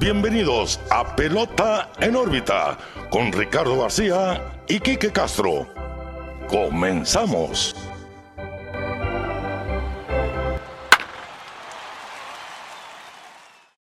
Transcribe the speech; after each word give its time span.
bienvenidos 0.00 0.80
a 0.90 1.14
Pelota 1.14 1.92
en 2.00 2.16
órbita 2.16 2.78
con 3.10 3.30
Ricardo 3.30 3.82
García 3.82 4.62
y 4.66 4.80
Quique 4.80 5.12
Castro. 5.12 5.68
Comenzamos. 6.48 7.76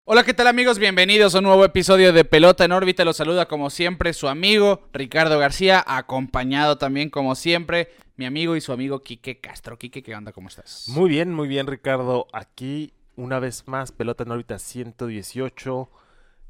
Hola, 0.05 0.23
¿qué 0.23 0.33
tal 0.33 0.47
amigos? 0.47 0.79
Bienvenidos 0.79 1.35
a 1.35 1.37
un 1.37 1.43
nuevo 1.43 1.63
episodio 1.63 2.11
de 2.11 2.25
Pelota 2.25 2.65
en 2.65 2.71
órbita. 2.71 3.05
Los 3.05 3.17
saluda 3.17 3.47
como 3.47 3.69
siempre 3.69 4.11
su 4.13 4.27
amigo 4.27 4.89
Ricardo 4.93 5.37
García, 5.37 5.83
acompañado 5.85 6.79
también 6.79 7.11
como 7.11 7.35
siempre 7.35 7.91
mi 8.15 8.25
amigo 8.25 8.55
y 8.55 8.61
su 8.61 8.73
amigo 8.73 9.03
Quique 9.03 9.39
Castro. 9.39 9.77
Quique, 9.77 10.01
¿qué 10.01 10.15
onda? 10.15 10.31
¿Cómo 10.31 10.47
estás? 10.47 10.85
Muy 10.87 11.09
bien, 11.11 11.31
muy 11.31 11.47
bien 11.47 11.67
Ricardo. 11.67 12.25
Aquí 12.33 12.91
una 13.15 13.37
vez 13.37 13.67
más, 13.67 13.91
Pelota 13.91 14.23
en 14.23 14.31
órbita 14.31 14.57
118. 14.57 15.91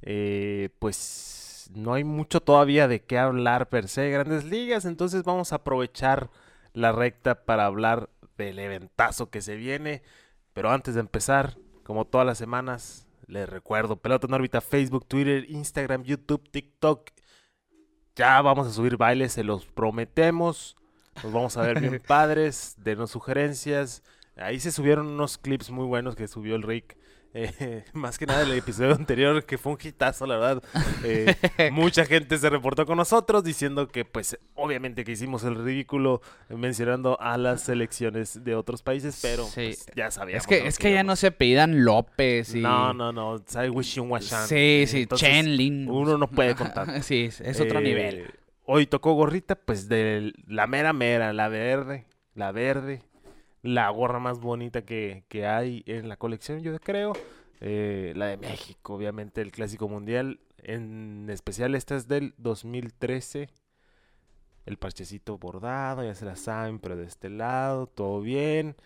Eh, 0.02 0.70
pues 0.80 1.70
no 1.74 1.94
hay 1.94 2.04
mucho 2.04 2.42
todavía 2.42 2.88
de 2.88 3.04
qué 3.04 3.18
hablar 3.18 3.70
per 3.70 3.88
se 3.88 4.02
de 4.02 4.12
grandes 4.12 4.46
ligas, 4.46 4.86
entonces 4.86 5.24
vamos 5.24 5.52
a 5.52 5.58
aprovechar 5.58 6.30
la 6.74 6.92
recta 6.92 7.46
para 7.46 7.66
hablar 7.66 8.10
del 8.38 8.60
eventazo 8.60 9.30
que 9.30 9.42
se 9.42 9.56
viene. 9.56 10.04
Pero 10.54 10.72
antes 10.72 10.96
de 10.96 11.02
empezar, 11.02 11.58
como 11.84 12.06
todas 12.06 12.26
las 12.26 12.38
semanas, 12.38 13.08
les 13.28 13.48
recuerdo, 13.48 13.98
Pelota 13.98 14.28
en 14.28 14.34
órbita, 14.34 14.62
Facebook, 14.62 15.06
Twitter, 15.06 15.46
Instagram, 15.50 16.04
YouTube, 16.04 16.50
TikTok. 16.50 17.10
Ya 18.16 18.42
vamos 18.42 18.68
a 18.68 18.72
subir 18.72 18.98
bailes, 18.98 19.34
se 19.34 19.44
los 19.44 19.66
prometemos. 19.66 20.78
Nos 21.24 21.34
vamos 21.34 21.58
a 21.58 21.62
ver 21.62 21.80
bien 21.80 22.02
padres, 22.08 22.76
denos 22.78 23.12
sugerencias. 23.12 24.04
Ahí 24.36 24.60
se 24.60 24.72
subieron 24.72 25.08
unos 25.08 25.38
clips 25.38 25.70
muy 25.72 25.86
buenos 25.86 26.16
que 26.16 26.28
subió 26.28 26.56
el 26.56 26.64
Rick. 26.64 26.98
Eh, 27.40 27.84
más 27.94 28.18
que 28.18 28.26
nada 28.26 28.42
el 28.42 28.52
episodio 28.54 28.96
anterior, 28.96 29.44
que 29.46 29.58
fue 29.58 29.74
un 29.74 29.78
hitazo, 29.82 30.26
la 30.26 30.38
verdad. 30.38 30.64
Eh, 31.04 31.36
mucha 31.72 32.06
gente 32.06 32.38
se 32.38 32.50
reportó 32.50 32.86
con 32.86 32.98
nosotros 32.98 33.44
diciendo 33.44 33.88
que, 33.88 34.06
pues, 34.06 34.38
obviamente 34.56 35.04
que 35.04 35.12
hicimos 35.12 35.44
el 35.44 35.56
ridículo 35.64 36.22
mencionando 36.50 37.20
a 37.22 37.38
las 37.38 37.62
selecciones 37.62 38.44
de 38.44 38.56
otros 38.56 38.82
países, 38.82 39.20
pero 39.22 39.44
Sí. 39.46 39.66
pues, 39.68 39.86
ya 39.96 40.10
sabíamos. 40.10 40.44
Es 40.44 40.48
que, 40.48 40.62
¿no? 40.62 40.68
es 40.68 40.80
que 40.80 40.92
ya 40.94 41.04
no 41.04 41.16
se 41.16 41.28
apellidan 41.28 41.86
López 41.86 42.56
y... 42.56 42.62
No, 42.62 42.94
no, 42.94 43.12
no. 43.12 43.40
Tsai 43.40 43.70
Wishun 43.70 44.10
Washan. 44.10 44.48
Sí, 44.48 44.86
sí, 44.88 45.04
Entonces, 45.04 45.30
Chen 45.30 45.56
Lin. 45.56 45.90
Uno 45.90 46.18
no 46.18 46.28
puede 46.28 46.56
contar. 46.56 47.04
sí, 47.04 47.26
es, 47.26 47.40
es 47.42 47.62
otro 47.62 47.80
Eh, 47.80 47.84
nivel. 47.84 48.32
Hoy 48.66 48.88
tocó 48.88 49.14
gorrita, 49.14 49.56
pues 49.56 49.88
de 49.88 50.34
la 50.48 50.68
mera 50.68 50.92
mera, 50.92 51.32
la 51.34 51.48
verde, 51.48 52.06
la 52.34 52.52
verde, 52.52 53.02
la 53.68 53.90
gorra 53.90 54.20
más 54.20 54.40
bonita 54.40 54.84
que, 54.84 55.26
que 55.28 55.46
hay 55.46 55.84
en 55.88 56.08
la 56.08 56.16
colección, 56.16 56.62
yo 56.62 56.80
creo. 56.80 57.12
Eh, 57.60 58.14
la 58.16 58.28
de 58.28 58.38
México, 58.38 58.94
obviamente, 58.94 59.42
el 59.42 59.52
Clásico 59.52 59.90
Mundial. 59.90 60.40
En 60.60 61.28
especial, 61.30 61.76
esta 61.76 61.98
es 61.98 62.08
del 62.08 62.34
2013. 62.38 63.50
El 64.66 64.78
parchecito 64.78 65.38
bordado, 65.38 66.04
ya 66.04 66.16
se 66.16 66.24
la 66.24 66.38
saben, 66.38 66.80
pero 66.80 66.96
de 66.96 67.06
este 67.06 67.30
lado, 67.30 67.88
todo 67.88 68.22
bien. 68.22 68.78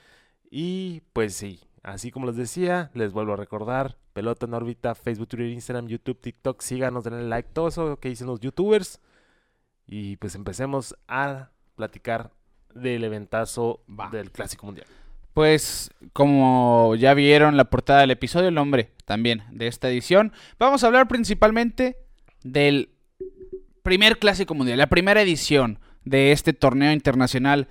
Y 0.49 1.01
pues 1.13 1.35
sí, 1.35 1.61
así 1.83 2.09
como 2.09 2.25
les 2.25 2.35
decía, 2.35 2.89
les 2.95 3.13
vuelvo 3.13 3.33
a 3.33 3.37
recordar, 3.37 3.97
pelota 4.13 4.47
en 4.47 4.55
órbita, 4.55 4.95
Facebook, 4.95 5.27
Twitter, 5.27 5.47
Instagram, 5.47 5.87
YouTube, 5.87 6.19
TikTok, 6.19 6.59
síganos, 6.61 7.03
denle 7.03 7.23
like, 7.23 7.49
todo 7.53 7.67
eso 7.67 7.99
que 7.99 8.09
dicen 8.09 8.27
los 8.27 8.39
youtubers. 8.39 8.99
Y 9.85 10.17
pues 10.17 10.33
empecemos 10.35 10.95
a 11.07 11.51
platicar 11.75 12.31
del 12.75 13.03
eventazo 13.03 13.83
Va. 13.87 14.09
del 14.09 14.31
Clásico 14.31 14.65
Mundial. 14.65 14.87
Pues, 15.33 15.91
como 16.13 16.95
ya 16.97 17.13
vieron 17.13 17.55
la 17.55 17.65
portada 17.65 18.01
del 18.01 18.11
episodio, 18.11 18.49
el 18.49 18.55
nombre 18.55 18.91
también 19.05 19.43
de 19.51 19.67
esta 19.67 19.89
edición, 19.89 20.33
vamos 20.59 20.83
a 20.83 20.87
hablar 20.87 21.07
principalmente 21.07 21.97
del 22.43 22.89
primer 23.81 24.19
Clásico 24.19 24.53
Mundial, 24.53 24.77
la 24.77 24.87
primera 24.87 25.21
edición 25.21 25.79
de 26.03 26.31
este 26.31 26.53
torneo 26.53 26.91
internacional 26.91 27.67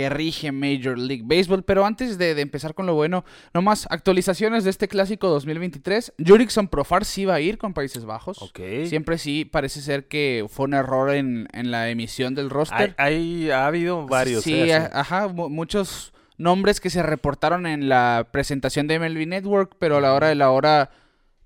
que 0.00 0.08
rige 0.10 0.50
Major 0.52 0.96
League 0.98 1.22
Baseball. 1.24 1.62
Pero 1.62 1.84
antes 1.84 2.16
de, 2.16 2.34
de 2.34 2.40
empezar 2.42 2.74
con 2.74 2.86
lo 2.86 2.94
bueno, 2.94 3.24
nomás 3.52 3.86
actualizaciones 3.90 4.64
de 4.64 4.70
este 4.70 4.88
Clásico 4.88 5.28
2023. 5.28 6.14
Jurickson 6.24 6.68
Profar 6.68 7.04
sí 7.04 7.24
va 7.26 7.34
a 7.34 7.40
ir 7.40 7.58
con 7.58 7.74
Países 7.74 8.04
Bajos. 8.04 8.38
Siempre 8.86 9.18
sí, 9.18 9.44
parece 9.44 9.80
ser 9.82 10.08
que 10.08 10.46
fue 10.48 10.64
un 10.66 10.74
error 10.74 11.10
en, 11.14 11.48
en 11.52 11.70
la 11.70 11.90
emisión 11.90 12.34
del 12.34 12.48
roster. 12.50 12.94
Hay, 12.98 13.14
hay- 13.14 13.50
ha 13.50 13.66
habido 13.66 14.06
varios. 14.06 14.42
Sí, 14.44 14.54
eh, 14.54 14.88
ajá, 14.92 15.28
mu- 15.28 15.48
muchos 15.50 16.12
nombres 16.38 16.80
que 16.80 16.88
se 16.88 17.02
reportaron 17.02 17.66
en 17.66 17.88
la 17.90 18.28
presentación 18.32 18.86
de 18.86 18.98
MLB 18.98 19.26
Network, 19.26 19.76
pero 19.78 19.98
a 19.98 20.00
la 20.00 20.14
hora 20.14 20.28
de 20.28 20.34
la 20.34 20.50
hora 20.50 20.90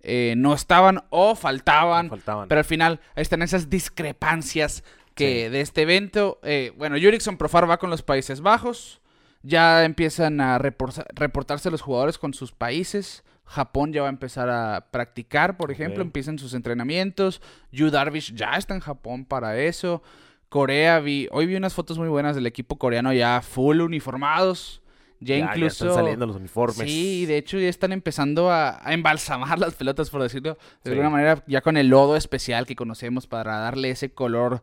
eh, 0.02 0.34
no 0.36 0.54
estaban 0.54 1.02
o 1.10 1.34
faltaban. 1.34 2.08
faltaban. 2.08 2.48
Pero 2.48 2.58
al 2.60 2.64
final 2.64 3.00
ahí 3.16 3.22
están 3.22 3.42
esas 3.42 3.68
discrepancias 3.70 4.84
que 5.14 5.44
Sí. 5.46 5.50
de 5.50 5.60
este 5.60 5.82
evento. 5.82 6.38
eh, 6.42 6.72
bueno, 6.76 6.96
Jurickson 7.00 7.36
Profar 7.36 7.68
va 7.68 7.78
con 7.78 7.90
los 7.90 8.02
Países 8.02 8.40
Bajos. 8.40 9.00
Ya 9.42 9.84
empiezan 9.84 10.40
a 10.40 10.58
reporta- 10.58 11.06
reportarse 11.14 11.70
los 11.70 11.82
jugadores 11.82 12.18
con 12.18 12.32
sus 12.34 12.52
países. 12.52 13.24
Japón 13.44 13.92
ya 13.92 14.00
va 14.00 14.08
a 14.08 14.10
empezar 14.10 14.48
a 14.48 14.88
practicar, 14.90 15.58
por 15.58 15.70
ejemplo, 15.70 16.02
empiezan 16.02 16.38
sus 16.38 16.54
entrenamientos. 16.54 17.42
Yu 17.70 17.90
Darvish 17.90 18.34
ya 18.34 18.56
está 18.56 18.72
en 18.74 18.80
Japón 18.80 19.26
para 19.26 19.58
eso. 19.58 20.02
Corea 20.48 20.98
vi, 21.00 21.28
hoy 21.30 21.46
vi 21.46 21.56
unas 21.56 21.74
fotos 21.74 21.98
muy 21.98 22.08
buenas 22.08 22.36
del 22.36 22.46
equipo 22.46 22.78
coreano 22.78 23.12
ya 23.12 23.42
full 23.42 23.80
uniformados. 23.80 24.80
Ya, 25.20 25.36
Ya- 25.36 25.46
ya 25.46 25.52
incluso 25.56 25.84
están 25.88 26.02
saliendo 26.04 26.26
los 26.26 26.36
uniformes. 26.36 26.76
Sí, 26.76 27.24
de 27.26 27.36
hecho 27.38 27.58
ya 27.58 27.68
están 27.68 27.92
empezando 27.92 28.50
a, 28.50 28.78
a 28.86 28.92
embalsamar 28.94 29.58
las 29.58 29.74
pelotas, 29.74 30.10
por 30.10 30.22
decirlo 30.22 30.54
de 30.54 30.58
Sí. 30.84 30.90
alguna 30.90 31.10
manera, 31.10 31.42
ya 31.46 31.60
con 31.60 31.76
el 31.76 31.88
lodo 31.88 32.16
especial 32.16 32.66
que 32.66 32.76
conocemos 32.76 33.26
para 33.26 33.58
darle 33.58 33.90
ese 33.90 34.12
color 34.12 34.62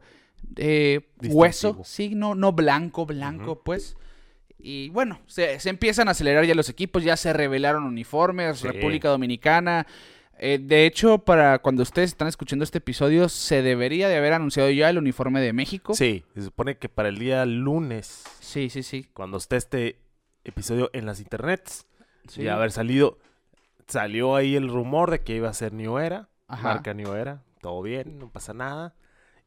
eh, 0.57 1.02
hueso, 1.24 1.81
sí, 1.84 2.13
no, 2.16 2.35
no 2.35 2.52
blanco, 2.53 3.06
blanco, 3.06 3.62
pues. 3.63 3.96
Y 4.59 4.90
bueno, 4.90 5.19
se, 5.25 5.59
se 5.59 5.69
empiezan 5.69 6.07
a 6.07 6.12
acelerar 6.12 6.46
ya 6.46 6.53
los 6.56 6.69
equipos, 6.69 7.03
ya 7.03 7.18
se 7.18 7.34
revelaron 7.34 7.84
uniformes, 7.84 8.59
Sí. 8.59 8.68
República 8.68 9.09
Dominicana. 9.09 9.88
Eh, 10.44 10.59
de 10.62 10.85
hecho, 10.85 11.19
para 11.19 11.59
cuando 11.59 11.84
ustedes 11.84 12.09
están 12.12 12.28
escuchando 12.28 12.63
este 12.63 12.80
episodio, 12.80 13.30
se 13.30 13.62
debería 13.62 14.07
de 14.09 14.18
haber 14.18 14.34
anunciado 14.34 14.69
ya 14.72 14.90
el 14.90 14.97
uniforme 14.97 15.40
de 15.41 15.53
México. 15.53 15.94
Sí, 15.94 16.24
se 16.34 16.41
supone 16.44 16.78
que 16.78 16.90
para 16.90 17.09
el 17.09 17.18
día 17.19 17.46
lunes, 17.46 18.24
sí, 18.40 18.69
sí. 18.69 18.81
sí. 18.84 19.07
cuando 19.13 19.38
esté 19.38 19.57
este 19.57 20.00
episodio 20.44 20.90
en 20.94 21.06
las 21.06 21.19
internets, 21.19 21.85
Sí. 22.28 22.44
ya 22.44 22.53
haber 22.56 22.72
salido, 22.72 23.18
salió 23.88 24.35
ahí 24.35 24.56
el 24.56 24.68
rumor 24.69 25.09
de 25.12 25.22
que 25.22 25.35
iba 25.35 25.50
a 25.50 25.53
ser 25.53 25.74
New 25.74 25.97
Era, 25.97 26.30
Ajá. 26.47 26.63
marca 26.69 26.94
New 26.94 27.13
Era, 27.13 27.41
todo 27.62 27.81
bien, 27.81 28.19
no 28.19 28.30
pasa 28.30 28.53
nada. 28.53 28.94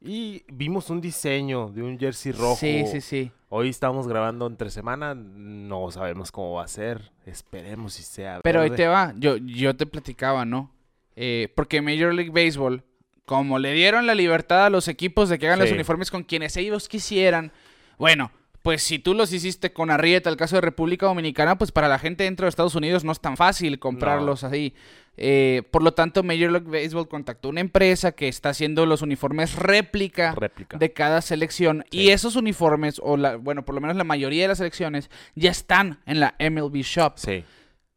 Y 0.07 0.45
vimos 0.53 0.91
un 0.91 1.01
diseño 1.01 1.71
de 1.71 1.83
un 1.83 1.99
jersey 1.99 2.33
rojo. 2.33 2.57
Sí, 2.57 2.85
sí, 2.87 3.01
sí. 3.01 3.33
Hoy 3.49 3.71
estamos 3.71 4.07
grabando 4.07 4.47
entre 4.47 4.71
semana, 4.71 5.15
no 5.15 5.91
sabemos 5.91 6.31
cómo 6.31 6.55
va 6.55 6.65
a 6.65 6.69
ser, 6.69 7.11
esperemos 7.25 7.95
si 7.95 8.03
sea 8.03 8.41
Pero 8.43 8.61
ahí 8.61 8.69
verde. 8.69 8.85
te 8.85 8.89
va, 8.89 9.15
yo, 9.17 9.37
yo 9.39 9.75
te 9.75 9.87
platicaba, 9.87 10.45
¿no? 10.45 10.71
Eh, 11.17 11.49
porque 11.55 11.81
Major 11.81 12.13
League 12.13 12.33
Baseball, 12.33 12.85
como 13.25 13.59
le 13.59 13.73
dieron 13.73 14.07
la 14.07 14.15
libertad 14.15 14.67
a 14.67 14.71
los 14.71 14.89
equipos 14.89 15.31
de 15.31 15.39
que 15.39 15.47
hagan 15.47 15.61
los 15.61 15.71
uniformes 15.71 16.11
con 16.11 16.23
quienes 16.25 16.57
ellos 16.59 16.87
quisieran, 16.87 17.51
bueno, 17.97 18.31
pues 18.65 18.83
si 18.83 18.99
tú 18.99 19.13
los 19.13 19.31
hiciste 19.35 19.75
con 19.75 19.91
Arrieta, 19.91 20.31
el 20.31 20.39
caso 20.39 20.57
de 20.57 20.63
República 20.63 21.05
Dominicana, 21.05 21.59
pues 21.59 21.71
para 21.71 21.87
la 21.87 21.99
gente 21.99 22.25
dentro 22.25 22.47
de 22.47 22.49
Estados 22.49 22.75
Unidos 22.75 23.05
no 23.05 23.13
es 23.13 23.21
tan 23.21 23.37
fácil 23.37 23.79
comprarlos 23.79 24.43
así. 24.43 24.73
Eh, 25.19 25.65
por 25.71 25.83
lo 25.83 25.93
tanto, 25.93 26.23
Major 26.23 26.51
League 26.51 26.67
Baseball 26.71 27.07
contactó 27.07 27.51
una 27.51 27.61
empresa 27.61 28.13
que 28.13 28.27
está 28.27 28.49
haciendo 28.49 28.87
los 28.87 29.03
uniformes 29.03 29.55
réplica 29.57 30.35
réplica. 30.35 30.79
de 30.79 30.95
cada 30.95 31.21
selección. 31.21 31.85
Sí. 31.91 31.99
Y 31.99 32.09
esos 32.09 32.37
uniformes, 32.37 33.03
o 33.05 33.19
la, 33.19 33.37
bueno, 33.37 33.67
por 33.67 33.75
lo 33.75 33.83
menos 33.83 33.97
la 33.99 34.05
mayoría 34.05 34.45
de 34.45 34.49
las 34.49 34.59
selecciones, 34.59 35.11
ya 35.35 35.51
están 35.51 36.01
en 36.07 36.21
la 36.21 36.35
MLB 36.41 36.77
Shop. 36.77 37.13
Sí, 37.17 37.45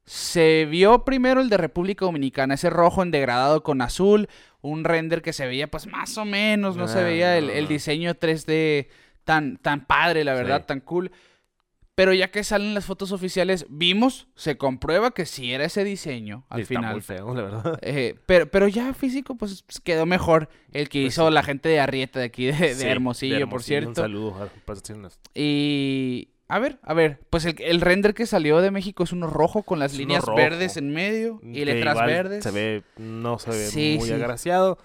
Se 0.03 0.65
vio 0.69 1.05
primero 1.05 1.39
el 1.39 1.47
de 1.47 1.55
República 1.55 2.03
Dominicana, 2.03 2.55
ese 2.55 2.69
rojo 2.69 3.03
en 3.03 3.11
degradado 3.11 3.63
con 3.63 3.81
azul, 3.81 4.27
un 4.59 4.83
render 4.83 5.21
que 5.21 5.31
se 5.31 5.47
veía 5.47 5.67
pues 5.71 5.87
más 5.87 6.17
o 6.17 6.25
menos, 6.25 6.75
no 6.75 6.89
se 6.89 6.99
Ah, 6.99 7.03
veía 7.03 7.37
el, 7.37 7.49
el 7.49 7.69
diseño 7.69 8.15
3D 8.15 8.87
tan, 9.27 9.57
tan 9.57 9.85
padre, 9.85 10.23
la 10.23 10.33
verdad, 10.33 10.61
Sí. 10.61 10.67
tan 10.67 10.79
cool. 10.79 11.11
Pero 11.93 12.13
ya 12.13 12.29
que 12.29 12.43
salen 12.43 12.75
las 12.75 12.85
fotos 12.85 13.11
oficiales, 13.11 13.65
vimos, 13.69 14.27
se 14.35 14.55
comprueba 14.55 15.11
que 15.11 15.25
sí 15.25 15.51
era 15.51 15.65
ese 15.65 15.83
diseño 15.83 16.45
al 16.49 16.61
está 16.61 16.75
final. 16.75 16.91
muy 16.93 17.01
feo, 17.01 17.33
la 17.33 17.41
verdad. 17.41 17.79
Eh, 17.81 18.15
pero, 18.27 18.49
pero 18.51 18.67
ya 18.67 18.93
físico, 18.93 19.35
pues 19.35 19.63
quedó 19.83 20.05
mejor 20.05 20.47
el 20.73 20.89
que 20.89 21.01
Pues 21.01 21.13
hizo 21.15 21.27
sí. 21.27 21.33
la 21.33 21.41
gente 21.43 21.69
de 21.69 21.79
Arrieta 21.79 22.19
de 22.19 22.25
aquí, 22.25 22.45
de, 22.45 22.53
de 22.53 22.75
Sí, 22.75 22.87
Hermosillo, 22.87 23.49
por 23.49 23.59
Un 23.59 23.63
cierto. 23.63 23.95
saludo 23.95 24.35
a. 24.41 24.47
Y 25.33 26.29
a 26.47 26.59
ver, 26.59 26.79
a 26.83 26.93
ver, 26.93 27.19
pues 27.29 27.45
el, 27.45 27.55
el 27.61 27.81
render 27.81 28.13
que 28.13 28.25
salió 28.27 28.61
de 28.61 28.71
México 28.71 29.03
es 29.03 29.11
uno 29.11 29.27
rojo 29.27 29.63
con 29.63 29.79
las 29.79 29.93
Es 29.93 29.97
líneas 29.97 30.23
verdes 30.35 30.77
en 30.77 30.93
medio 30.93 31.39
y 31.43 31.53
que 31.53 31.65
letras 31.65 31.97
verdes. 32.05 32.43
Se 32.43 32.51
ve, 32.51 32.83
no 32.97 33.39
se 33.39 33.49
ve 33.49 33.65
Sí, 33.67 33.95
muy 33.99 34.11
agraciado. 34.11 34.77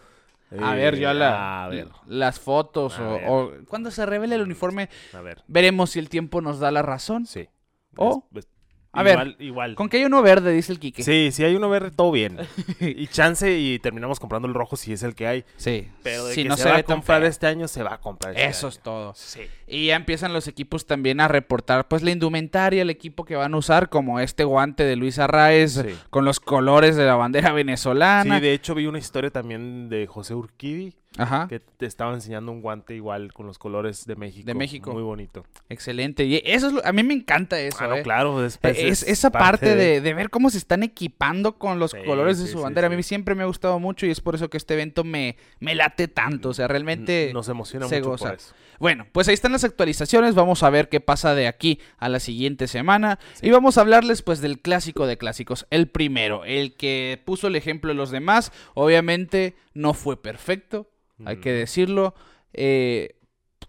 A 0.61 0.75
ver, 0.75 0.99
ya 0.99 1.13
Eh, 1.13 1.15
la, 1.15 1.65
A 1.65 1.69
ver, 1.69 1.89
las 2.07 2.41
fotos 2.41 2.99
A 2.99 3.09
o, 3.09 3.13
ver. 3.15 3.25
o 3.29 3.53
cuando 3.69 3.91
se 3.91 4.05
revele 4.05 4.35
el 4.35 4.43
uniforme, 4.43 4.89
a 5.15 5.21
ver. 5.21 5.43
veremos 5.47 5.91
si 5.91 5.99
el 5.99 6.09
tiempo 6.09 6.41
nos 6.41 6.59
da 6.59 6.71
la 6.71 6.83
razón. 6.83 7.27
Sí. 7.27 7.49
O- 7.97 8.27
Es- 8.35 8.39
es- 8.45 8.52
A 8.95 9.03
ver, 9.03 9.13
igual, 9.13 9.37
igual. 9.39 9.75
Con 9.75 9.89
que 9.89 9.97
hay 9.97 10.05
uno 10.05 10.21
verde, 10.21 10.53
dice 10.53 10.71
el 10.71 10.79
Quique. 10.79 11.03
Sí, 11.03 11.31
si 11.33 11.45
hay 11.45 11.55
uno 11.55 11.71
verde, 11.71 11.91
todo 11.91 12.13
bien. 12.13 12.39
y 12.81 13.07
chance 13.07 13.51
y 13.59 13.79
terminamos 13.79 14.21
comprando 14.21 14.47
el 14.49 14.55
rojo 14.55 14.77
si 14.77 14.93
es 14.93 15.03
el 15.03 15.15
que 15.15 15.27
hay. 15.27 15.45
Sí. 15.57 15.89
Pero 16.03 16.27
de 16.27 16.35
si 16.35 16.43
que 16.43 16.49
no 16.51 16.57
se, 16.57 16.65
se, 16.65 16.69
va 16.69 16.77
a 16.77 16.83
comprar 16.83 17.21
feo. 17.23 17.31
este 17.31 17.47
año, 17.47 17.69
se 17.69 17.83
va 17.83 17.95
a 17.95 18.01
comprar 18.01 18.35
este 18.35 18.47
Eso 18.47 18.69
es 18.69 18.81
todo. 18.81 19.15
Sí. 19.15 19.41
Y 19.67 19.87
ya 19.87 19.97
empiezan 19.97 20.35
los 20.35 20.47
equipos 20.47 20.87
también 20.87 21.21
a 21.21 21.29
reportar 21.29 21.89
pues 21.89 22.03
la 22.03 22.11
indumentaria, 22.11 22.83
el 22.83 22.91
equipo 22.91 23.25
que 23.25 23.35
van 23.35 23.55
a 23.55 23.57
usar, 23.57 23.89
como 23.89 24.21
este 24.21 24.45
guante 24.45 24.85
de 24.85 24.97
Luis 24.97 25.19
Arraez 25.19 25.73
Sí. 25.73 25.97
con 26.11 26.27
los 26.27 26.39
colores 26.39 26.95
de 26.95 27.07
la 27.07 27.15
bandera 27.15 27.53
venezolana. 27.53 28.37
Sí, 28.37 28.43
de 28.43 28.53
hecho 28.53 28.75
vi 28.75 28.87
una 28.87 28.99
historia 28.99 29.31
también 29.31 29.89
de 29.89 30.07
José 30.07 30.35
Urquidi 30.35 30.95
Ajá. 31.19 31.47
que 31.49 31.61
te 31.61 31.87
estaba 31.87 32.15
enseñando 32.15 32.53
un 32.53 32.63
guante 32.63 32.95
igual 32.95 33.33
con 33.33 33.47
los 33.47 33.59
colores 33.59 34.07
de 34.07 34.17
México. 34.17 34.47
De 34.47 34.55
México. 34.55 34.93
Muy 34.93 35.03
bonito. 35.03 35.45
Excelente. 35.69 36.25
Y 36.25 36.43
eso 36.45 36.69
es 36.69 36.73
lo- 36.73 36.85
a 36.87 36.93
mí 36.93 37.03
me 37.03 37.15
encanta 37.15 37.59
eso. 37.61 37.79
Ah, 37.81 37.89
no, 37.89 37.97
eh. 37.97 38.03
claro. 38.03 38.45
Es, 38.45 38.59
Es, 38.63 39.03
esa 39.03 39.31
parte 39.31 39.77
de, 39.77 40.01
de 40.01 40.15
ver 40.15 40.31
cómo 40.31 40.49
se 40.51 40.59
están 40.59 40.83
equipando 40.83 41.59
con 41.59 41.79
los 41.79 41.91
Sí, 41.93 41.99
colores 42.07 42.39
de 42.39 42.47
sí, 42.47 42.53
su 42.53 42.59
sí, 42.59 42.63
bandera. 42.65 42.87
A 42.87 42.91
mí 42.91 43.03
siempre 43.03 43.35
me 43.35 43.43
ha 43.43 43.47
gustado 43.47 43.79
mucho 43.79 44.07
y 44.07 44.11
es 44.11 44.21
por 44.21 44.35
eso 44.35 44.49
que 44.49 44.57
este 44.57 44.75
evento 44.75 45.05
me, 45.05 45.37
me 45.61 45.75
late 45.75 46.09
tanto. 46.09 46.51
O 46.51 46.55
sea, 46.55 46.69
realmente... 46.69 47.31
Nos 47.35 47.49
emociona 47.49 47.89
se 47.89 47.99
mucho 47.99 48.11
goza. 48.11 48.27
por 48.31 48.35
eso. 48.37 48.55
Bueno, 48.79 49.07
pues 49.13 49.29
ahí 49.29 49.35
están 49.35 49.53
las 49.53 49.63
actualizaciones. 49.65 50.35
Vamos 50.35 50.63
a 50.65 50.71
ver 50.71 50.89
qué 50.89 51.01
pasa 51.01 51.35
de 51.37 51.47
aquí 51.47 51.79
a 51.99 52.09
la 52.09 52.19
siguiente 52.19 52.67
semana. 52.67 53.19
Y 53.41 53.51
vamos 53.51 53.79
a 53.79 53.83
hablarles 53.83 54.23
pues 54.23 54.41
del 54.41 54.59
clásico 54.61 55.07
de 55.07 55.19
clásicos. 55.19 55.67
El 55.71 55.87
primero, 55.89 56.45
el 56.45 56.75
que 56.75 57.21
puso 57.25 57.47
el 57.47 57.55
ejemplo 57.57 57.91
de 57.91 57.95
los 57.95 58.11
demás. 58.11 58.51
Obviamente 58.75 59.55
no 59.75 59.95
fue 59.95 60.21
perfecto, 60.21 60.89
hay 61.27 61.37
que 61.39 61.53
decirlo. 61.53 62.15
Eh, 62.53 63.17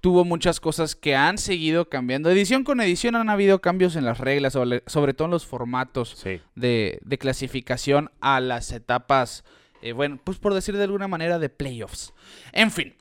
tuvo 0.01 0.25
muchas 0.25 0.59
cosas 0.59 0.95
que 0.95 1.15
han 1.15 1.38
seguido 1.38 1.88
cambiando. 1.89 2.29
Edición 2.29 2.63
con 2.63 2.81
edición 2.81 3.15
han 3.15 3.29
habido 3.29 3.61
cambios 3.61 3.95
en 3.95 4.03
las 4.05 4.17
reglas, 4.19 4.53
sobre, 4.53 4.83
sobre 4.88 5.13
todo 5.13 5.25
en 5.25 5.31
los 5.31 5.45
formatos 5.45 6.15
Sí. 6.21 6.41
de, 6.55 7.00
de 7.03 7.17
clasificación 7.17 8.11
a 8.19 8.39
las 8.41 8.71
etapas, 8.73 9.44
eh, 9.81 9.94
bueno, 9.94 10.19
pues 10.23 10.39
por 10.39 10.53
decir 10.53 10.75
de 10.75 10.83
alguna 10.83 11.07
manera, 11.07 11.39
de 11.39 11.50
playoffs. 11.50 12.13
En 12.51 12.69
fin, 12.71 12.95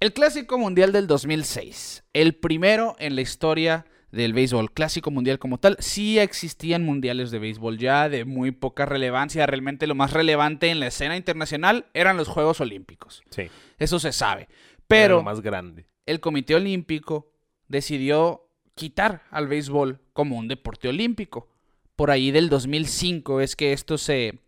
el 0.00 0.12
Clásico 0.12 0.58
Mundial 0.58 0.92
del 0.92 1.06
2006, 1.08 2.04
el 2.12 2.34
primero 2.34 2.94
en 2.98 3.16
la 3.16 3.22
historia 3.22 3.86
del 4.14 4.32
béisbol, 4.32 4.72
Clásico 4.72 5.10
Mundial 5.10 5.38
como 5.38 5.58
tal, 5.58 5.76
sí 5.80 6.18
existían 6.18 6.84
mundiales 6.84 7.30
de 7.30 7.38
béisbol 7.38 7.78
ya 7.78 8.08
de 8.08 8.24
muy 8.24 8.50
poca 8.52 8.86
relevancia, 8.86 9.46
realmente 9.46 9.86
lo 9.86 9.94
más 9.94 10.12
relevante 10.12 10.68
en 10.70 10.80
la 10.80 10.86
escena 10.86 11.16
internacional 11.16 11.86
eran 11.94 12.16
los 12.16 12.28
Juegos 12.28 12.60
Olímpicos, 12.60 13.22
Sí. 13.30 13.48
eso 13.78 13.98
se 13.98 14.12
sabe, 14.12 14.48
pero 14.88 15.22
más 15.22 15.40
grande. 15.40 15.86
el 16.06 16.20
Comité 16.20 16.54
Olímpico 16.54 17.30
decidió 17.68 18.48
quitar 18.74 19.22
al 19.30 19.48
béisbol 19.48 20.00
como 20.12 20.36
un 20.36 20.48
deporte 20.48 20.88
olímpico. 20.88 21.48
Por 21.96 22.10
ahí 22.10 22.30
del 22.30 22.48
2005 22.48 23.40
es 23.40 23.54
que 23.56 23.72
esto 23.72 23.98
se, 23.98 24.40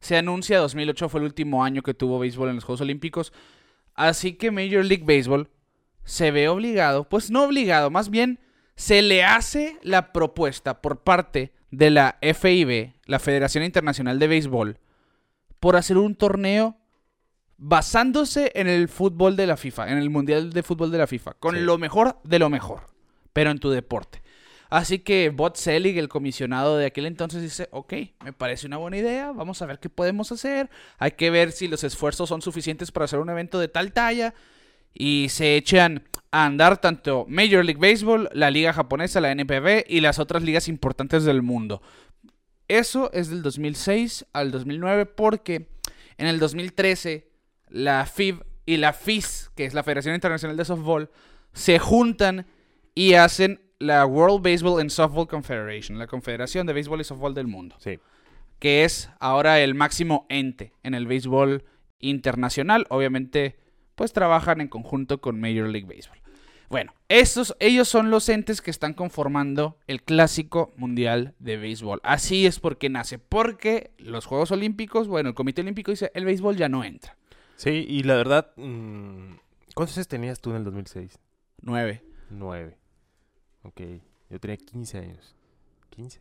se 0.00 0.16
anuncia, 0.16 0.58
2008 0.58 1.08
fue 1.08 1.20
el 1.20 1.26
último 1.26 1.64
año 1.64 1.82
que 1.82 1.94
tuvo 1.94 2.18
béisbol 2.18 2.48
en 2.48 2.54
los 2.56 2.64
Juegos 2.64 2.80
Olímpicos, 2.80 3.32
así 3.94 4.34
que 4.34 4.50
Major 4.50 4.84
League 4.84 5.04
Baseball 5.04 5.48
se 6.04 6.30
ve 6.30 6.48
obligado, 6.48 7.08
pues 7.08 7.30
no 7.30 7.44
obligado, 7.44 7.90
más 7.90 8.08
bien 8.08 8.38
se 8.76 9.02
le 9.02 9.24
hace 9.24 9.76
la 9.82 10.12
propuesta 10.12 10.80
por 10.80 11.02
parte 11.02 11.52
de 11.70 11.90
la 11.90 12.18
FIB, 12.20 12.92
la 13.06 13.18
Federación 13.18 13.64
Internacional 13.64 14.18
de 14.18 14.28
Béisbol, 14.28 14.78
por 15.60 15.76
hacer 15.76 15.96
un 15.98 16.14
torneo 16.14 16.76
basándose 17.56 18.50
en 18.54 18.66
el 18.66 18.88
fútbol 18.88 19.36
de 19.36 19.46
la 19.46 19.56
FIFA, 19.56 19.90
en 19.90 19.98
el 19.98 20.10
Mundial 20.10 20.52
de 20.52 20.62
Fútbol 20.62 20.90
de 20.90 20.98
la 20.98 21.06
FIFA, 21.06 21.34
con 21.34 21.54
Sí. 21.54 21.60
lo 21.60 21.78
mejor 21.78 22.18
de 22.24 22.38
lo 22.38 22.50
mejor, 22.50 22.86
pero 23.32 23.50
en 23.50 23.58
tu 23.58 23.70
deporte. 23.70 24.20
Así 24.68 25.00
que 25.00 25.28
Bot 25.28 25.56
Selig, 25.56 25.98
el 25.98 26.08
comisionado 26.08 26.78
de 26.78 26.86
aquel 26.86 27.04
entonces, 27.06 27.42
dice, 27.42 27.68
ok, 27.72 27.92
me 28.24 28.32
parece 28.32 28.66
una 28.66 28.78
buena 28.78 28.96
idea, 28.96 29.30
vamos 29.30 29.60
a 29.62 29.66
ver 29.66 29.78
qué 29.78 29.90
podemos 29.90 30.32
hacer, 30.32 30.70
hay 30.98 31.12
que 31.12 31.30
ver 31.30 31.52
si 31.52 31.68
los 31.68 31.84
esfuerzos 31.84 32.28
son 32.28 32.40
suficientes 32.42 32.90
para 32.90 33.04
hacer 33.04 33.18
un 33.18 33.28
evento 33.28 33.58
de 33.60 33.68
tal 33.68 33.92
talla, 33.92 34.34
y 34.94 35.28
se 35.28 35.56
echan 35.56 36.02
a 36.32 36.46
andar 36.46 36.80
tanto 36.80 37.26
Major 37.28 37.64
League 37.64 37.78
Baseball, 37.80 38.28
la 38.32 38.50
liga 38.50 38.72
japonesa, 38.72 39.20
la 39.20 39.30
NPB 39.30 39.84
y 39.86 40.00
las 40.00 40.18
otras 40.18 40.42
ligas 40.42 40.66
importantes 40.66 41.24
del 41.24 41.42
mundo. 41.42 41.82
Eso 42.68 43.12
es 43.12 43.28
del 43.28 43.42
2006 43.42 44.26
al 44.32 44.50
2009 44.50 45.06
porque 45.06 45.68
en 46.16 46.26
el 46.26 46.38
2013 46.38 47.30
la 47.68 48.06
FIB 48.06 48.44
y 48.64 48.78
la 48.78 48.92
FIS, 48.92 49.50
que 49.54 49.66
es 49.66 49.74
la 49.74 49.82
Federación 49.82 50.14
Internacional 50.14 50.56
de 50.56 50.64
Softball, 50.64 51.10
se 51.52 51.78
juntan 51.78 52.46
y 52.94 53.14
hacen 53.14 53.60
la 53.78 54.06
World 54.06 54.42
Baseball 54.42 54.80
and 54.80 54.90
Softball 54.90 55.26
Confederation, 55.26 55.98
la 55.98 56.06
Confederación 56.06 56.66
de 56.66 56.72
Béisbol 56.72 57.00
y 57.00 57.04
Softball 57.04 57.34
del 57.34 57.46
mundo, 57.48 57.76
Sí. 57.78 57.98
que 58.58 58.84
es 58.84 59.10
ahora 59.20 59.60
el 59.60 59.74
máximo 59.74 60.24
ente 60.30 60.72
en 60.82 60.94
el 60.94 61.06
béisbol 61.06 61.64
internacional. 61.98 62.86
Obviamente, 62.90 63.58
pues 63.96 64.12
trabajan 64.12 64.60
en 64.60 64.68
conjunto 64.68 65.20
con 65.20 65.40
Major 65.40 65.68
League 65.68 65.86
Baseball. 65.92 66.21
Bueno, 66.72 66.94
estos, 67.10 67.54
ellos 67.60 67.86
son 67.86 68.10
los 68.10 68.30
entes 68.30 68.62
que 68.62 68.70
están 68.70 68.94
conformando 68.94 69.76
el 69.86 70.02
clásico 70.02 70.72
mundial 70.78 71.34
de 71.38 71.58
béisbol. 71.58 72.00
Así 72.02 72.46
es 72.46 72.60
porque 72.60 72.88
nace. 72.88 73.18
Porque 73.18 73.90
los 73.98 74.24
Juegos 74.24 74.52
Olímpicos, 74.52 75.06
bueno, 75.06 75.28
el 75.28 75.34
Comité 75.34 75.60
Olímpico 75.60 75.90
dice, 75.90 76.10
el 76.14 76.24
béisbol 76.24 76.56
ya 76.56 76.70
no 76.70 76.82
entra. 76.82 77.18
Sí, 77.56 77.84
y 77.86 78.04
la 78.04 78.14
verdad, 78.14 78.52
mm, 78.56 79.34
¿cuántos 79.74 79.98
años 79.98 80.08
tenías 80.08 80.40
tú 80.40 80.48
en 80.48 80.56
el 80.56 80.64
2006? 80.64 81.18
Nueve. 81.60 82.02
Nueve. 82.30 82.78
Ok, 83.64 83.82
yo 84.30 84.40
tenía 84.40 84.56
15 84.56 84.96
años. 84.96 85.36
¿15? 85.94 86.20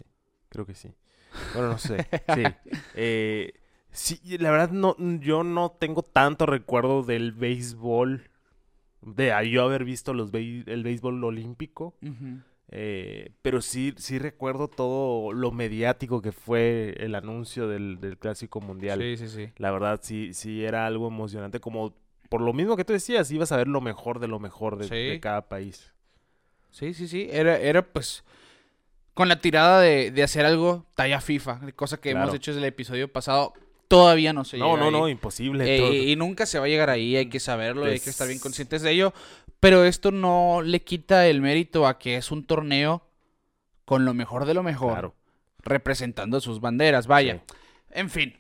Creo 0.50 0.66
que 0.66 0.76
sí. 0.76 0.94
Bueno, 1.54 1.70
no 1.70 1.78
sé. 1.78 1.96
Sí. 2.36 2.44
Eh, 2.96 3.54
sí, 3.90 4.20
la 4.38 4.52
verdad, 4.52 4.72
no, 4.72 4.98
yo 5.22 5.46
no 5.46 5.72
tengo 5.72 6.04
tanto 6.04 6.46
recuerdo 6.46 7.04
del 7.04 7.32
béisbol. 7.32 8.31
De 9.02 9.32
a 9.32 9.44
yo 9.44 9.64
haber 9.64 9.84
visto 9.84 10.14
los 10.14 10.32
el 10.34 10.84
béisbol 10.84 11.24
olímpico. 11.24 11.96
eh, 12.70 13.32
pero 13.42 13.62
sí, 13.62 13.94
sí 13.98 14.18
recuerdo 14.20 14.68
todo 14.68 15.34
lo 15.34 15.52
mediático 15.52 16.22
que 16.22 16.32
fue 16.32 16.96
el 17.00 17.16
anuncio 17.16 17.68
del, 17.68 18.00
del 18.00 18.18
Clásico 18.18 18.62
Mundial. 18.62 19.00
Sí, 19.00 19.18
sí, 19.18 19.28
sí. 19.28 19.50
La 19.58 19.72
verdad, 19.72 20.00
sí, 20.04 20.34
sí 20.34 20.64
era 20.64 20.86
algo 20.86 21.08
emocionante. 21.08 21.60
Como 21.60 21.94
por 22.30 22.42
lo 22.42 22.54
mismo 22.54 22.78
que 22.78 22.86
tú 22.86 22.94
decías, 22.94 23.30
ibas 23.32 23.52
a 23.52 23.58
ver 23.58 23.68
lo 23.68 23.82
mejor 23.82 24.20
de 24.20 24.28
lo 24.30 24.40
mejor 24.40 24.78
de, 24.78 24.86
Sí. 24.86 24.96
de 24.96 25.20
cada 25.20 25.50
país. 25.50 25.92
Sí, 26.70 26.94
sí, 26.94 27.08
sí. 27.10 27.28
Era, 27.30 27.58
era 27.60 27.82
pues 27.82 28.24
con 29.14 29.28
la 29.28 29.42
tirada 29.42 29.82
de, 29.82 30.12
de 30.12 30.24
hacer 30.24 30.46
algo 30.46 30.86
talla 30.96 31.20
FIFA, 31.20 31.60
cosa 31.76 32.00
que 32.00 32.12
hemos 32.12 32.34
hecho 32.34 32.52
desde 32.52 32.62
el 32.62 32.68
episodio 32.70 33.12
pasado. 33.12 33.52
Todavía 33.92 34.34
no 34.34 34.44
se 34.44 34.58
no, 34.58 34.72
llega 34.76 34.86
no, 34.86 34.92
no, 34.92 35.06
ahí. 35.06 35.12
imposible. 35.12 35.66
Eh, 35.78 36.10
y 36.10 36.16
nunca 36.16 36.46
se 36.46 36.58
va 36.60 36.66
a 36.66 36.68
llegar 36.68 36.90
ahí, 36.90 37.16
hay 37.16 37.28
que 37.28 37.40
saberlo, 37.40 37.86
hay 37.86 38.00
que 38.00 38.10
estar 38.10 38.28
bien 38.28 38.40
conscientes 38.40 38.82
de 38.82 38.92
ello. 38.92 39.14
Pero 39.60 39.84
esto 39.86 40.12
no 40.12 40.62
le 40.64 40.82
quita 40.84 41.28
el 41.28 41.42
mérito 41.42 41.86
a 41.86 42.00
que 42.00 42.16
es 42.18 42.32
un 42.32 42.44
torneo 42.46 43.04
con 43.86 44.06
lo 44.06 44.14
mejor 44.14 44.46
de 44.46 44.54
lo 44.56 44.64
mejor, 44.64 44.94
Claro. 44.94 45.16
representando 45.64 46.40
sus 46.42 46.60
banderas, 46.62 47.08
vaya. 47.08 47.36
Sí. 47.48 47.56
En 47.92 48.10
fin, 48.10 48.38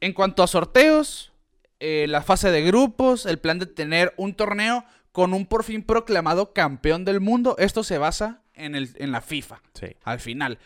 en 0.00 0.12
cuanto 0.12 0.42
a 0.42 0.46
sorteos, 0.46 1.32
eh, 1.80 2.06
la 2.08 2.22
fase 2.22 2.50
de 2.50 2.62
grupos, 2.62 3.26
el 3.26 3.38
plan 3.38 3.58
de 3.58 3.66
tener 3.66 4.12
un 4.16 4.34
torneo 4.34 4.84
con 5.12 5.34
un 5.34 5.46
por 5.46 5.64
fin 5.64 5.82
proclamado 5.82 6.52
campeón 6.52 7.04
del 7.04 7.20
mundo, 7.20 7.54
esto 7.58 7.84
se 7.84 7.98
basa 7.98 8.42
en, 8.54 8.74
el, 8.74 8.90
en 8.96 9.12
la 9.12 9.20
FIFA 9.20 9.60
Sí. 9.74 9.88
al 10.02 10.20
final. 10.20 10.58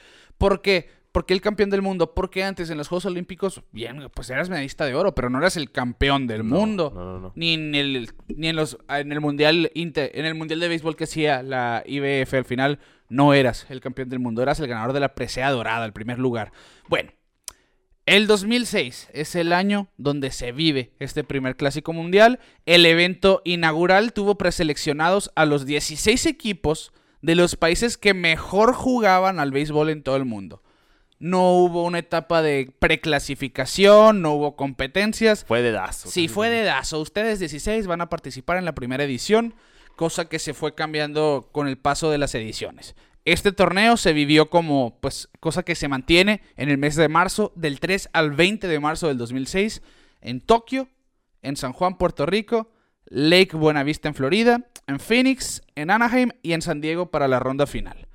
¿Por 1.13 1.23
qué? 1.27 1.31
Porque 1.31 1.35
el 1.35 1.41
campeón 1.41 1.71
del 1.71 1.83
mundo, 1.83 2.15
porque 2.15 2.45
antes 2.45 2.71
en 2.71 2.79
los 2.79 2.89
Juegos 2.89 3.05
Olímpicos, 3.07 3.63
bien, 3.73 4.09
pues 4.15 4.31
eras 4.31 4.49
medallista 4.49 4.85
de 4.85 4.95
oro, 4.95 5.15
pero 5.15 5.29
no 5.29 5.39
eras 5.39 5.57
el 5.57 5.71
campeón 5.73 6.27
del 6.27 6.49
No, 6.49 6.57
mundo. 6.57 6.93
No, 6.95 7.05
no, 7.05 7.19
no. 7.19 7.33
Ni 7.35 7.55
en 7.55 7.75
el 7.75 8.11
ni 8.29 8.49
en 8.49 8.57
los 8.57 8.79
en 8.89 9.11
el 9.13 9.21
mundial 9.21 9.71
Inter- 9.75 10.11
en 10.15 10.25
el 10.25 10.35
mundial 10.35 10.61
de 10.61 10.69
béisbol 10.69 10.95
que 10.97 11.05
hacía 11.05 11.43
la 11.43 11.83
IBF 11.87 12.35
al 12.35 12.45
final 12.45 12.79
no 13.09 13.35
eras 13.35 13.67
el 13.71 13.81
campeón 13.81 14.09
del 14.09 14.19
mundo, 14.21 14.41
eras 14.43 14.61
el 14.61 14.69
ganador 14.69 14.93
de 14.93 15.01
la 15.01 15.15
presea 15.15 15.51
dorada, 15.51 15.85
el 15.85 15.93
primer 15.93 16.19
lugar. 16.21 16.53
Bueno, 16.89 17.11
el 18.07 18.27
2006 18.27 19.09
es 19.13 19.35
el 19.35 19.53
año 19.53 19.89
donde 19.97 20.31
se 20.31 20.53
vive 20.53 20.93
este 20.99 21.23
primer 21.25 21.57
clásico 21.57 21.93
mundial. 21.93 22.39
El 22.67 22.87
evento 22.87 23.43
inaugural 23.45 24.13
tuvo 24.13 24.37
preseleccionados 24.37 25.31
a 25.37 25.45
los 25.47 25.67
16 25.67 26.27
equipos 26.27 26.93
de 27.23 27.35
los 27.35 27.57
países 27.57 27.99
que 27.99 28.15
mejor 28.15 28.73
jugaban 28.75 29.39
al 29.41 29.51
béisbol 29.53 29.91
en 29.91 30.03
todo 30.03 30.17
el 30.17 30.25
mundo. 30.25 30.63
No 31.21 31.53
hubo 31.53 31.85
una 31.85 31.99
etapa 31.99 32.41
de 32.41 32.73
preclasificación, 32.79 34.23
no 34.23 34.33
hubo 34.33 34.57
competencias. 34.57 35.45
Fue 35.45 35.61
de 35.61 35.71
dazo. 35.71 36.09
Si 36.09 36.29
fue 36.29 36.49
de 36.49 36.65
dazo, 36.65 36.99
ustedes 36.99 37.39
16 37.39 37.87
van 37.87 38.01
a 38.01 38.09
participar 38.09 38.57
en 38.57 38.65
la 38.65 38.75
primera 38.75 39.05
edición, 39.05 39.55
cosa 39.97 40.31
que 40.31 40.39
se 40.39 40.55
fue 40.55 40.75
cambiando 40.75 41.51
con 41.53 41.69
el 41.69 41.77
paso 41.77 42.11
de 42.11 42.17
las 42.17 42.35
ediciones. 42.35 42.97
Este 43.27 43.53
torneo 43.53 43.99
se 43.99 44.15
vivió 44.15 44.49
como, 44.49 44.99
pues, 45.01 45.29
cosa 45.41 45.63
que 45.63 45.75
se 45.75 45.89
mantiene 45.89 46.41
en 46.57 46.71
el 46.71 46.79
mes 46.79 46.97
de 46.97 47.09
marzo, 47.09 47.53
del 47.55 47.81
3 47.81 48.09
al 48.15 48.31
20 48.31 48.67
de 48.67 48.81
marzo 48.81 49.09
del 49.09 49.19
2006, 49.19 49.83
en 50.23 50.41
Tokio, 50.41 50.89
en 51.43 51.57
San 51.57 51.75
Juan, 51.75 51.99
Puerto 51.99 52.25
Rico, 52.25 52.73
Lake 53.05 53.57
Buenavista 53.57 54.09
en 54.09 54.15
Florida, 54.15 54.71
en 54.87 55.01
Phoenix, 55.01 55.63
en 55.75 55.91
Anaheim 55.91 56.31
y 56.43 56.55
en 56.55 56.63
San 56.63 56.81
Diego 56.81 57.11
para 57.11 57.29
la 57.29 57.41
ronda 57.41 57.67
final. 57.67 58.09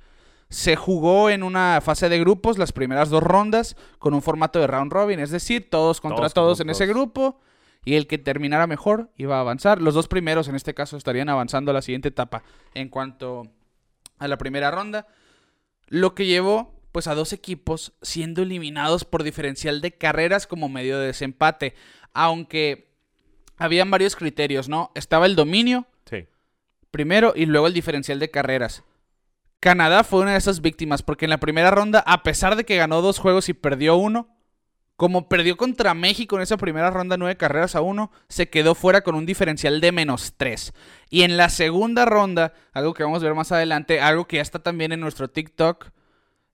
Se 0.48 0.76
jugó 0.76 1.28
en 1.30 1.42
una 1.42 1.80
fase 1.82 2.08
de 2.08 2.20
grupos 2.20 2.56
las 2.58 2.72
primeras 2.72 3.10
dos 3.10 3.22
rondas 3.22 3.76
con 3.98 4.14
un 4.14 4.22
formato 4.22 4.60
de 4.60 4.66
round 4.68 4.92
robin, 4.92 5.18
es 5.18 5.30
decir, 5.30 5.68
todos 5.70 6.00
contra 6.00 6.28
todos, 6.30 6.34
Todos 6.34 6.60
en 6.60 6.70
ese 6.70 6.86
grupo 6.86 7.40
y 7.84 7.94
el 7.94 8.06
que 8.06 8.18
terminara 8.18 8.66
mejor 8.66 9.10
iba 9.16 9.36
a 9.36 9.40
avanzar. 9.40 9.82
Los 9.82 9.94
dos 9.94 10.06
primeros 10.08 10.48
en 10.48 10.54
este 10.54 10.74
caso 10.74 10.96
estarían 10.96 11.28
avanzando 11.28 11.70
a 11.70 11.74
la 11.74 11.82
siguiente 11.82 12.08
etapa 12.08 12.42
en 12.74 12.88
cuanto 12.88 13.48
a 14.18 14.28
la 14.28 14.38
primera 14.38 14.70
ronda, 14.70 15.06
lo 15.88 16.14
que 16.14 16.26
llevó 16.26 16.74
pues 16.92 17.06
a 17.08 17.14
dos 17.14 17.32
equipos 17.32 17.92
siendo 18.00 18.42
eliminados 18.42 19.04
por 19.04 19.22
diferencial 19.22 19.80
de 19.80 19.92
carreras 19.92 20.46
como 20.46 20.68
medio 20.68 20.98
de 20.98 21.08
desempate, 21.08 21.74
aunque 22.14 22.88
habían 23.58 23.90
varios 23.90 24.16
criterios, 24.16 24.68
¿no? 24.68 24.90
Estaba 24.94 25.26
el 25.26 25.36
dominio, 25.36 25.86
Sí. 26.08 26.26
primero 26.90 27.34
y 27.36 27.46
luego 27.46 27.66
el 27.66 27.74
diferencial 27.74 28.18
de 28.18 28.30
carreras. 28.30 28.82
Canadá 29.60 30.04
fue 30.04 30.20
una 30.20 30.32
de 30.32 30.38
esas 30.38 30.60
víctimas 30.60 31.02
porque 31.02 31.26
en 31.26 31.30
la 31.30 31.40
primera 31.40 31.70
ronda, 31.70 32.00
a 32.06 32.22
pesar 32.22 32.56
de 32.56 32.64
que 32.64 32.76
ganó 32.76 33.02
dos 33.02 33.18
juegos 33.18 33.48
y 33.48 33.54
perdió 33.54 33.96
uno, 33.96 34.28
como 34.96 35.28
perdió 35.28 35.56
contra 35.56 35.92
México 35.94 36.36
en 36.36 36.42
esa 36.42 36.56
primera 36.56 36.90
ronda 36.90 37.16
nueve 37.16 37.36
carreras 37.36 37.74
a 37.74 37.82
uno, 37.82 38.10
se 38.28 38.48
quedó 38.48 38.74
fuera 38.74 39.02
con 39.02 39.14
un 39.14 39.26
diferencial 39.26 39.80
de 39.80 39.92
menos 39.92 40.34
tres. 40.36 40.72
Y 41.10 41.22
en 41.22 41.36
la 41.36 41.50
segunda 41.50 42.06
ronda, 42.06 42.54
algo 42.72 42.94
que 42.94 43.02
vamos 43.02 43.22
a 43.22 43.26
ver 43.26 43.34
más 43.34 43.52
adelante, 43.52 44.00
algo 44.00 44.26
que 44.26 44.36
ya 44.36 44.42
está 44.42 44.58
también 44.58 44.92
en 44.92 45.00
nuestro 45.00 45.28
TikTok, 45.28 45.90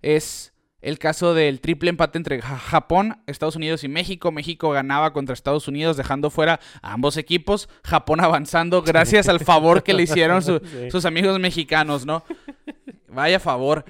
es 0.01 0.52
el 0.83 0.99
caso 0.99 1.33
del 1.33 1.61
triple 1.61 1.91
empate 1.91 2.19
entre 2.19 2.43
Ja- 2.43 2.59
Japón, 2.59 3.23
Estados 3.27 3.57
Unidos 3.57 3.85
y 3.85 3.89
México. 3.89 4.31
México 4.33 4.71
ganaba 4.71 5.13
contra 5.13 5.33
Estados 5.33 5.69
Unidos 5.69 5.97
dejando 5.97 6.29
fuera 6.29 6.61
a 6.83 6.93
ambos 6.93 7.17
equipos. 7.17 7.69
Japón 7.85 8.21
avanzando 8.21 8.83
gracias 8.83 9.29
al 9.29 9.41
favor 9.41 9.83
que 9.83 9.95
le 9.95 10.03
hicieron 10.03 10.43
su- 10.43 10.59
Sí. 10.65 10.91
sus 10.91 11.05
amigos 11.05 11.39
mexicanos, 11.39 12.05
¿no? 12.05 12.25
Vaya 13.09 13.39
favor. 13.41 13.85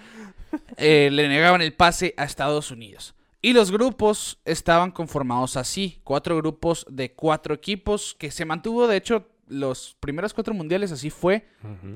Eh, 0.77 1.09
le 1.11 1.29
negaban 1.29 1.63
el 1.63 1.73
pase 1.73 2.15
a 2.17 2.25
Estados 2.25 2.71
Unidos. 2.71 3.15
Y 3.41 3.55
los 3.55 3.73
grupos 3.73 4.39
estaban 4.45 4.91
conformados 4.93 5.57
así. 5.57 6.01
Cuatro 6.05 6.37
grupos 6.37 6.87
de 6.89 7.13
cuatro 7.13 7.55
equipos 7.55 8.15
que 8.19 8.31
se 8.31 8.45
mantuvo, 8.45 8.87
de 8.87 8.97
hecho, 8.99 9.29
los 9.49 9.97
primeros 9.99 10.33
cuatro 10.35 10.55
mundiales 10.55 10.93
así 10.93 11.11
fue. 11.11 11.49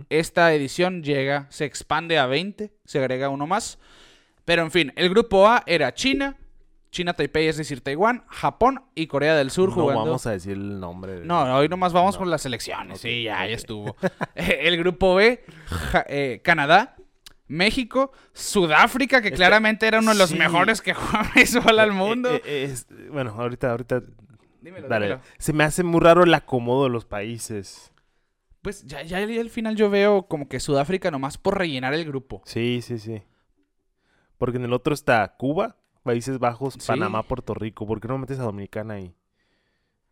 Esta 0.08 0.52
edición 0.54 1.02
llega, 1.02 1.46
se 1.50 1.64
expande 1.64 2.18
a 2.18 2.26
20, 2.26 2.72
se 2.84 2.98
agrega 2.98 3.28
uno 3.28 3.46
más. 3.46 3.78
Pero 4.46 4.62
en 4.62 4.70
fin, 4.70 4.92
el 4.96 5.10
grupo 5.10 5.46
A 5.46 5.62
era 5.66 5.92
China, 5.92 6.36
China 6.90 7.12
Taipei, 7.12 7.48
es 7.48 7.58
decir, 7.58 7.82
Taiwán, 7.82 8.24
Japón 8.28 8.82
y 8.94 9.06
Corea 9.08 9.34
del 9.36 9.50
Sur 9.50 9.68
No 9.68 9.74
jugando. 9.74 10.04
vamos 10.04 10.26
a 10.26 10.30
decir 10.30 10.52
el 10.52 10.80
nombre. 10.80 11.20
de- 11.20 11.26
No, 11.26 11.42
hoy 11.56 11.68
nomás 11.68 11.92
vamos 11.92 12.14
No. 12.14 12.20
por 12.20 12.28
las 12.28 12.46
elecciones. 12.46 12.96
Ok, 12.98 13.02
sí, 13.02 13.24
ya, 13.24 13.44
ya 13.46 13.54
estuvo. 13.54 13.96
el 14.34 14.78
grupo 14.78 15.16
B, 15.16 15.44
Ja- 15.66 16.06
eh, 16.08 16.40
Canadá, 16.42 16.96
México, 17.48 18.12
Sudáfrica, 18.32 19.20
que 19.20 19.28
Este- 19.28 19.36
claramente 19.36 19.86
era 19.86 19.98
uno 19.98 20.12
de 20.12 20.18
los 20.18 20.30
sí. 20.30 20.36
mejores 20.38 20.80
que 20.80 20.94
juega 20.94 21.30
béisbol 21.34 21.78
al 21.78 21.88
Eh, 21.90 21.92
mundo. 21.92 22.30
eh, 22.32 22.42
eh, 22.44 22.68
es- 22.72 22.86
bueno, 23.10 23.34
ahorita, 23.36 23.72
ahorita. 23.72 24.00
Dímelo, 24.62 24.88
Dale. 24.88 25.06
dímelo. 25.06 25.22
Se 25.38 25.52
me 25.52 25.64
hace 25.64 25.82
muy 25.82 26.00
raro 26.00 26.22
el 26.24 26.32
acomodo 26.34 26.84
de 26.84 26.90
los 26.90 27.04
países. 27.04 27.92
Pues 28.62 28.84
ya, 28.84 29.02
ya 29.02 29.18
al 29.18 29.50
final 29.50 29.76
yo 29.76 29.90
veo 29.90 30.26
como 30.26 30.48
que 30.48 30.58
Sudáfrica 30.60 31.10
nomás 31.10 31.36
por 31.38 31.56
rellenar 31.58 31.94
el 31.94 32.04
grupo. 32.04 32.42
Sí, 32.46 32.80
sí, 32.82 32.98
sí. 32.98 33.22
Porque 34.38 34.58
en 34.58 34.64
el 34.64 34.72
otro 34.72 34.94
está 34.94 35.36
Cuba, 35.36 35.76
Países 36.02 36.38
Bajos, 36.38 36.74
Sí. 36.74 36.86
Panamá, 36.86 37.22
Puerto 37.22 37.54
Rico. 37.54 37.86
¿Por 37.86 38.00
qué 38.00 38.08
no 38.08 38.18
metes 38.18 38.38
a 38.38 38.44
Dominicana 38.44 38.94
ahí? 38.94 39.14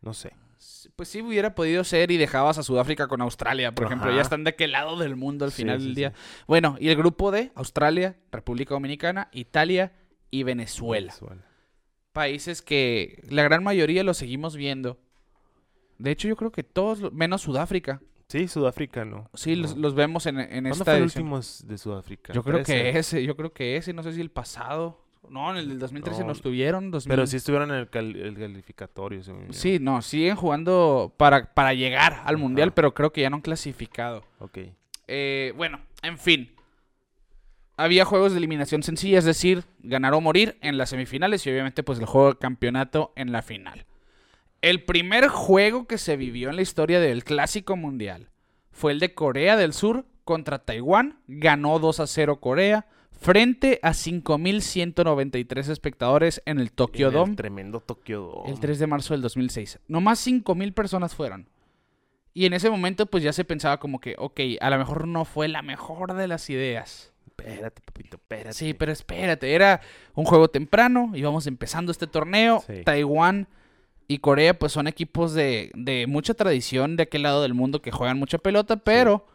No 0.01 0.13
sé. 0.13 0.33
Pues 0.95 1.09
sí 1.09 1.21
hubiera 1.21 1.53
podido 1.53 1.83
ser 1.83 2.11
y 2.11 2.17
dejabas 2.17 2.57
a 2.57 2.63
Sudáfrica 2.63 3.07
con 3.07 3.21
Australia, 3.21 3.73
por 3.73 3.85
ejemplo. 3.85 4.13
Ya 4.15 4.21
están 4.21 4.43
de 4.43 4.51
aquel 4.51 4.71
lado 4.71 4.97
del 4.97 5.15
mundo 5.15 5.45
al 5.45 5.51
final 5.51 5.79
sí, 5.79 5.85
del 5.85 5.95
sí. 5.95 5.99
día. 5.99 6.13
Bueno, 6.47 6.75
y 6.79 6.89
el 6.89 6.95
grupo 6.95 7.31
D, 7.31 7.51
Australia, 7.55 8.17
República 8.31 8.73
Dominicana, 8.73 9.29
Italia 9.31 9.93
y 10.31 10.43
Venezuela. 10.43 11.13
Países 12.13 12.61
que 12.61 13.21
la 13.29 13.43
gran 13.43 13.63
mayoría 13.63 14.03
los 14.03 14.17
seguimos 14.17 14.55
viendo. 14.55 14.97
De 15.97 16.11
hecho, 16.11 16.27
yo 16.27 16.35
creo 16.35 16.51
que 16.51 16.63
todos, 16.63 17.11
menos 17.13 17.41
Sudáfrica. 17.41 18.01
Sí, 18.27 18.47
Sudáfrica 18.47 19.05
no. 19.05 19.29
Sí, 19.33 19.55
No. 19.55 19.61
los, 19.63 19.77
los 19.77 19.93
vemos 19.95 20.25
en, 20.25 20.39
en 20.39 20.47
¿Cuándo 20.49 20.69
esta 20.71 20.83
fue 20.85 20.97
el 20.97 21.03
último 21.03 21.39
de 21.39 21.77
Sudáfrica? 21.77 22.33
Yo 22.33 22.43
creo 22.43 22.57
que 22.57 22.63
13. 22.63 22.97
ese, 22.99 23.23
yo 23.23 23.35
creo 23.37 23.53
que 23.53 23.77
ese, 23.77 23.93
no 23.93 24.01
sé 24.03 24.13
si 24.13 24.21
el 24.21 24.31
pasado. 24.31 25.01
No, 25.29 25.49
en 25.51 25.57
el 25.57 25.69
del 25.69 25.79
2013 25.79 26.21
No, 26.21 26.27
nos 26.27 26.41
tuvieron. 26.41 26.91
2000. 26.91 27.09
Pero 27.09 27.25
sí 27.27 27.37
estuvieron 27.37 27.69
en 27.71 27.77
el, 27.77 27.89
cal- 27.89 28.15
el 28.15 28.35
calificatorio. 28.37 29.21
Sí, 29.51 29.79
no, 29.79 30.01
siguen 30.03 30.35
jugando 30.35 31.13
para, 31.17 31.51
para 31.53 31.73
llegar 31.73 32.21
al 32.25 32.37
mundial, 32.37 32.73
pero 32.73 32.93
creo 32.93 33.11
que 33.11 33.21
ya 33.21 33.29
no 33.29 33.37
han 33.37 33.41
clasificado. 33.41 34.23
Ok. 34.39 34.59
Eh, 35.07 35.53
bueno, 35.55 35.79
en 36.03 36.17
fin. 36.19 36.51
Había 37.77 38.05
juegos 38.05 38.31
de 38.31 38.37
eliminación 38.37 38.83
sencilla, 38.83 39.19
es 39.19 39.25
decir, 39.25 39.63
ganar 39.79 40.13
o 40.13 40.21
morir 40.21 40.57
en 40.61 40.77
las 40.77 40.89
semifinales 40.91 41.45
y 41.45 41.49
obviamente 41.51 41.83
pues 41.83 41.99
el 41.99 42.05
juego 42.05 42.29
de 42.33 42.39
campeonato 42.39 43.11
en 43.15 43.31
la 43.33 43.41
final. 43.41 43.85
El 44.65 44.81
primer 44.81 45.27
juego 45.27 45.85
que 45.85 45.99
se 45.99 46.17
vivió 46.17 46.49
en 46.49 46.55
la 46.55 46.63
historia 46.63 46.99
del 46.99 47.23
Clásico 47.23 47.75
Mundial 47.75 48.31
fue 48.71 48.93
el 48.93 48.99
de 48.99 49.13
Corea 49.13 49.57
del 49.57 49.73
Sur 49.73 50.07
contra 50.23 50.57
Taiwán. 50.57 51.19
Ganó 51.27 51.77
2 51.77 51.99
a 51.99 52.07
0 52.07 52.39
Corea 52.39 52.87
frente 53.11 53.79
a 53.83 53.91
5.193 53.91 55.69
espectadores 55.69 56.41
en 56.47 56.59
el 56.59 56.71
Tokyo 56.71 57.09
En 57.09 57.13
el 57.13 57.19
Dome. 57.19 57.35
tremendo 57.35 57.79
Tokyo 57.79 58.21
Dome. 58.21 58.49
El 58.49 58.59
3 58.59 58.79
de 58.79 58.87
marzo 58.87 59.13
del 59.13 59.21
2006. 59.21 59.81
Nomás 59.87 60.25
5.000 60.25 60.73
personas 60.73 61.13
fueron. 61.13 61.47
Y 62.33 62.47
en 62.47 62.53
ese 62.53 62.71
momento 62.71 63.05
pues 63.05 63.23
ya 63.23 63.33
se 63.33 63.45
pensaba 63.45 63.79
como 63.79 63.99
que, 63.99 64.15
ok, 64.17 64.39
a 64.61 64.71
lo 64.71 64.79
mejor 64.79 65.07
no 65.07 65.25
fue 65.25 65.47
la 65.47 65.61
mejor 65.61 66.15
de 66.15 66.27
las 66.27 66.49
ideas. 66.49 67.13
Espérate, 67.27 67.83
papito, 67.83 68.17
espérate. 68.17 68.53
Sí, 68.53 68.73
pero 68.73 68.91
espérate, 68.91 69.53
era 69.53 69.81
un 70.15 70.25
juego 70.25 70.47
temprano, 70.47 71.11
íbamos 71.13 71.45
empezando 71.45 71.91
este 71.91 72.07
torneo. 72.07 72.63
Sí. 72.65 72.81
Taiwán 72.83 73.47
y 74.07 74.19
Corea 74.19 74.57
pues 74.57 74.71
son 74.71 74.87
equipos 74.87 75.33
de, 75.33 75.71
de 75.75 76.05
mucha 76.07 76.33
tradición 76.33 76.95
de 76.95 77.03
aquel 77.03 77.23
lado 77.23 77.41
del 77.41 77.53
mundo 77.53 77.81
que 77.81 77.91
juegan 77.91 78.19
mucha 78.19 78.37
pelota, 78.37 78.77
pero 78.77 79.25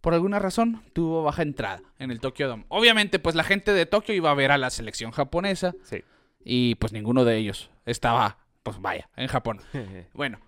por 0.00 0.14
alguna 0.14 0.38
razón 0.38 0.82
tuvo 0.92 1.22
baja 1.22 1.42
entrada 1.42 1.82
en 1.98 2.10
el 2.10 2.20
Tokyo 2.20 2.48
Dome. 2.48 2.64
Obviamente 2.68 3.18
pues 3.18 3.34
la 3.34 3.44
gente 3.44 3.72
de 3.72 3.86
Tokio 3.86 4.14
iba 4.14 4.30
a 4.30 4.34
ver 4.34 4.50
a 4.52 4.58
la 4.58 4.70
selección 4.70 5.10
japonesa 5.10 5.74
Sí. 5.82 6.02
y 6.44 6.74
pues 6.76 6.92
ninguno 6.92 7.24
de 7.24 7.36
ellos 7.36 7.70
estaba, 7.86 8.38
pues 8.62 8.80
vaya, 8.80 9.08
en 9.16 9.28
Japón. 9.28 9.60
Bueno, 10.14 10.38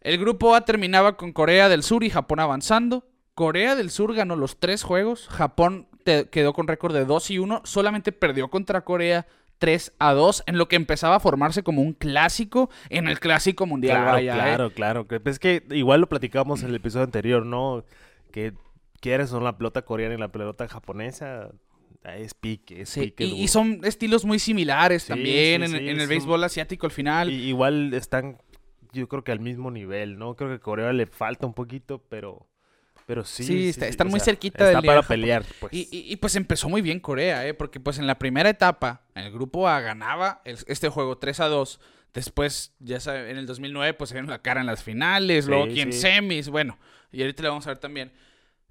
el 0.00 0.18
grupo 0.18 0.54
A 0.54 0.64
terminaba 0.64 1.16
con 1.16 1.32
Corea 1.32 1.68
del 1.68 1.82
Sur 1.82 2.04
y 2.04 2.10
Japón 2.10 2.40
avanzando. 2.40 3.04
Corea 3.34 3.76
del 3.76 3.90
Sur 3.90 4.14
ganó 4.14 4.36
los 4.36 4.58
tres 4.58 4.82
juegos. 4.82 5.28
Japón 5.28 5.88
te- 6.04 6.28
quedó 6.28 6.52
con 6.52 6.68
récord 6.68 6.92
de 6.94 7.04
2 7.06 7.30
y 7.30 7.38
1. 7.38 7.62
Solamente 7.64 8.12
perdió 8.12 8.48
contra 8.48 8.82
Corea 8.82 9.26
3 9.62 9.92
a 10.00 10.12
2 10.12 10.42
en 10.48 10.58
lo 10.58 10.66
que 10.66 10.74
empezaba 10.74 11.14
a 11.14 11.20
formarse 11.20 11.62
como 11.62 11.82
un 11.82 11.92
clásico 11.92 12.68
en 12.90 13.06
el 13.06 13.20
clásico 13.20 13.64
mundial. 13.64 13.98
Claro, 13.98 14.12
vaya, 14.14 14.32
¿eh? 14.32 14.34
claro, 14.34 14.70
claro. 14.72 15.06
pues 15.06 15.20
Es 15.24 15.38
que 15.38 15.62
igual 15.70 16.00
lo 16.00 16.08
platicamos 16.08 16.64
en 16.64 16.70
el 16.70 16.74
episodio 16.74 17.04
anterior, 17.04 17.46
¿no? 17.46 17.84
Que 18.32 18.54
quieres 18.98 19.30
son 19.30 19.44
la 19.44 19.56
pelota 19.56 19.82
coreana 19.82 20.16
y 20.16 20.18
la 20.18 20.32
pelota 20.32 20.66
japonesa. 20.66 21.50
ah, 22.02 22.16
Es 22.16 22.34
pique, 22.34 22.82
es 22.82 22.88
Sí, 22.88 23.02
pique 23.02 23.24
y, 23.24 23.46
son 23.46 23.82
estilos 23.84 24.24
muy 24.24 24.40
similares 24.40 25.04
Sí, 25.04 25.10
también 25.10 25.64
sí, 25.68 25.76
en, 25.76 26.00
el 26.00 26.08
béisbol 26.08 26.42
asiático 26.42 26.86
al 26.86 26.92
final. 26.92 27.30
Y 27.30 27.46
igual 27.46 27.94
están, 27.94 28.38
yo 28.92 29.06
creo 29.06 29.22
que 29.22 29.30
al 29.30 29.38
mismo 29.38 29.70
nivel, 29.70 30.18
¿no? 30.18 30.34
Creo 30.34 30.50
que 30.50 30.56
a 30.56 30.58
Corea 30.58 30.92
le 30.92 31.06
falta 31.06 31.46
un 31.46 31.54
poquito, 31.54 32.02
pero, 32.08 32.48
pero 33.12 33.24
sí. 33.26 33.44
Sí, 33.44 33.68
está- 33.68 33.86
están 33.88 34.08
muy 34.08 34.20
sea, 34.20 34.24
cerquita 34.24 34.64
Está 34.64 34.80
del 34.80 34.86
para 34.86 35.02
pelear, 35.02 35.44
pues. 35.60 35.70
Y, 35.70 35.86
y- 35.92 36.10
y, 36.10 36.16
pues 36.16 36.34
empezó 36.34 36.70
muy 36.70 36.80
bien 36.80 36.98
Corea, 36.98 37.46
¿eh? 37.46 37.52
Porque 37.52 37.78
pues 37.78 37.98
en 37.98 38.06
la 38.06 38.18
primera 38.18 38.48
etapa, 38.48 39.02
el 39.14 39.30
grupo 39.30 39.68
A 39.68 39.80
ganaba 39.80 40.40
el- 40.46 40.56
este 40.66 40.88
juego 40.88 41.18
3 41.18 41.40
a 41.40 41.48
2. 41.48 41.78
Después, 42.14 42.72
ya 42.78 43.00
saben, 43.00 43.28
en 43.28 43.36
el 43.36 43.44
2009 43.44 43.92
pues 43.92 44.08
se 44.08 44.14
dieron 44.14 44.30
la 44.30 44.40
cara 44.40 44.62
en 44.62 44.66
las 44.66 44.82
finales, 44.82 45.44
Sí, 45.44 45.50
luego 45.50 45.64
aquí 45.64 45.82
en 45.82 45.92
sí. 45.92 46.00
semis, 46.00 46.48
bueno. 46.48 46.78
Y 47.10 47.20
ahorita 47.20 47.42
le 47.42 47.50
vamos 47.50 47.66
a 47.66 47.70
ver 47.70 47.78
también. 47.78 48.12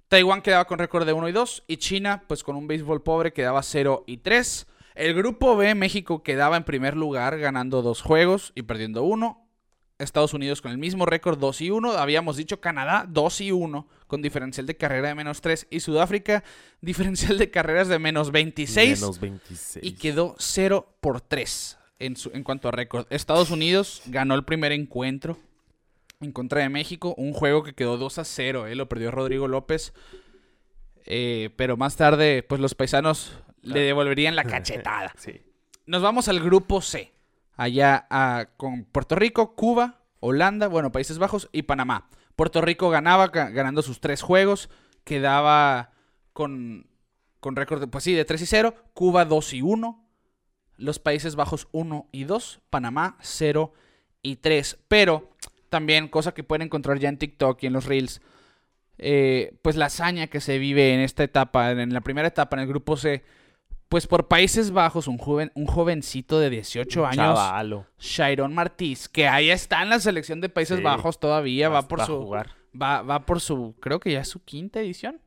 Taiwán 0.08 0.42
quedaba 0.42 0.64
con 0.64 0.80
récord 0.80 1.06
de 1.06 1.12
1 1.12 1.28
y 1.28 1.32
2 1.32 1.62
y 1.68 1.76
China 1.76 2.24
pues 2.26 2.42
con 2.42 2.56
un 2.56 2.66
béisbol 2.66 3.04
pobre 3.04 3.32
quedaba 3.32 3.62
0 3.62 4.02
y 4.08 4.16
3. 4.18 4.66
El 4.96 5.14
grupo 5.14 5.56
B, 5.56 5.74
México 5.76 6.22
quedaba 6.24 6.56
en 6.56 6.64
primer 6.64 6.96
lugar 6.96 7.38
ganando 7.38 7.80
dos 7.80 8.02
juegos 8.02 8.50
y 8.56 8.62
perdiendo 8.62 9.04
uno. 9.04 9.41
Estados 10.02 10.34
Unidos 10.34 10.60
con 10.60 10.70
el 10.72 10.78
mismo 10.78 11.06
récord 11.06 11.38
2 11.38 11.60
y 11.62 11.70
1. 11.70 11.92
Habíamos 11.92 12.36
dicho 12.36 12.60
Canadá 12.60 13.06
2 13.08 13.40
y 13.42 13.52
1 13.52 13.86
con 14.06 14.20
diferencial 14.22 14.66
de 14.66 14.76
carrera 14.76 15.08
de 15.08 15.14
menos 15.14 15.40
3. 15.40 15.66
Y 15.70 15.80
Sudáfrica 15.80 16.44
diferencial 16.80 17.38
de 17.38 17.50
carreras 17.50 17.88
de 17.88 17.98
menos 17.98 18.30
26. 18.32 19.00
Menos 19.00 19.20
26. 19.20 19.84
Y 19.84 19.92
quedó 19.92 20.34
0 20.38 20.86
por 21.00 21.20
3 21.20 21.78
en, 21.98 22.16
su- 22.16 22.30
en 22.34 22.42
cuanto 22.44 22.68
a 22.68 22.72
récord. 22.72 23.06
Estados 23.10 23.50
Unidos 23.50 24.02
ganó 24.06 24.34
el 24.34 24.44
primer 24.44 24.72
encuentro 24.72 25.38
en 26.20 26.32
contra 26.32 26.60
de 26.60 26.68
México. 26.68 27.14
Un 27.16 27.32
juego 27.32 27.62
que 27.62 27.74
quedó 27.74 27.96
2 27.96 28.18
a 28.18 28.24
0. 28.24 28.66
eh, 28.66 28.74
Lo 28.74 28.88
perdió 28.88 29.10
Rodrigo 29.10 29.48
López. 29.48 29.92
Eh, 31.04 31.50
pero 31.56 31.76
más 31.76 31.96
tarde, 31.96 32.42
pues 32.42 32.60
los 32.60 32.74
paisanos 32.74 33.32
le 33.62 33.80
devolverían 33.80 34.36
la 34.36 34.44
cachetada. 34.62 35.12
Sí. 35.18 35.40
Nos 35.86 36.00
vamos 36.02 36.28
al 36.28 36.40
grupo 36.40 36.80
C. 36.80 37.12
Allá 37.56 38.06
ah, 38.10 38.46
con 38.56 38.84
Puerto 38.84 39.14
Rico, 39.14 39.54
Cuba, 39.54 40.00
Holanda, 40.20 40.68
bueno, 40.68 40.92
Países 40.92 41.18
Bajos 41.18 41.48
y 41.52 41.62
Panamá. 41.62 42.08
Puerto 42.36 42.60
Rico 42.60 42.90
ganaba 42.90 43.30
ga- 43.30 43.52
ganando 43.52 43.82
sus 43.82 44.00
tres 44.00 44.22
juegos. 44.22 44.70
Quedaba 45.04 45.92
con 46.32 46.86
con 47.40 47.56
récord, 47.56 47.88
pues 47.90 48.04
sí, 48.04 48.12
de 48.14 48.24
3 48.24 48.40
y 48.42 48.46
0. 48.46 48.74
Cuba 48.94 49.24
2 49.24 49.52
y 49.54 49.62
1. 49.62 50.04
Los 50.76 51.00
Países 51.00 51.34
Bajos 51.34 51.66
1 51.72 52.08
y 52.12 52.22
2. 52.24 52.60
Panamá 52.70 53.16
0 53.20 53.72
y 54.22 54.36
3. 54.36 54.78
Pero 54.86 55.30
también, 55.68 56.06
cosa 56.06 56.32
que 56.34 56.44
pueden 56.44 56.62
encontrar 56.62 57.00
ya 57.00 57.08
en 57.08 57.18
TikTok 57.18 57.60
y 57.62 57.66
en 57.66 57.72
los 57.72 57.86
Reels, 57.86 58.22
eh, 58.98 59.58
pues 59.62 59.74
la 59.76 59.86
hazaña 59.86 60.28
que 60.28 60.40
se 60.40 60.58
vive 60.58 60.94
en 60.94 61.00
esta 61.00 61.24
etapa, 61.24 61.72
en 61.72 61.92
la 61.92 62.00
primera 62.02 62.28
etapa, 62.28 62.56
en 62.56 62.62
el 62.62 62.68
grupo 62.68 62.96
C, 62.96 63.24
pues 63.92 64.06
por 64.06 64.26
Países 64.26 64.70
Bajos, 64.70 65.06
un, 65.06 65.18
joven, 65.18 65.52
un 65.54 65.66
jovencito 65.66 66.40
de 66.40 66.48
18 66.48 67.04
años, 67.04 67.14
Chavalo. 67.16 67.86
Sharon 67.98 68.54
Martís, 68.54 69.06
que 69.06 69.28
ahí 69.28 69.50
está 69.50 69.82
en 69.82 69.90
la 69.90 70.00
selección 70.00 70.40
de 70.40 70.48
Países 70.48 70.78
Sí. 70.78 70.82
Bajos 70.82 71.20
todavía, 71.20 71.68
va 71.68 71.86
por 71.86 72.00
su... 72.06 72.22
jugar. 72.22 72.52
Va, 72.74 73.02
va 73.02 73.26
por 73.26 73.42
su, 73.42 73.74
creo 73.80 74.00
que 74.00 74.10
ya 74.10 74.20
es 74.22 74.28
su 74.28 74.42
quinta 74.42 74.80
edición. 74.80 75.20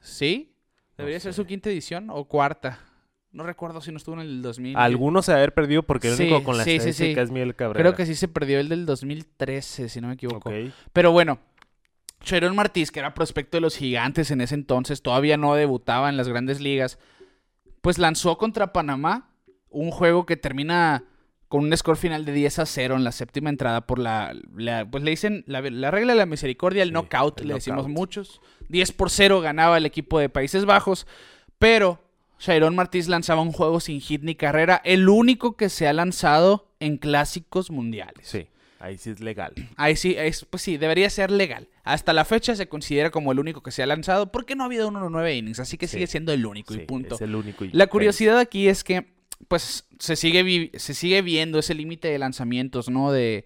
¿Sí? 0.00 0.50
No 0.98 1.04
Debería 1.04 1.20
ser 1.20 1.32
sé. 1.34 1.36
su 1.36 1.46
quinta 1.46 1.70
edición 1.70 2.08
o 2.10 2.24
cuarta. 2.24 2.80
No 3.30 3.44
recuerdo 3.44 3.80
si 3.80 3.92
no 3.92 3.98
estuvo 3.98 4.16
en 4.16 4.22
el 4.22 4.42
2000. 4.42 4.76
Algunos 4.76 5.26
se 5.26 5.32
haber 5.32 5.54
perdido 5.54 5.84
porque 5.84 6.08
el 6.08 6.16
Sí, 6.16 6.24
único 6.24 6.42
con 6.42 6.58
la 6.58 6.64
sí, 6.64 6.72
estadística 6.72 7.22
es 7.22 7.30
Miguel 7.30 7.54
Cabrera. 7.54 7.80
Creo 7.80 7.94
que 7.94 8.06
sí 8.06 8.16
se 8.16 8.26
perdió 8.26 8.58
el 8.58 8.68
del 8.68 8.86
2013, 8.86 9.88
si 9.88 10.00
no 10.00 10.08
me 10.08 10.14
equivoco. 10.14 10.50
Pero 10.92 11.12
bueno, 11.12 11.38
Sharon 12.24 12.56
Martís, 12.56 12.90
que 12.90 13.00
era 13.00 13.14
prospecto 13.14 13.56
de 13.56 13.60
los 13.60 13.76
gigantes 13.76 14.30
en 14.32 14.40
ese 14.40 14.54
entonces, 14.56 15.00
todavía 15.02 15.36
no 15.36 15.54
debutaba 15.54 16.08
en 16.08 16.16
las 16.16 16.28
grandes 16.28 16.60
ligas, 16.60 16.98
pues 17.84 17.98
lanzó 17.98 18.38
contra 18.38 18.72
Panamá 18.72 19.28
un 19.68 19.90
juego 19.90 20.24
que 20.24 20.38
termina 20.38 21.04
con 21.48 21.64
un 21.64 21.76
score 21.76 21.98
final 21.98 22.24
de 22.24 22.32
10 22.32 22.60
a 22.60 22.66
0 22.66 22.96
en 22.96 23.04
la 23.04 23.12
séptima 23.12 23.50
entrada 23.50 23.86
por 23.86 23.98
la, 23.98 24.34
la- 24.56 24.90
pues 24.90 25.04
le 25.04 25.10
dicen 25.10 25.44
la, 25.46 25.60
la 25.60 25.90
regla 25.90 26.14
de 26.14 26.18
la 26.18 26.24
misericordia, 26.26 26.82
el 26.82 26.88
Sí, 26.88 26.92
knockout, 26.94 27.42
el 27.42 27.48
le 27.48 27.54
decimos 27.54 27.86
muchos. 27.88 28.40
10 28.70 28.92
por 28.92 29.10
0 29.10 29.42
ganaba 29.42 29.76
el 29.76 29.84
equipo 29.84 30.18
de 30.18 30.30
Países 30.30 30.64
Bajos, 30.64 31.06
pero 31.58 32.00
Sharon 32.40 32.74
Martís 32.74 33.06
lanzaba 33.08 33.42
un 33.42 33.52
juego 33.52 33.78
sin 33.80 34.00
hit 34.00 34.22
ni 34.22 34.34
carrera, 34.34 34.80
el 34.84 35.08
único 35.10 35.56
que 35.56 35.68
se 35.68 35.86
ha 35.86 35.92
lanzado 35.92 36.74
en 36.80 36.96
clásicos 36.96 37.70
mundiales. 37.70 38.26
Sí, 38.26 38.46
ahí 38.84 38.98
sí 38.98 39.10
es 39.10 39.20
legal. 39.20 39.52
Ahí 39.76 39.96
sí, 39.96 40.14
es, 40.16 40.44
pues 40.44 40.62
sí, 40.62 40.76
debería 40.76 41.08
ser 41.10 41.30
legal. 41.30 41.68
Hasta 41.82 42.12
la 42.12 42.24
fecha 42.24 42.54
se 42.56 42.68
considera 42.68 43.10
como 43.10 43.32
el 43.32 43.38
único 43.40 43.62
que 43.62 43.70
se 43.70 43.82
ha 43.82 43.86
lanzado 43.86 44.30
porque 44.32 44.54
no 44.54 44.62
ha 44.62 44.66
habido 44.66 44.88
uno 44.88 45.08
nueve 45.10 45.34
innings, 45.36 45.60
así 45.60 45.76
que 45.78 45.86
Sí. 45.88 45.94
sigue 45.94 46.06
siendo 46.06 46.32
el 46.32 46.44
único 46.46 46.74
y 46.74 46.78
punto. 46.78 47.14
Es 47.16 47.20
el 47.20 47.34
único. 47.34 47.64
y- 47.64 47.70
La 47.72 47.86
curiosidad 47.88 48.38
aquí 48.38 48.68
es 48.68 48.84
que, 48.84 49.14
pues, 49.48 49.86
se 49.98 50.16
sigue, 50.16 50.70
se 50.78 50.94
sigue 50.94 51.22
viendo 51.22 51.58
ese 51.58 51.74
límite 51.74 52.08
de 52.08 52.18
lanzamientos, 52.18 52.88
¿no? 52.88 53.10
De, 53.12 53.44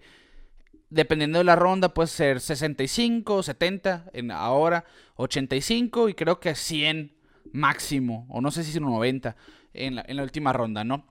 dependiendo 0.89 1.37
de 1.39 1.43
la 1.43 1.55
ronda, 1.55 1.93
puede 1.93 2.07
ser 2.07 2.39
65, 2.39 3.43
70, 3.43 4.09
en 4.13 4.31
ahora 4.31 4.85
85 5.17 6.09
y 6.09 6.13
creo 6.15 6.39
que 6.39 6.55
100 6.55 7.13
máximo, 7.51 8.25
o 8.29 8.41
no 8.41 8.51
sé 8.51 8.63
si 8.63 8.71
es 8.71 8.81
90 8.81 9.35
en 9.73 9.95
la, 9.95 10.05
en 10.07 10.17
la 10.17 10.23
última 10.23 10.53
ronda, 10.53 10.83
¿no? 10.83 11.05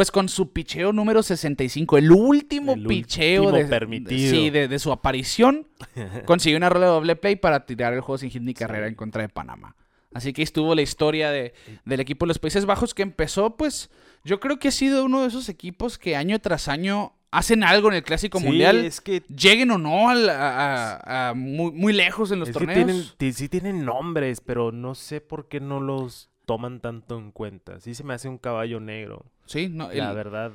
Pues 0.00 0.10
con 0.10 0.30
su 0.30 0.50
picheo 0.50 0.94
número 0.94 1.22
65, 1.22 1.98
el 1.98 2.10
último 2.10 2.72
El 2.72 2.86
picheo 2.86 3.42
último 3.42 3.58
de, 3.58 3.66
permitido. 3.66 4.30
sí, 4.30 4.48
de, 4.48 4.66
de 4.66 4.78
su 4.78 4.92
aparición, 4.92 5.68
consiguió 6.24 6.56
una 6.56 6.70
rola 6.70 6.86
de 6.86 6.92
doble 6.92 7.16
play 7.16 7.36
para 7.36 7.66
tirar 7.66 7.92
el 7.92 8.00
juego 8.00 8.16
sin 8.16 8.30
hit 8.30 8.40
ni 8.40 8.54
carrera 8.54 8.86
en 8.86 8.94
contra 8.94 9.20
de 9.20 9.28
Panamá. 9.28 9.76
Así 10.14 10.32
que 10.32 10.40
ahí 10.40 10.44
estuvo 10.44 10.74
la 10.74 10.80
historia 10.80 11.30
de, 11.30 11.52
del 11.84 12.00
equipo 12.00 12.24
de 12.24 12.28
los 12.28 12.38
Países 12.38 12.64
Bajos 12.64 12.94
que 12.94 13.02
empezó, 13.02 13.58
pues, 13.58 13.90
yo 14.24 14.40
creo 14.40 14.58
que 14.58 14.68
ha 14.68 14.70
sido 14.70 15.04
uno 15.04 15.20
de 15.20 15.28
esos 15.28 15.50
equipos 15.50 15.98
que 15.98 16.16
año 16.16 16.38
tras 16.38 16.68
año 16.68 17.12
hacen 17.30 17.62
algo 17.62 17.88
en 17.88 17.96
el 17.96 18.02
Clásico 18.02 18.38
Sí, 18.38 18.46
Mundial, 18.46 18.82
es 18.86 19.02
que, 19.02 19.22
lleguen 19.28 19.70
o 19.70 19.76
no 19.76 20.08
al- 20.08 20.30
a, 20.30 20.96
a- 20.96 21.28
a 21.28 21.34
muy, 21.34 21.72
muy 21.72 21.92
lejos 21.92 22.30
en 22.32 22.38
los 22.40 22.48
es 22.48 22.56
que 22.56 22.64
torneos. 22.64 23.16
tienen, 23.18 23.34
sí 23.34 23.50
tienen 23.50 23.84
nombres, 23.84 24.40
pero 24.40 24.72
no 24.72 24.94
sé 24.94 25.20
por 25.20 25.46
qué 25.48 25.60
no 25.60 25.78
los 25.78 26.30
toman 26.50 26.80
tanto 26.80 27.16
en 27.16 27.30
cuenta. 27.30 27.78
Sí 27.78 27.94
se 27.94 28.02
me 28.02 28.12
hace 28.14 28.28
un 28.28 28.38
caballo 28.38 28.80
negro. 28.80 29.24
Sí, 29.46 29.68
no, 29.70 29.88
La 29.92 30.10
el- 30.10 30.16
verdad. 30.16 30.52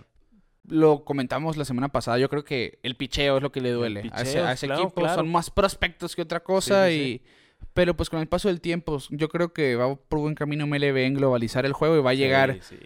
lo 0.67 1.05
comentamos 1.05 1.55
la 1.55 1.63
semana 1.63 1.87
pasada. 1.89 2.17
Yo 2.17 2.27
creo 2.27 2.43
que 2.43 2.79
el 2.83 2.95
picheo 2.95 3.37
es 3.37 3.43
lo 3.43 3.51
que 3.51 3.61
le 3.61 3.71
duele. 3.71 4.01
a 4.11 4.21
ese, 4.21 4.25
picheo, 4.25 4.45
a 4.45 4.51
ese 4.51 4.65
claro, 4.67 4.81
equipo 4.83 5.01
claro. 5.01 5.15
son 5.15 5.31
más 5.31 5.49
prospectos 5.49 6.15
que 6.15 6.21
otra 6.23 6.41
cosa. 6.41 6.87
Sí, 6.89 6.93
sí, 6.93 7.21
y 7.23 7.65
Pero 7.73 7.95
pues 7.95 8.09
con 8.09 8.19
el 8.19 8.27
paso 8.27 8.47
del 8.49 8.59
tiempo, 8.59 8.97
yo 9.09 9.29
creo 9.29 9.53
que 9.53 9.75
va 9.75 9.95
por 9.95 10.19
buen 10.19 10.35
camino 10.35 10.65
MLB 10.67 10.97
en 11.05 11.13
globalizar 11.13 11.65
el 11.65 11.71
juego 11.73 11.97
y 11.97 12.01
va 12.01 12.09
a 12.11 12.13
llegar, 12.13 12.57
Sí, 12.61 12.77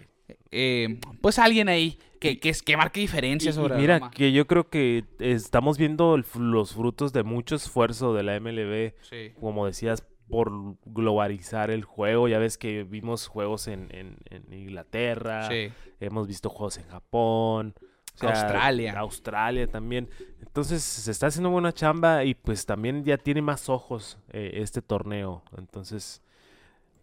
eh, 0.52 1.00
pues 1.20 1.38
alguien 1.40 1.68
ahí 1.68 1.98
que, 2.20 2.38
que, 2.38 2.76
marque 2.76 3.00
diferencia 3.00 3.48
Y- 3.48 3.52
y 3.52 3.54
sobre 3.54 3.76
mira, 3.76 4.10
que 4.10 4.30
yo 4.32 4.46
creo 4.46 4.68
que 4.68 5.04
estamos 5.18 5.78
viendo 5.78 6.14
el 6.14 6.24
los 6.38 6.74
frutos 6.74 7.12
de 7.12 7.22
mucho 7.24 7.54
esfuerzo 7.56 8.14
de 8.14 8.22
la 8.24 8.34
MLB, 8.38 8.94
Sí. 9.02 9.32
como 9.40 9.66
decías, 9.66 10.04
por 10.30 10.76
globalizar 10.84 11.70
el 11.70 11.84
juego. 11.84 12.28
Ya 12.28 12.38
ves 12.38 12.56
que 12.58 12.84
vimos 12.84 13.26
juegos 13.26 13.66
en, 13.68 13.88
en- 13.94 14.16
en 14.30 14.52
Inglaterra, 14.52 15.48
Sí. 15.48 15.70
hemos 16.00 16.26
visto 16.28 16.48
juegos 16.48 16.78
en 16.78 16.84
Japón. 16.88 17.74
o 18.14 18.18
sea, 18.18 18.30
Australia. 18.30 18.92
Australia 18.98 19.66
también. 19.66 20.08
Entonces 20.40 20.82
se 20.82 21.10
está 21.10 21.28
haciendo 21.28 21.48
buena 21.50 21.72
chamba 21.72 22.24
y 22.24 22.34
pues 22.34 22.66
también 22.66 23.02
ya 23.04 23.16
tiene 23.16 23.40
más 23.42 23.68
ojos 23.70 24.18
eh, 24.32 24.50
este 24.62 24.82
torneo. 24.82 25.42
Entonces 25.56 26.20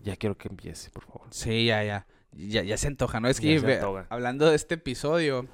ya 0.01 0.15
quiero 0.15 0.37
que 0.37 0.47
empiece, 0.47 0.91
por 0.91 1.05
favor. 1.05 1.27
Sí, 1.31 1.65
ya, 1.65 1.83
ya. 1.83 2.05
Ya, 2.33 2.61
ya 2.61 2.77
se 2.77 2.87
antoja, 2.87 3.19
¿no? 3.19 3.29
Es 3.29 3.39
que 3.39 3.57
ve- 3.59 3.81
hablando 4.09 4.47
de 4.47 4.55
este 4.55 4.75
episodio, 4.75 5.47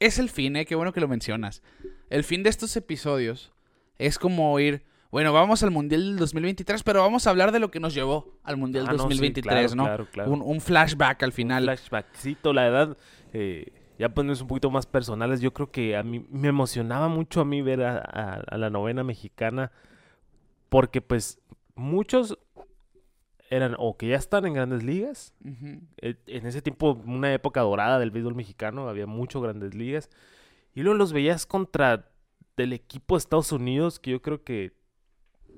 es 0.00 0.18
el 0.18 0.30
fin, 0.30 0.56
¿eh? 0.56 0.64
Qué 0.64 0.74
bueno 0.74 0.92
que 0.92 1.00
lo 1.00 1.08
mencionas. 1.08 1.62
El 2.10 2.24
fin 2.24 2.42
de 2.42 2.50
estos 2.50 2.76
episodios 2.76 3.52
es 3.98 4.18
como 4.18 4.58
ir, 4.60 4.84
bueno, 5.14 5.32
vamos 5.32 5.62
al 5.62 5.70
Mundial 5.70 6.02
del 6.02 6.16
2023, 6.16 6.82
pero 6.82 7.00
vamos 7.00 7.24
a 7.26 7.30
hablar 7.30 7.52
de 7.52 7.60
lo 7.60 7.70
que 7.70 7.78
nos 7.78 7.94
llevó 7.94 8.36
al 8.42 8.56
Mundial 8.56 8.86
Ah, 8.88 8.92
no, 8.92 8.98
sí, 8.98 9.02
2023, 9.04 9.42
claro, 9.52 9.76
¿no? 9.76 9.84
claro, 9.84 10.06
claro. 10.10 10.30
Un, 10.32 10.42
un 10.42 10.60
flashback 10.60 11.22
al 11.22 11.28
Un 11.28 11.32
final. 11.32 11.64
flashbackcito, 11.64 12.52
la 12.52 12.62
verdad. 12.62 12.96
eh, 13.32 13.72
ya 13.96 14.08
ponernos 14.08 14.40
un 14.40 14.48
poquito 14.48 14.72
más 14.72 14.86
personales. 14.86 15.40
Yo 15.40 15.52
creo 15.54 15.70
que 15.70 15.96
a 15.96 16.02
mí 16.02 16.26
me 16.30 16.48
emocionaba 16.48 17.06
mucho 17.08 17.40
a 17.40 17.44
mí 17.44 17.62
ver 17.62 17.82
a, 17.84 17.98
a- 17.98 18.40
a 18.46 18.58
la 18.58 18.68
novena 18.70 19.04
mexicana. 19.04 19.70
Porque 20.68 21.00
pues 21.00 21.38
muchos 21.76 22.36
eran 23.50 23.76
o 23.78 23.96
que 23.96 24.08
ya 24.08 24.16
están 24.16 24.46
en 24.46 24.54
grandes 24.54 24.82
ligas. 24.82 25.32
Eh, 26.02 26.16
En 26.26 26.44
ese 26.46 26.60
tiempo, 26.60 27.00
una 27.06 27.32
época 27.32 27.60
dorada 27.60 28.00
del 28.00 28.10
béisbol 28.10 28.34
mexicano, 28.34 28.88
había 28.88 29.06
mucho 29.06 29.40
grandes 29.40 29.74
ligas. 29.74 30.10
Y 30.74 30.82
luego 30.82 30.98
los 30.98 31.12
veías 31.12 31.46
contra 31.46 32.08
del 32.56 32.72
equipo 32.72 33.14
de 33.14 33.18
Estados 33.18 33.52
Unidos, 33.52 34.00
que 34.00 34.10
yo 34.10 34.20
creo 34.22 34.42
que, 34.42 34.72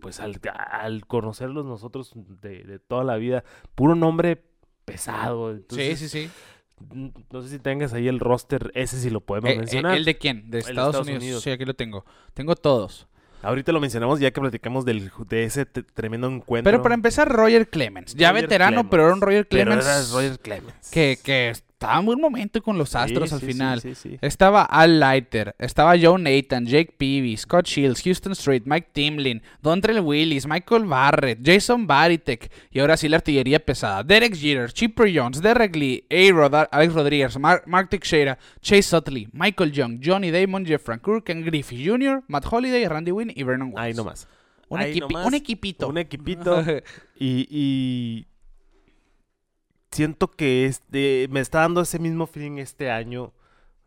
pues 0.00 0.20
al, 0.20 0.40
al 0.70 1.06
conocerlos 1.06 1.64
nosotros 1.64 2.12
de, 2.14 2.64
de 2.64 2.78
toda 2.78 3.04
la 3.04 3.16
vida, 3.16 3.44
puro 3.74 3.94
nombre 3.94 4.42
pesado. 4.85 5.50
Entonces, 5.52 5.98
sí, 5.98 6.09
sí, 6.09 6.28
sí. 6.28 6.30
No 7.32 7.42
sé 7.42 7.48
si 7.48 7.59
tengas 7.59 7.94
ahí 7.94 8.06
el 8.06 8.20
roster, 8.20 8.70
ese 8.74 9.00
sí 9.00 9.09
lo 9.11 9.20
podemos 9.20 9.50
Eh, 9.50 9.54
eh, 9.54 9.59
mencionar. 9.59 9.96
¿El 9.96 10.04
de 10.04 10.18
quién? 10.18 10.50
De 10.50 10.59
Estados, 10.59 10.88
Estados 10.88 11.06
Unidos. 11.06 11.22
Unidos. 11.22 11.42
Sí, 11.42 11.50
aquí 11.50 11.64
lo 11.64 11.74
tengo. 11.74 12.04
Tengo 12.35 12.54
todos. 12.54 13.09
Ahorita 13.42 13.70
lo 13.72 13.80
mencionamos 13.80 14.18
ya 14.18 14.30
que 14.30 14.40
platicamos 14.40 14.85
del, 14.85 15.11
de 15.28 15.44
ese 15.44 15.66
tremendo 15.66 16.26
encuentro. 16.26 16.70
Pero 16.70 16.82
para 16.82 16.94
empezar, 16.94 17.28
Roger 17.30 17.68
Clemens. 17.68 18.14
Ya 18.14 18.30
Roger 18.30 18.44
veterano, 18.44 18.90
pero 18.90 19.04
era 19.04 19.14
un 19.14 19.20
Roger 19.20 19.46
Pero 19.48 19.64
Clemens 19.70 19.87
era 19.87 20.02
Roger 20.12 20.38
Clemens. 20.40 20.90
que, 20.90 21.18
que 21.22 21.52
estaba 21.78 21.98
en 22.00 22.06
buen 22.06 22.18
momento 22.22 22.62
con 22.62 22.78
los 22.78 22.94
Astros 22.96 23.28
Sí, 23.28 23.34
al 23.34 23.40
sí, 23.42 23.46
final. 23.46 23.80
sí. 23.82 24.18
Estaba 24.22 24.62
Al 24.64 24.98
Leiter, 24.98 25.54
estaba 25.58 25.94
Joe 26.00 26.18
Nathan, 26.18 26.64
Jake 26.64 26.94
Peavy, 26.96 27.36
Scott 27.36 27.66
Shields, 27.66 28.02
Houston 28.02 28.32
Street, 28.32 28.62
Mike 28.64 28.88
Timlin, 28.94 29.42
Dontrell 29.60 30.00
Willis, 30.00 30.46
Michael 30.46 30.84
Barrett, 30.86 31.40
Jason 31.44 31.86
Baritek 31.86 32.50
y 32.70 32.78
ahora 32.80 32.96
sí 32.96 33.10
la 33.10 33.18
artillería 33.18 33.58
pesada. 33.58 34.02
Derek 34.02 34.34
Jeter, 34.34 34.72
Chipper 34.72 35.12
Jones, 35.14 35.42
Derek 35.42 35.76
Lee, 35.76 36.06
A-Rod, 36.10 36.66
Alex 36.70 36.94
Rodríguez, 36.94 37.38
Mar 37.38 37.62
Mark 37.66 37.90
Teixeira, 37.90 38.38
Chase 38.62 38.96
Utley, 38.96 39.28
Michael 39.32 39.70
Young, 39.72 40.00
Johnny 40.02 40.30
Damon, 40.30 40.64
Jeff 40.64 40.82
Francoeur, 40.82 41.22
Ken 41.22 41.44
Griffey 41.44 41.84
Jr., 41.86 42.22
Matt 42.28 42.46
Holiday, 42.50 42.86
Randy 42.88 43.12
Wynn 43.12 43.32
y 43.36 43.42
Vernon 43.42 43.68
Wells. 43.74 43.78
Ahí 43.84 43.92
nomás. 43.92 44.26
Un, 44.70 44.80
Ahí 44.80 44.94
equipi- 44.94 45.12
nomás. 45.12 45.26
un 45.26 45.34
equipito. 45.34 45.88
Un 45.88 45.98
equipito. 45.98 46.64
y, 47.20 47.46
y 47.50 48.26
siento 49.96 50.30
que 50.30 50.66
este 50.66 51.26
me 51.30 51.40
está 51.40 51.61
dando 51.61 51.80
ese 51.80 51.98
mismo 51.98 52.26
feeling 52.26 52.59
este 52.59 52.90
año. 52.90 53.32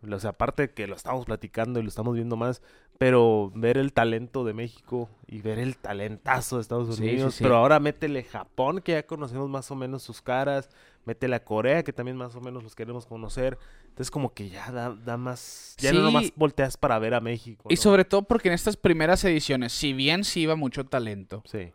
O 0.10 0.20
sea, 0.20 0.30
aparte 0.30 0.64
de 0.64 0.74
que 0.74 0.88
lo 0.88 0.96
estamos 0.96 1.26
platicando 1.26 1.80
y 1.80 1.84
lo 1.84 1.90
estamos 1.90 2.16
viendo 2.16 2.38
más, 2.38 2.62
pero 2.98 3.52
ver 3.54 3.78
el 3.78 3.92
talento 3.92 4.46
de 4.46 4.54
México 4.54 5.10
y 5.28 5.42
ver 5.42 5.60
el 5.60 5.76
talentazo 5.78 6.56
de 6.56 6.62
Estados 6.62 6.96
Sí, 6.96 7.04
sí, 7.04 7.10
Unidos. 7.10 7.36
sí. 7.36 7.44
Pero 7.44 7.58
ahora 7.58 7.80
métele 7.82 8.24
Japón, 8.24 8.80
que 8.82 8.94
ya 8.94 9.06
conocemos 9.06 9.50
más 9.50 9.70
o 9.72 9.76
menos 9.76 10.02
sus 10.04 10.22
caras. 10.22 10.70
Métele 11.06 11.36
a 11.36 11.44
Corea, 11.44 11.84
que 11.84 11.92
también 11.92 12.16
más 12.16 12.34
o 12.36 12.40
menos 12.42 12.64
los 12.64 12.76
queremos 12.76 13.06
conocer. 13.06 13.58
Entonces, 13.90 14.10
como 14.12 14.34
que 14.34 14.50
ya 14.50 14.72
da, 14.72 14.90
da 14.96 15.18
más. 15.18 15.76
Ya 15.80 15.92
no 15.92 16.02
nomás 16.02 16.32
volteas 16.36 16.78
para 16.78 16.98
ver 17.00 17.14
a 17.14 17.20
México. 17.20 17.66
Y 17.70 17.76
¿no? 17.76 17.82
sobre 17.82 18.06
todo 18.06 18.22
porque 18.22 18.48
en 18.48 18.54
estas 18.54 18.78
primeras 18.78 19.24
ediciones, 19.26 19.74
si 19.74 19.92
bien 19.92 20.24
sí 20.24 20.42
iba 20.42 20.56
mucho 20.56 20.86
talento, 20.86 21.44
Sí. 21.46 21.74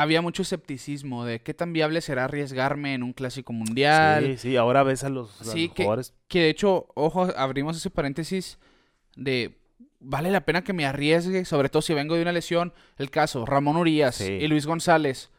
Había 0.00 0.22
mucho 0.22 0.42
escepticismo 0.42 1.24
de 1.24 1.40
qué 1.40 1.54
tan 1.54 1.72
viable 1.72 2.00
será 2.00 2.24
arriesgarme 2.24 2.94
en 2.94 3.02
un 3.02 3.12
clásico 3.12 3.52
mundial. 3.52 4.24
Sí, 4.24 4.36
sí, 4.50 4.56
ahora 4.56 4.82
ves 4.82 5.04
a 5.04 5.08
los, 5.08 5.40
a 5.40 5.44
Sí, 5.44 5.66
los 5.66 5.74
que- 5.74 5.82
jugadores. 5.84 6.14
Que 6.28 6.40
de 6.42 6.50
hecho, 6.50 6.86
ojo, 6.94 7.28
abrimos 7.36 7.76
ese 7.76 7.90
paréntesis 7.90 8.58
de 9.16 9.56
vale 10.00 10.30
la 10.30 10.42
pena 10.44 10.62
que 10.62 10.72
me 10.72 10.86
arriesgue, 10.86 11.44
sobre 11.44 11.68
todo 11.68 11.82
si 11.82 11.92
vengo 11.94 12.14
de 12.14 12.22
una 12.22 12.32
lesión. 12.32 12.72
El 12.98 13.10
caso, 13.10 13.44
Ramón 13.46 13.76
Urias 13.76 14.14
Sí. 14.16 14.32
y 14.32 14.46
Luis 14.48 14.66
González. 14.66 15.30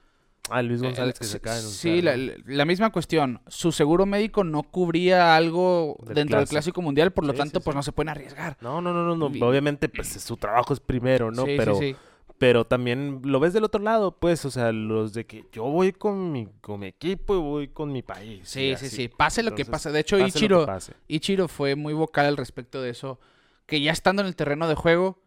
Ah, 0.51 0.61
Luis 0.63 0.81
Eh, 0.81 0.85
González 0.85 1.19
que 1.19 1.25
se 1.25 1.37
de 1.39 1.55
Sí, 1.61 2.01
la, 2.01 2.65
misma 2.65 2.91
cuestión. 2.91 3.39
Su 3.47 3.71
seguro 3.71 4.05
médico 4.07 4.43
no 4.43 4.63
cubría 4.63 5.35
algo 5.35 5.95
Del 6.05 6.15
dentro 6.15 6.39
del 6.39 6.47
clásico. 6.47 6.81
Mundial, 6.81 7.11
por 7.11 7.25
lo 7.25 7.33
Sí, 7.33 7.37
tanto, 7.37 7.59
sí, 7.59 7.63
pues 7.65 7.75
no 7.75 7.83
se 7.83 7.91
pueden 7.91 8.09
arriesgar. 8.09 8.57
No, 8.61 8.81
no, 8.81 8.91
no, 8.91 9.03
no, 9.05 9.15
no, 9.15 9.29
Vi- 9.29 9.41
Obviamente, 9.43 9.89
pues 9.89 10.07
su 10.09 10.37
trabajo 10.37 10.73
es 10.73 10.79
primero, 10.79 11.29
¿no? 11.31 11.45
Pero, 11.45 11.75
sí. 11.75 11.95
Pero 12.39 12.65
también 12.65 13.21
lo 13.23 13.39
ves 13.41 13.51
del 13.53 13.65
otro 13.65 13.81
lado, 13.83 14.17
pues, 14.17 14.45
o 14.45 14.49
sea, 14.49 14.71
los 14.71 15.13
de 15.13 15.25
que 15.25 15.45
yo 15.51 15.65
voy 15.65 15.91
con 15.91 16.31
mi, 16.31 16.47
con 16.61 16.79
mi 16.79 16.87
equipo 16.87 17.35
y 17.35 17.39
voy 17.39 17.67
con 17.67 17.91
mi 17.91 18.01
país. 18.01 18.47
Sí, 18.47 18.73
sí, 18.77 18.89
sí. 18.89 19.09
Pase 19.09 19.43
lo 19.43 19.53
que 19.53 19.65
pase. 19.65 19.91
De 19.91 19.99
hecho, 19.99 20.17
Ichiro. 20.17 20.65
Ichiro 21.09 21.47
fue 21.49 21.75
muy 21.75 21.93
vocal 21.93 22.25
al 22.25 22.37
respecto 22.37 22.81
de 22.81 22.91
eso. 22.91 23.19
Que 23.65 23.81
ya 23.81 23.91
estando 23.91 24.21
en 24.21 24.27
el 24.29 24.35
terreno 24.37 24.67
de 24.69 24.75
juego, 24.75 25.19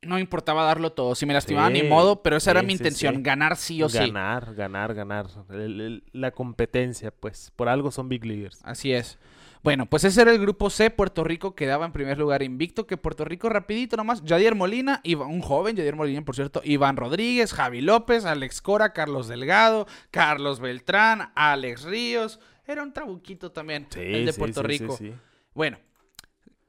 no 0.00 0.18
importaba 0.18 0.64
darlo 0.64 0.92
todo. 0.92 1.14
Si 1.16 1.26
me 1.26 1.34
lastimaba, 1.34 1.68
ni 1.70 1.80
Sí, 1.80 1.86
modo, 1.88 2.22
pero 2.22 2.36
esa 2.36 2.52
era 2.52 2.62
mi 2.62 2.72
intención, 2.72 3.16
sí. 3.16 3.22
ganar 3.22 3.56
sí 3.56 3.82
o 3.82 3.88
sí. 3.88 3.98
Ganar, 3.98 4.54
ganar, 4.54 4.94
ganar. 4.94 5.26
La 6.12 6.30
competencia, 6.30 7.10
pues, 7.10 7.52
por 7.56 7.68
algo 7.68 7.90
son 7.90 8.08
big 8.08 8.24
leaguers. 8.24 8.60
Así 8.62 8.92
es. 8.92 9.18
Bueno, 9.62 9.86
pues 9.86 10.02
ese 10.04 10.22
era 10.22 10.32
el 10.32 10.40
grupo 10.40 10.70
C. 10.70 10.90
Puerto 10.90 11.22
Rico 11.22 11.54
quedaba 11.54 11.86
en 11.86 11.92
primer 11.92 12.18
lugar 12.18 12.42
invicto. 12.42 12.86
Que 12.86 12.96
Puerto 12.96 13.24
Rico, 13.24 13.48
rapidito 13.48 13.96
nomás. 13.96 14.22
Yadier 14.24 14.56
Molina, 14.56 15.00
un 15.04 15.40
joven, 15.40 15.76
Yadier 15.76 15.94
Molina, 15.94 16.22
por 16.24 16.34
cierto. 16.34 16.60
Iván 16.64 16.96
Rodríguez, 16.96 17.52
Javi 17.52 17.80
López, 17.80 18.24
Alex 18.24 18.60
Cora, 18.60 18.92
Carlos 18.92 19.28
Delgado, 19.28 19.86
Carlos 20.10 20.58
Beltrán, 20.58 21.30
Alex 21.36 21.84
Ríos. 21.84 22.40
Era 22.66 22.82
un 22.82 22.92
trabuquito 22.92 23.52
también, 23.52 23.86
el 23.94 24.26
de 24.26 24.32
Sí, 24.32 24.38
Puerto 24.38 24.62
sí, 24.62 24.66
sí, 24.66 24.78
Rico. 24.78 24.96
sí. 24.96 25.14
Bueno, 25.54 25.78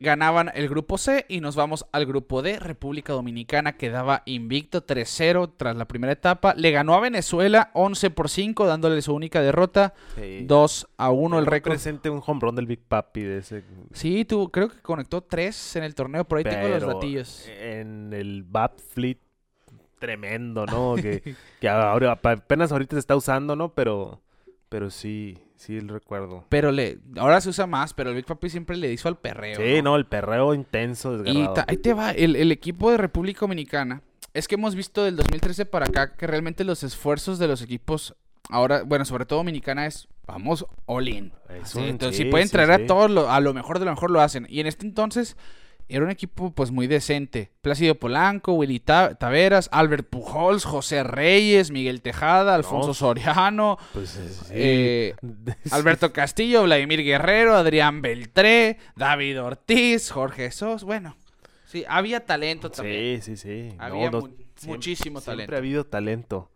ganaban 0.04 0.52
el 0.54 0.70
grupo 0.70 1.00
C 1.00 1.26
y 1.30 1.40
nos 1.40 1.56
vamos 1.56 1.88
al 1.92 2.06
grupo 2.06 2.42
D. 2.44 2.60
República 2.60 3.14
Dominicana 3.14 3.78
quedaba 3.78 4.22
invicto 4.26 4.86
3-0 4.86 5.54
tras 5.58 5.76
la 5.76 5.86
primera 5.86 6.14
etapa. 6.14 6.54
Le 6.56 6.72
ganó 6.72 6.94
a 6.94 7.00
Venezuela 7.00 7.72
11 7.74 8.12
por 8.12 8.30
5, 8.30 8.68
dándole 8.68 9.02
su 9.02 9.16
única 9.16 9.42
derrota. 9.42 9.94
Sí. 10.16 10.44
2 10.46 10.88
a 10.98 11.10
1 11.10 11.40
el 11.40 11.46
récord. 11.46 11.72
presente 11.72 12.10
un 12.10 12.22
home 12.24 12.42
run 12.42 12.56
del 12.56 12.68
Big 12.68 12.82
Papi 12.82 13.22
de 13.22 13.38
ese. 13.40 13.64
Sí, 13.94 14.26
tú 14.26 14.52
creo 14.52 14.70
que 14.70 14.80
conectó 14.82 15.22
3 15.22 15.78
en 15.78 15.84
el 15.84 15.96
torneo. 15.96 16.26
Por 16.26 16.38
ahí 16.38 16.44
tengo 16.44 16.68
los 16.68 16.86
datillos. 16.86 17.48
En 17.48 18.14
el 18.14 18.44
Bat 18.44 18.80
Fleet 18.80 19.18
tremendo, 20.00 20.66
¿no? 20.66 20.96
que, 21.02 21.36
que 21.62 21.70
ahora 21.70 22.12
apenas 22.12 22.74
ahorita 22.74 22.98
se 22.98 23.00
está 23.00 23.16
usando, 23.16 23.56
¿no? 23.56 23.74
Pero, 23.74 24.22
pero 24.68 24.90
sí, 24.90 25.38
sí 25.64 25.78
el 25.78 25.88
recuerdo. 25.90 26.46
Pero 26.50 26.72
le, 26.72 27.00
ahora 27.18 27.40
se 27.42 27.50
usa 27.50 27.66
más, 27.68 27.94
pero 27.94 28.10
el 28.10 28.16
Big 28.16 28.26
Papi 28.26 28.50
siempre 28.50 28.78
le 28.78 28.92
hizo 28.92 29.08
al 29.08 29.18
perreo. 29.18 29.58
Sí, 29.60 29.82
no, 29.82 29.96
el 29.96 30.06
perreo 30.06 30.54
intenso, 30.54 31.22
Y 31.26 31.46
ta- 31.54 31.66
ahí 31.68 31.78
te 31.78 31.94
va, 31.94 32.12
el, 32.12 32.36
el 32.36 32.52
equipo 32.52 32.92
de 32.92 32.98
República 32.98 33.42
Dominicana. 33.42 34.02
Es 34.34 34.48
que 34.48 34.56
hemos 34.56 34.76
visto 34.76 35.04
del 35.04 35.16
2013 35.16 35.66
para 35.66 35.86
acá 35.86 36.14
que 36.16 36.26
realmente 36.28 36.64
los 36.64 36.84
esfuerzos 36.84 37.38
de 37.40 37.48
los 37.48 37.62
equipos, 37.62 38.16
ahora, 38.50 38.84
bueno, 38.84 39.06
sobre 39.06 39.26
todo 39.26 39.40
Dominicana, 39.40 39.86
es 39.86 40.08
vamos 40.26 40.66
all 40.86 41.08
in. 41.08 41.32
Sí, 41.66 41.80
entonces, 41.82 42.18
sí, 42.18 42.24
si 42.24 42.30
pueden 42.30 42.50
traer 42.50 42.76
sí. 42.78 42.84
a 42.84 42.88
todos, 42.88 43.12
lo- 43.12 43.30
a 43.30 43.40
lo 43.40 43.54
mejor 43.54 43.78
de 43.80 43.86
lo 43.86 43.92
mejor 43.92 44.10
lo 44.10 44.22
hacen. 44.22 44.48
Y 44.50 44.60
en 44.60 44.68
este 44.68 44.86
entonces 44.86 45.38
era 45.90 46.06
un 46.06 46.12
equipo 46.12 46.52
pues 46.52 46.72
muy 46.72 46.88
decente. 46.88 47.52
Plácido 47.62 47.96
Polanco, 47.96 48.54
Willy 48.54 48.80
Ta- 48.80 49.16
Taveras, 49.16 49.70
Albert 49.72 50.08
Pujols, 50.10 50.66
José 50.66 51.04
Reyes, 51.04 51.72
Miguel 51.72 52.02
Tejada, 52.02 52.56
Alfonso 52.56 52.88
No. 52.90 52.94
Soriano, 52.94 53.78
Pues, 53.94 54.16
eh, 54.18 54.30
sí. 54.30 54.52
eh, 54.54 55.16
Alberto 55.72 56.12
Castillo, 56.14 56.64
Vladimir 56.64 57.04
Guerrero, 57.04 57.56
Adrián 57.56 58.02
Beltré, 58.02 58.78
David 58.96 59.42
Ortiz, 59.42 60.10
Jorge 60.12 60.52
Sos. 60.52 60.84
Bueno, 60.84 61.16
sí, 61.66 61.84
había 61.88 62.26
talento 62.26 62.72
también. 62.72 63.22
Sí, 63.22 63.36
sí, 63.36 63.70
sí. 63.70 63.76
Había 63.78 64.10
no, 64.10 64.22
mu- 64.22 64.28
siempre- 64.28 64.46
muchísimo 64.68 65.20
Siempre 65.20 65.34
talento. 65.46 65.56
ha 65.56 65.58
habido 65.58 65.84
talento 65.86 66.50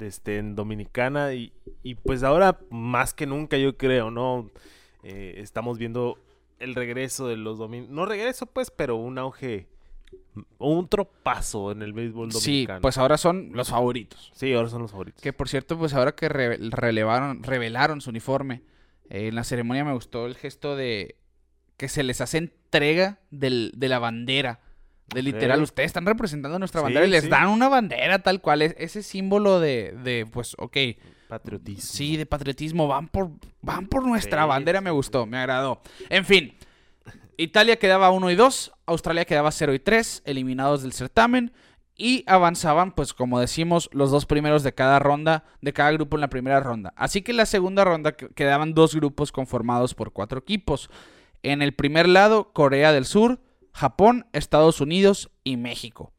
este, 0.00 0.38
en 0.38 0.54
Dominicana 0.56 1.32
y, 1.34 1.52
y 1.82 1.94
pues 1.94 2.22
ahora 2.22 2.58
más 2.70 3.14
que 3.14 3.26
nunca 3.26 3.56
yo 3.56 3.76
creo, 3.76 4.10
¿no? 4.10 4.50
Eh, 5.04 5.34
estamos 5.38 5.78
viendo 5.78 6.18
el 6.60 6.74
regreso 6.74 7.28
de 7.28 7.36
los 7.36 7.58
dominicanos. 7.58 7.94
No 7.94 8.06
regreso 8.06 8.46
pues, 8.46 8.70
pero 8.70 8.96
un 8.96 9.18
auge, 9.18 9.68
un 10.58 10.88
tropazo 10.88 11.72
en 11.72 11.82
el 11.82 11.92
béisbol 11.92 12.32
Sí, 12.32 12.38
dominicano. 12.62 12.80
pues 12.80 12.98
ahora 12.98 13.16
son 13.18 13.50
los 13.52 13.68
favoritos. 13.70 14.32
Sí, 14.34 14.52
ahora 14.54 14.68
son 14.68 14.82
los 14.82 14.90
favoritos. 14.90 15.22
Que 15.22 15.32
por 15.32 15.48
cierto, 15.48 15.78
pues 15.78 15.94
ahora 15.94 16.12
que 16.12 16.28
re- 16.28 16.58
relevaron, 16.58 17.42
revelaron 17.42 18.00
su 18.00 18.10
uniforme, 18.10 18.62
eh, 19.10 19.28
en 19.28 19.34
la 19.34 19.44
ceremonia 19.44 19.84
me 19.84 19.92
gustó 19.92 20.26
el 20.26 20.34
gesto 20.36 20.76
de 20.76 21.16
que 21.76 21.88
se 21.88 22.02
les 22.02 22.20
hace 22.20 22.38
entrega 22.38 23.20
del- 23.30 23.72
de 23.76 23.88
la 23.88 23.98
bandera. 23.98 24.60
De 25.14 25.22
literal, 25.22 25.62
ustedes 25.62 25.86
están 25.86 26.04
representando 26.04 26.58
nuestra 26.58 26.80
Sí, 26.80 26.84
bandera 26.84 27.06
y 27.06 27.10
les 27.10 27.24
sí. 27.24 27.30
dan 27.30 27.48
una 27.48 27.68
bandera 27.70 28.18
tal 28.18 28.42
cual. 28.42 28.60
Es, 28.60 28.74
ese 28.78 29.02
símbolo 29.02 29.58
de, 29.58 29.92
de, 30.04 30.26
pues, 30.30 30.54
ok, 30.58 30.76
Patriotismo. 31.28 31.82
sí, 31.82 32.16
de 32.16 32.26
patriotismo. 32.26 32.88
Van 32.88 33.08
por, 33.08 33.30
van 33.62 33.86
por 33.86 34.06
nuestra 34.06 34.42
Sí, 34.42 34.48
bandera, 34.48 34.80
me 34.80 34.90
sí, 34.90 34.94
gustó, 34.96 35.26
me 35.26 35.36
agradó. 35.38 35.80
En 36.08 36.24
fin, 36.24 36.54
Italia 37.36 37.78
quedaba 37.78 38.10
1 38.10 38.30
y 38.30 38.34
2, 38.34 38.72
Australia 38.86 39.24
quedaba 39.24 39.50
0 39.52 39.74
y 39.74 39.78
3, 39.78 40.22
eliminados 40.24 40.82
del 40.82 40.92
certamen. 40.92 41.52
Y 42.00 42.22
avanzaban, 42.28 42.92
pues 42.92 43.12
como 43.12 43.40
decimos, 43.40 43.90
los 43.92 44.12
dos 44.12 44.24
primeros 44.24 44.62
de 44.62 44.72
cada 44.72 45.00
ronda, 45.00 45.44
de 45.60 45.72
cada 45.72 45.90
grupo 45.90 46.16
en 46.16 46.20
la 46.20 46.28
primera 46.30 46.60
ronda. 46.60 46.92
Así 46.96 47.22
que 47.22 47.32
en 47.32 47.38
la 47.38 47.46
segunda 47.46 47.82
ronda 47.84 48.12
que- 48.12 48.28
quedaban 48.28 48.72
dos 48.72 48.94
grupos 48.94 49.32
conformados 49.32 49.94
por 49.94 50.12
cuatro 50.12 50.38
equipos. 50.38 50.90
En 51.42 51.60
el 51.60 51.74
primer 51.74 52.08
lado, 52.08 52.52
Corea 52.52 52.92
del 52.92 53.04
Sur, 53.04 53.40
Japón, 53.72 54.26
Estados 54.32 54.80
Unidos 54.80 55.30
y 55.42 55.56
México. 55.56 56.12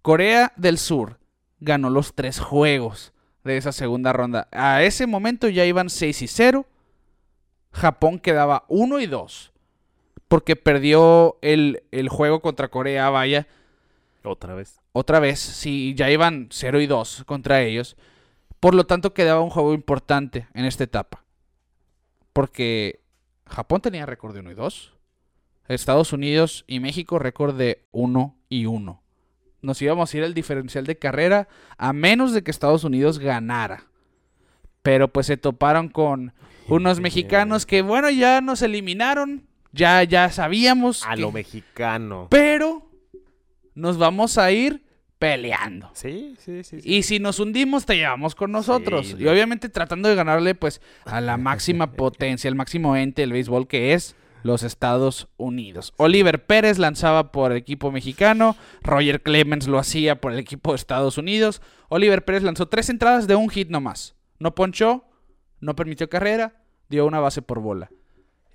Corea 0.00 0.52
del 0.56 0.78
Sur 0.78 1.18
ganó 1.58 1.90
los 1.90 2.14
tres 2.14 2.38
juegos 2.38 3.12
de 3.46 3.56
esa 3.56 3.72
segunda 3.72 4.12
ronda. 4.12 4.48
A 4.52 4.82
ese 4.82 5.06
momento 5.06 5.48
ya 5.48 5.64
iban 5.64 5.88
6 5.88 6.22
y 6.22 6.28
0. 6.28 6.66
Japón 7.72 8.18
quedaba 8.18 8.64
1 8.68 9.00
y 9.00 9.06
2. 9.06 9.52
Porque 10.28 10.56
perdió 10.56 11.38
el, 11.40 11.84
el 11.92 12.08
juego 12.08 12.40
contra 12.42 12.68
Corea, 12.68 13.08
vaya. 13.10 13.46
Otra 14.24 14.54
vez. 14.54 14.80
Otra 14.92 15.20
vez, 15.20 15.38
sí, 15.38 15.94
ya 15.96 16.10
iban 16.10 16.48
0 16.50 16.80
y 16.80 16.86
2 16.86 17.24
contra 17.26 17.62
ellos. 17.62 17.96
Por 18.60 18.74
lo 18.74 18.84
tanto, 18.84 19.14
quedaba 19.14 19.40
un 19.40 19.50
juego 19.50 19.72
importante 19.72 20.48
en 20.54 20.64
esta 20.64 20.84
etapa. 20.84 21.24
Porque 22.32 23.00
Japón 23.46 23.80
tenía 23.80 24.06
récord 24.06 24.34
de 24.34 24.40
1 24.40 24.50
y 24.50 24.54
2. 24.54 24.92
Estados 25.68 26.12
Unidos 26.12 26.64
y 26.66 26.80
México 26.80 27.18
récord 27.18 27.56
de 27.56 27.86
1 27.92 28.36
y 28.48 28.66
1. 28.66 29.02
Nos 29.66 29.82
íbamos 29.82 30.14
a 30.14 30.16
ir 30.16 30.22
al 30.24 30.32
diferencial 30.32 30.86
de 30.86 30.96
carrera 30.96 31.48
a 31.76 31.92
menos 31.92 32.32
de 32.32 32.42
que 32.42 32.50
Estados 32.50 32.84
Unidos 32.84 33.18
ganara. 33.18 33.84
Pero 34.82 35.12
pues 35.12 35.26
se 35.26 35.36
toparon 35.36 35.88
con 35.88 36.32
unos 36.68 37.00
mexicanos 37.00 37.66
que, 37.66 37.82
bueno, 37.82 38.08
ya 38.10 38.40
nos 38.40 38.62
eliminaron. 38.62 39.44
Ya, 39.72 40.02
ya 40.04 40.30
sabíamos. 40.30 41.04
A 41.04 41.14
que- 41.16 41.20
lo 41.20 41.32
mexicano. 41.32 42.28
pero 42.30 42.88
nos 43.74 43.98
vamos 43.98 44.38
a 44.38 44.50
ir 44.52 44.84
peleando. 45.18 45.90
Sí, 45.94 46.34
sí, 46.38 46.62
sí. 46.62 46.80
sí. 46.80 46.88
Y 46.88 47.02
si 47.02 47.18
nos 47.18 47.40
hundimos, 47.40 47.84
te 47.86 47.96
llevamos 47.96 48.34
con 48.34 48.52
nosotros. 48.52 49.08
Sí, 49.08 49.16
y 49.18 49.26
obviamente 49.26 49.68
tratando 49.68 50.08
de 50.08 50.14
ganarle, 50.14 50.54
pues, 50.54 50.80
a 51.04 51.20
la 51.20 51.36
máxima 51.36 51.90
potencia, 51.92 52.48
el 52.48 52.54
máximo 52.54 52.96
ente 52.96 53.22
del 53.22 53.32
béisbol 53.32 53.66
que 53.66 53.92
es 53.94 54.14
los 54.46 54.62
Estados 54.62 55.28
Unidos. 55.36 55.92
Oliver 55.96 56.46
Pérez 56.46 56.78
lanzaba 56.78 57.32
por 57.32 57.52
el 57.52 57.58
equipo 57.58 57.92
mexicano, 57.92 58.56
Roger 58.82 59.22
Clemens 59.22 59.68
lo 59.68 59.78
hacía 59.78 60.20
por 60.20 60.32
el 60.32 60.38
equipo 60.38 60.72
de 60.72 60.76
Estados 60.76 61.18
Unidos. 61.18 61.60
Oliver 61.88 62.24
Pérez 62.24 62.42
lanzó 62.42 62.68
tres 62.68 62.88
entradas 62.88 63.26
de 63.26 63.36
un 63.36 63.50
hit 63.50 63.68
nomás. 63.68 64.14
No 64.38 64.54
ponchó, 64.54 65.04
no 65.60 65.76
permitió 65.76 66.08
carrera, 66.08 66.62
dio 66.88 67.06
una 67.06 67.20
base 67.20 67.42
por 67.42 67.60
bola. 67.60 67.90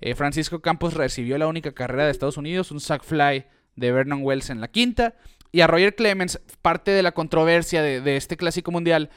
Eh, 0.00 0.14
Francisco 0.14 0.60
Campos 0.60 0.94
recibió 0.94 1.38
la 1.38 1.46
única 1.46 1.72
carrera 1.72 2.06
de 2.06 2.10
Estados 2.10 2.36
Unidos, 2.36 2.72
un 2.72 2.80
sack 2.80 3.04
fly 3.04 3.44
de 3.76 3.92
Vernon 3.92 4.22
Wells 4.22 4.50
en 4.50 4.60
la 4.60 4.68
quinta. 4.68 5.14
Y 5.52 5.60
a 5.60 5.66
Roger 5.66 5.94
Clemens, 5.94 6.40
parte 6.62 6.90
de 6.90 7.02
la 7.02 7.12
controversia 7.12 7.82
de 7.82 8.16
este 8.16 8.38
clásico 8.38 8.70
mundial, 8.70 9.10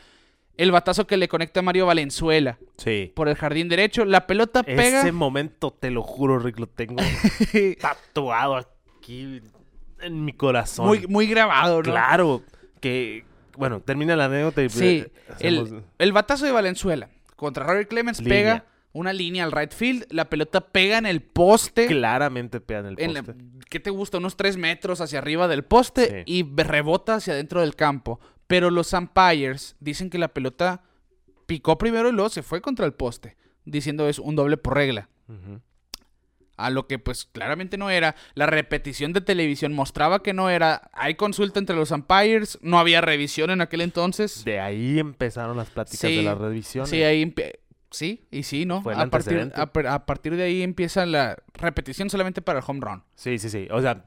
el 0.57 0.71
batazo 0.71 1.05
que 1.07 1.17
le 1.17 1.27
conecta 1.27 1.59
a 1.59 1.63
Mario 1.63 1.85
Valenzuela 1.85 2.57
Sí. 2.77 3.11
por 3.15 3.27
el 3.27 3.35
jardín 3.35 3.67
derecho, 3.69 4.05
la 4.05 4.25
pelota 4.27 4.63
pega. 4.63 5.01
Ese 5.01 5.11
momento, 5.11 5.71
te 5.71 5.91
lo 5.91 6.01
juro, 6.01 6.39
Rick, 6.39 6.59
lo 6.59 6.67
tengo 6.67 6.95
tatuado 7.79 8.55
aquí 8.55 9.41
en 10.01 10.25
mi 10.25 10.33
corazón. 10.33 10.87
muy, 10.87 11.07
muy 11.07 11.27
grabado, 11.27 11.77
¿no? 11.77 11.83
Claro, 11.91 12.43
que, 12.79 13.25
bueno, 13.57 13.79
termina 13.81 14.15
la 14.15 14.25
anécdota 14.25 14.63
y 14.63 14.69
Sí, 14.69 14.85
eh, 15.05 15.11
hacemos- 15.29 15.71
el, 15.71 15.83
el 15.99 16.11
batazo 16.11 16.45
de 16.45 16.51
Valenzuela 16.51 17.09
contra 17.35 17.65
Roger 17.65 17.87
Clemens 17.87 18.19
Línea. 18.19 18.37
pega 18.37 18.65
una 18.93 19.11
línea 19.11 19.43
al 19.43 19.51
right 19.51 19.73
field, 19.73 20.05
la 20.09 20.29
pelota 20.29 20.61
pega 20.61 20.97
en 20.97 21.05
el 21.05 21.21
poste. 21.21 21.87
claramente 21.87 22.61
pega 22.61 22.79
en 22.81 22.85
el 22.87 22.95
en 22.99 23.13
la- 23.13 23.23
poste. 23.23 23.43
¿Qué 23.69 23.79
te 23.79 23.89
gusta? 23.89 24.19
Unos 24.19 24.37
tres 24.37 24.55
metros 24.57 25.01
hacia 25.01 25.19
arriba 25.19 25.47
del 25.49 25.63
poste 25.63 26.23
Sí. 26.25 26.31
y 26.31 26.61
rebota 26.63 27.15
hacia 27.15 27.33
adentro 27.33 27.59
del 27.61 27.75
campo. 27.75 28.19
Pero 28.47 28.69
los 28.71 28.93
umpires 28.93 29.75
dicen 29.79 30.09
que 30.09 30.17
la 30.17 30.27
pelota 30.29 30.83
picó 31.45 31.77
primero 31.77 32.09
y 32.09 32.11
luego 32.11 32.29
se 32.29 32.43
fue 32.43 32.61
contra 32.61 32.85
el 32.85 32.93
poste, 32.93 33.37
diciendo 33.65 34.07
es 34.07 34.19
un 34.19 34.35
doble 34.35 34.57
por 34.57 34.75
regla. 34.75 35.09
A 36.57 36.69
lo 36.69 36.87
que 36.87 36.99
pues 36.99 37.25
claramente 37.25 37.77
no 37.77 37.89
era. 37.89 38.15
La 38.33 38.45
repetición 38.45 39.11
de 39.11 39.19
televisión 39.19 39.73
mostraba 39.73 40.23
que 40.23 40.31
no 40.33 40.49
era. 40.49 40.89
Hay 40.93 41.15
consulta 41.15 41.59
entre 41.59 41.75
los 41.75 41.91
umpires, 41.91 42.57
no 42.61 42.79
había 42.79 43.01
revisión 43.01 43.49
en 43.49 43.59
aquel 43.59 43.81
entonces. 43.81 44.45
De 44.45 44.61
ahí 44.61 44.97
empezaron 44.99 45.57
las 45.57 45.69
pláticas 45.69 45.99
de 46.01 46.07
Sí, 46.07 46.21
las 46.23 46.37
revisiones. 46.37 46.89
Sí, 46.89 47.03
ahí 47.03 47.33
sí 47.91 48.25
y 48.31 48.43
sí, 48.43 48.65
¿no? 48.65 48.81
Fue 48.83 48.93
el 48.93 48.99
a, 49.01 49.07
partir, 49.07 49.51
a, 49.53 49.65
par- 49.73 49.87
a 49.87 50.05
partir 50.05 50.35
de 50.37 50.43
ahí 50.43 50.61
empieza 50.61 51.05
la 51.05 51.37
repetición 51.55 52.09
solamente 52.09 52.41
para 52.41 52.59
el 52.59 52.65
home 52.65 52.79
run. 52.81 53.03
Sí, 53.15 53.37
sí, 53.37 53.49
sí. 53.49 53.67
O 53.71 53.81
sea, 53.81 54.05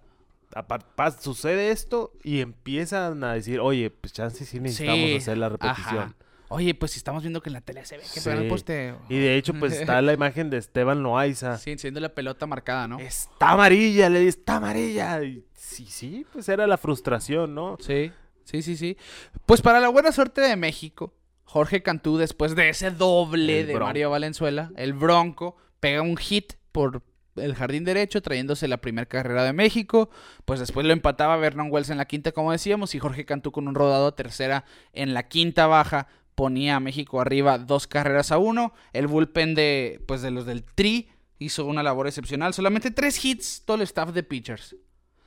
sucede 1.21 1.71
esto 1.71 2.13
y 2.23 2.41
empiezan 2.41 3.23
a 3.25 3.35
decir, 3.35 3.61
oye, 3.61 3.91
pues 3.91 4.13
chance 4.13 4.45
sí 4.45 4.61
necesitamos 4.61 5.01
Sí, 5.11 5.17
hacer 5.17 5.39
la 5.39 5.47
ajá. 5.47 5.57
repetición. 5.57 6.17
Oye, 6.51 6.75
pues 6.75 6.93
si 6.93 6.99
estamos 6.99 7.23
viendo 7.23 7.43
que 7.43 7.51
en 7.51 7.55
la 7.55 7.61
tele 7.61 7.85
se 7.85 7.99
ve 7.99 8.05
que 8.13 8.21
el. 8.31 8.95
Y 9.11 9.19
de 9.19 9.37
hecho, 9.37 9.53
pues 9.53 9.73
está 9.81 10.01
la 10.01 10.15
imagen 10.15 10.49
de 10.49 10.57
Esteban 10.57 11.03
Loaiza. 11.03 11.59
Sí, 11.59 11.77
siendo 11.77 12.01
la 12.01 12.15
pelota 12.15 12.47
marcada, 12.47 12.89
¿no? 12.89 12.99
Está 12.99 13.51
amarilla, 13.51 14.09
le 14.09 14.21
dice, 14.21 14.39
está 14.39 14.57
amarilla. 14.57 15.23
Y 15.23 15.45
sí, 15.53 15.85
sí, 15.87 16.25
pues 16.33 16.49
era 16.49 16.67
la 16.67 16.79
frustración, 16.79 17.55
¿no? 17.55 17.77
Sí, 17.81 18.11
sí, 18.45 18.63
sí, 18.63 18.77
sí. 18.79 18.97
Pues 19.45 19.61
para 19.61 19.79
la 19.79 19.89
buena 19.91 20.11
suerte 20.11 20.41
de 20.41 20.57
México, 20.57 21.13
Jorge 21.45 21.83
Cantú, 21.83 22.17
después 22.17 22.55
de 22.57 22.71
ese 22.71 22.91
doble 22.93 23.61
El 23.61 23.67
de 23.67 23.75
Bronco. 23.75 23.87
Mario 23.89 24.11
Valenzuela, 24.11 24.71
el 24.77 24.95
Bronco, 24.95 25.57
pega 25.81 26.01
un 26.01 26.17
hit 26.17 26.55
por 26.73 27.03
el 27.41 27.55
jardín 27.55 27.85
derecho, 27.85 28.23
trayéndose 28.23 28.69
la 28.69 28.79
primera 28.79 29.07
carrera 29.07 29.45
de 29.45 29.53
México. 29.53 30.11
Pues 30.45 30.61
después 30.61 30.87
lo 30.87 30.93
empataba 30.93 31.37
Vernon 31.37 31.69
Wells 31.71 31.91
en 31.91 31.99
la 31.99 32.07
quinta, 32.07 32.33
como 32.33 32.53
decíamos, 32.53 32.95
y 32.95 32.99
Jorge 32.99 33.25
Cantú 33.25 33.53
con 33.53 33.69
un 33.69 33.75
rodado 33.75 34.09
a 34.09 34.17
tercera 34.17 34.65
en 34.93 35.15
la 35.15 35.29
quinta 35.29 35.67
baja 35.67 36.09
ponía 36.39 36.77
a 36.77 36.81
México 36.81 37.21
arriba 37.21 37.59
dos 37.59 37.89
carreras 37.89 38.31
a 38.31 38.39
uno. 38.39 38.73
El 38.93 39.09
bullpen 39.09 39.57
de, 39.57 40.01
pues 40.07 40.23
de 40.23 40.31
los 40.31 40.47
del 40.47 40.63
Tri 40.63 41.09
hizo 41.41 41.67
una 41.67 41.83
labor 41.83 42.07
excepcional. 42.07 42.55
Solamente 42.55 42.93
tres 42.93 43.25
hits 43.25 43.63
todo 43.65 43.77
el 43.79 43.83
staff 43.83 44.13
de 44.13 44.23
pitchers. 44.23 44.77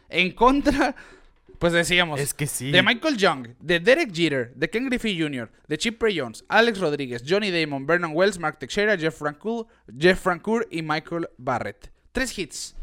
En 0.07 0.31
contra, 0.31 0.95
pues 1.59 1.73
decíamos, 1.73 2.17
Es 2.17 2.33
que 2.33 2.47
sí. 2.47 2.71
de 2.71 2.81
Michael 2.81 3.17
Young, 3.17 3.49
de 3.59 3.81
Derek 3.81 4.13
Jeter, 4.13 4.53
de 4.55 4.69
Ken 4.69 4.85
Griffey 4.87 5.19
Jr., 5.19 5.51
de 5.67 5.77
Chip 5.77 6.01
Ray 6.01 6.17
Jones, 6.17 6.45
Alex 6.47 6.79
Rodríguez, 6.79 7.23
Johnny 7.27 7.51
Damon, 7.51 7.85
Vernon 7.85 8.11
Wells, 8.13 8.39
Mark 8.39 8.59
Teixeira, 8.59 8.97
Jeff 8.97 9.17
Francoeur, 9.17 9.67
Jeff 9.97 10.17
Francoeur 10.17 10.65
y 10.71 10.81
Michael 10.81 11.27
Barrett. 11.37 11.90
Tres 12.11 12.37
hits. 12.37 12.75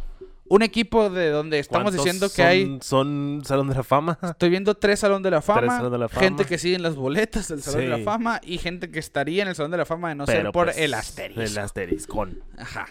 Un 0.51 0.63
equipo 0.63 1.11
de 1.11 1.29
donde 1.29 1.59
estamos 1.59 1.85
¿Cuántos 1.93 2.05
diciendo 2.05 2.29
que 2.31 2.37
son- 2.37 2.47
hay... 2.47 2.79
Son 2.81 3.43
Salón 3.45 3.69
de 3.69 3.75
la 3.75 3.83
Fama. 3.83 4.19
Estoy 4.23 4.49
viendo 4.49 4.75
tres 4.75 5.01
Salón 5.01 5.23
de 5.23 5.31
la 5.31 5.43
Fama, 5.43 5.77
Salón 5.77 5.93
de 5.93 5.99
la 5.99 6.09
gente 6.09 6.45
Fama. 6.45 6.49
que 6.49 6.57
sigue 6.59 6.77
en 6.77 6.83
las 6.83 6.97
boletas 6.97 7.49
del 7.49 7.63
Salón 7.63 7.81
de 7.81 7.89
la. 7.89 7.99
Fama 7.99 8.41
y 8.43 8.57
gente 8.57 8.91
que 8.91 8.99
estaría 8.99 9.43
en 9.43 9.49
el 9.49 9.55
Salón 9.55 9.73
de 9.73 9.77
la 9.77 9.85
Fama 9.85 10.09
de 10.09 10.15
no 10.15 10.25
ser 10.25 10.51
por 10.51 10.67
pues, 10.69 10.79
el 10.79 10.95
asterisco. 10.95 11.43
El 11.43 11.59
asteriscón. 11.59 12.43
Ajá. 12.57 12.87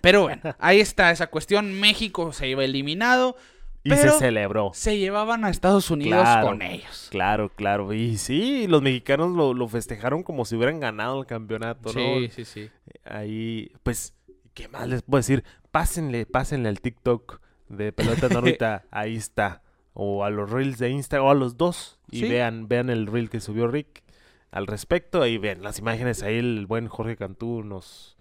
Pero 0.00 0.22
bueno, 0.22 0.40
ahí 0.58 0.80
está 0.80 1.10
esa 1.10 1.26
cuestión. 1.26 1.78
México 1.78 2.32
se 2.32 2.48
iba 2.48 2.64
eliminado, 2.64 3.36
Y 3.84 3.90
se 3.90 4.08
celebró. 4.12 4.70
se 4.72 4.96
llevaban 4.96 5.44
a 5.44 5.50
Estados 5.50 5.90
Unidos 5.90 6.22
Claro. 6.22 6.46
con 6.46 6.62
ellos. 6.62 7.08
Claro, 7.10 7.50
claro. 7.50 7.92
Y 7.92 8.16
sí, 8.16 8.66
los 8.68 8.80
mexicanos 8.80 9.32
lo, 9.36 9.52
lo 9.52 9.68
festejaron 9.68 10.22
como 10.22 10.46
si 10.46 10.56
hubieran 10.56 10.80
ganado 10.80 11.20
el 11.20 11.26
campeonato, 11.26 11.92
¿no? 11.92 12.00
Sí, 12.00 12.30
sí, 12.34 12.44
sí. 12.46 12.70
Ahí, 13.04 13.70
pues, 13.82 14.14
¿qué 14.54 14.68
más 14.68 14.88
les 14.88 15.02
puedo 15.02 15.18
decir? 15.18 15.44
Pásenle, 15.70 16.26
pásenle 16.26 16.68
al 16.68 16.80
TikTok 16.80 17.40
de 17.68 17.92
Pelota 17.92 18.26
en 18.26 18.36
órbita, 18.36 18.84
ahí 18.90 19.16
está. 19.16 19.62
O 19.94 20.24
a 20.24 20.30
los 20.30 20.50
reels 20.50 20.78
de 20.78 20.88
Instagram, 20.90 21.26
o 21.26 21.30
a 21.30 21.34
los 21.34 21.56
dos. 21.56 21.98
Y 22.10 22.20
Sí. 22.20 22.28
vean, 22.28 22.68
vean 22.68 22.88
el 22.90 23.06
reel 23.06 23.28
que 23.30 23.40
subió 23.40 23.68
Rick 23.68 24.02
al 24.50 24.66
respecto. 24.66 25.22
Ahí 25.22 25.38
ven 25.38 25.62
las 25.62 25.78
imágenes. 25.78 26.22
Ahí 26.22 26.38
el 26.38 26.66
buen 26.66 26.88
Jorge 26.88 27.16
Cantú 27.16 27.62
nos, 27.62 28.16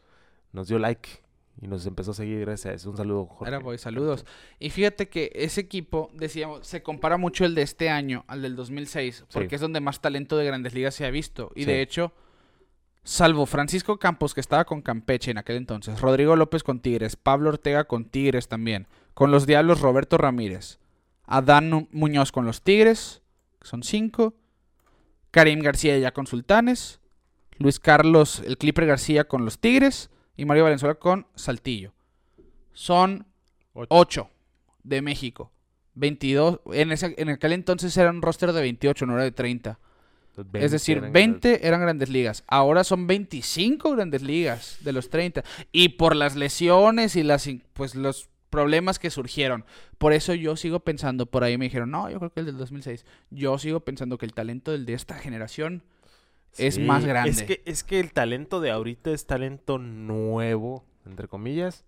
nos 0.52 0.68
dio 0.68 0.80
like 0.80 1.10
y 1.62 1.68
nos 1.68 1.86
empezó 1.86 2.12
a 2.12 2.14
seguir. 2.14 2.40
Gracias 2.42 2.72
a 2.72 2.76
eso. 2.76 2.90
Un 2.90 2.98
saludo, 2.98 3.26
Jorge. 3.26 3.54
Ahora 3.54 3.64
voy, 3.64 3.78
saludos. 3.78 4.26
Y 4.60 4.70
fíjate 4.70 5.08
que 5.10 5.32
ese 5.34 5.62
equipo, 5.62 6.10
decíamos, 6.14 6.68
se 6.68 6.84
compara 6.84 7.16
mucho 7.18 7.46
el 7.46 7.56
de 7.56 7.62
este 7.62 7.90
año 7.90 8.26
al 8.28 8.42
del 8.42 8.56
2006, 8.58 9.26
porque 9.32 9.50
Sí. 9.50 9.56
es 9.56 9.62
donde 9.62 9.80
más 9.80 10.02
talento 10.02 10.36
de 10.38 10.46
grandes 10.46 10.74
ligas 10.74 10.94
se 10.96 11.06
ha 11.06 11.10
visto. 11.12 11.52
Y 11.56 11.62
Sí. 11.62 11.68
de 11.68 11.82
hecho, 11.82 12.12
salvo 13.04 13.46
Francisco 13.46 13.98
Campos, 13.98 14.34
que 14.34 14.42
estaba 14.42 14.66
con 14.66 14.82
Campeche 14.82 15.32
en 15.32 15.38
aquel 15.38 15.58
entonces, 15.58 16.00
Rodrigo 16.02 16.36
López 16.36 16.64
con 16.64 16.80
Tigres, 16.80 17.16
Pablo 17.16 17.50
Ortega 17.50 17.86
con 17.86 18.06
Tigres 18.06 18.48
también, 18.48 18.88
con 19.14 19.32
los 19.32 19.46
Diablos 19.46 19.82
Roberto 19.82 20.18
Ramírez, 20.18 20.80
Adán 21.26 21.88
Muñoz 21.92 22.32
con 22.32 22.46
los 22.46 22.62
Tigres, 22.62 23.22
que 23.60 23.68
son 23.68 23.84
cinco, 23.84 24.36
Karim 25.32 25.60
García 25.60 25.98
ya 25.98 26.12
con 26.12 26.28
Sultanes, 26.28 27.00
Luis 27.58 27.80
Carlos, 27.80 28.42
el 28.46 28.58
Clipper 28.58 28.86
García 28.86 29.26
con 29.26 29.46
los 29.46 29.60
Tigres 29.60 30.10
y 30.36 30.46
Mario 30.46 30.64
Valenzuela 30.64 30.96
con 30.96 31.28
Saltillo. 31.36 31.94
Son 32.74 33.28
Ocho. 33.74 33.88
8 33.90 34.30
de 34.84 35.02
México. 35.02 35.52
22. 35.94 36.62
En, 36.74 36.92
ese, 36.92 37.14
en 37.18 37.30
aquel 37.30 37.54
entonces 37.54 37.96
era 37.96 38.10
un 38.10 38.22
roster 38.22 38.52
de 38.54 38.62
28, 38.62 39.06
no 39.06 39.14
era 39.14 39.24
de 39.24 39.32
30. 39.32 39.80
Es 40.38 40.52
20 40.52 40.70
decir, 40.70 40.98
eran 40.98 41.14
20 41.14 41.68
eran 41.68 41.82
grandes 41.82 42.10
ligas. 42.10 42.44
Ahora 42.48 42.84
son 42.84 43.08
25 43.08 43.92
grandes 43.92 44.22
ligas 44.22 44.78
de 44.82 44.94
los 44.94 45.10
30. 45.10 45.44
Y 45.72 45.90
por 45.90 46.16
las 46.16 46.36
lesiones 46.36 47.16
y 47.16 47.24
las 47.24 47.50
pues 47.74 47.96
los 47.96 48.30
problemas 48.50 49.00
que 49.00 49.10
surgieron. 49.10 49.66
Por 49.98 50.14
eso 50.14 50.34
yo 50.34 50.56
sigo 50.56 50.82
pensando, 50.82 51.26
por 51.26 51.44
ahí 51.44 51.58
me 51.58 51.66
dijeron, 51.66 51.90
no, 51.90 52.10
yo 52.10 52.20
creo 52.20 52.32
que 52.32 52.42
el 52.42 52.46
del 52.46 52.58
2006. 52.58 53.06
Yo 53.32 53.58
sigo 53.58 53.80
pensando 53.80 54.18
que 54.18 54.26
el 54.26 54.34
talento 54.34 54.72
del 54.72 54.86
de 54.86 54.94
esta 54.94 55.16
generación 55.16 55.84
es 56.58 56.78
más 56.78 57.06
grande. 57.06 57.32
Es 57.32 57.44
que, 57.44 57.62
es 57.66 57.84
que 57.84 58.00
el 58.00 58.12
talento 58.12 58.60
de 58.60 58.72
ahorita 58.72 59.12
es 59.12 59.26
talento 59.26 59.78
nuevo, 59.78 60.86
entre 61.06 61.28
comillas. 61.28 61.86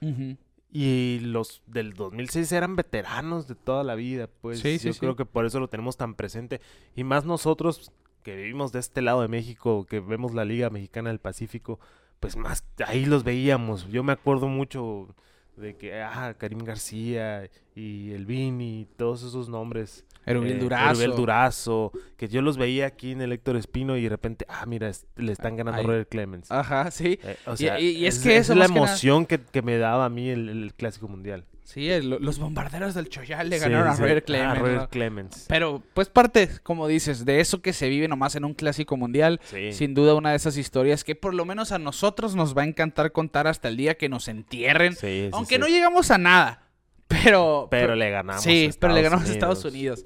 Ujú. 0.00 0.36
Y 0.78 1.20
los 1.20 1.62
del 1.66 1.94
2006 1.94 2.52
eran 2.52 2.76
veteranos 2.76 3.48
de 3.48 3.54
toda 3.54 3.82
la 3.82 3.94
vida, 3.94 4.28
pues 4.42 4.60
Sí, 4.60 4.78
yo 4.78 4.92
sí. 4.92 5.00
creo 5.00 5.16
que 5.16 5.24
por 5.24 5.46
eso 5.46 5.58
lo 5.58 5.68
tenemos 5.68 5.96
tan 5.96 6.14
presente. 6.14 6.60
Y 6.94 7.02
más 7.02 7.24
nosotros 7.24 7.92
que 8.22 8.36
vivimos 8.36 8.72
de 8.72 8.80
este 8.80 9.00
lado 9.00 9.22
de 9.22 9.28
México, 9.28 9.86
que 9.86 10.00
vemos 10.00 10.34
la 10.34 10.44
Liga 10.44 10.68
Mexicana 10.68 11.08
del 11.08 11.18
Pacífico, 11.18 11.80
pues 12.20 12.36
más 12.36 12.62
ahí 12.86 13.06
los 13.06 13.24
veíamos. 13.24 13.88
Yo 13.88 14.02
me 14.02 14.12
acuerdo 14.12 14.48
mucho 14.48 15.14
de 15.56 15.76
que, 15.76 16.02
ah, 16.02 16.34
Karim 16.36 16.58
García 16.58 17.48
y 17.74 18.10
el 18.10 18.26
Vini, 18.26 18.82
y 18.82 18.84
todos 18.84 19.22
esos 19.22 19.48
nombres. 19.48 20.04
Erubiel 20.26 20.56
eh, 20.56 20.60
Durazo. 20.60 20.90
Erubiel 20.90 21.16
Durazo, 21.16 21.92
que 22.16 22.28
yo 22.28 22.42
los 22.42 22.56
veía 22.58 22.86
aquí 22.86 23.12
en 23.12 23.20
el 23.22 23.32
Héctor 23.32 23.56
Espino 23.56 23.96
y 23.96 24.02
de 24.02 24.08
repente, 24.08 24.44
ah, 24.48 24.66
mira, 24.66 24.88
es- 24.88 25.06
le 25.16 25.32
están 25.32 25.56
ganando 25.56 25.80
a. 25.80 25.84
Roger 25.84 26.08
Clemens. 26.08 26.50
Ajá, 26.50 26.90
sí. 26.90 27.18
Eh, 27.22 27.36
o 27.46 27.56
sea, 27.56 27.78
y- 27.80 27.90
y 27.90 28.06
es 28.06 28.18
que 28.18 28.36
eso 28.36 28.52
es 28.52 28.58
la 28.58 28.68
nada- 28.68 28.78
emoción 28.78 29.24
que, 29.26 29.40
que 29.40 29.62
me 29.62 29.78
daba 29.78 30.04
a 30.04 30.08
mí 30.08 30.28
el, 30.28 30.48
el 30.48 30.74
Clásico 30.74 31.08
Mundial. 31.08 31.44
Sí, 31.64 31.90
el- 31.90 32.10
los 32.10 32.38
bombarderos 32.38 32.94
del 32.94 33.08
Choyal 33.08 33.48
le 33.50 33.56
Sí, 33.58 33.64
ganaron 33.64 33.88
a 33.88 33.96
sí. 33.96 34.02
Roger 34.02 34.18
Ah, 34.18 34.24
Clemens. 34.24 34.58
Roger 34.60 34.76
¿no? 34.76 34.88
Clemens. 34.88 35.46
Pero, 35.48 35.82
pues 35.94 36.08
parte, 36.08 36.48
como 36.62 36.86
dices, 36.86 37.24
de 37.24 37.40
eso 37.40 37.60
que 37.60 37.72
se 37.72 37.88
vive 37.88 38.06
nomás 38.06 38.36
en 38.36 38.44
un 38.44 38.54
clásico 38.54 38.96
mundial. 38.96 39.40
Sí. 39.44 39.72
Sin 39.72 39.92
duda 39.92 40.14
una 40.14 40.30
de 40.30 40.36
esas 40.36 40.56
historias 40.58 41.02
que 41.02 41.16
por 41.16 41.34
lo 41.34 41.44
menos 41.44 41.72
a 41.72 41.80
nosotros 41.80 42.36
nos 42.36 42.56
va 42.56 42.62
a 42.62 42.66
encantar 42.66 43.10
contar 43.10 43.48
hasta 43.48 43.66
el 43.66 43.76
día 43.76 43.96
que 43.96 44.08
nos 44.08 44.28
entierren. 44.28 44.94
Aunque 45.32 45.58
no 45.58 45.66
llegamos 45.66 46.12
a 46.12 46.18
nada. 46.18 46.62
Pero... 47.08 47.68
Pero 47.70 47.94
le 47.94 48.10
ganamos. 48.10 48.42
Sí, 48.42 48.70
a 48.70 48.80
pero 48.80 48.92
le 48.92 49.00
Estados 49.00 49.02
ganamos 49.02 49.28
a 49.28 49.32
Estados 49.32 49.64
Unidos. 49.64 50.04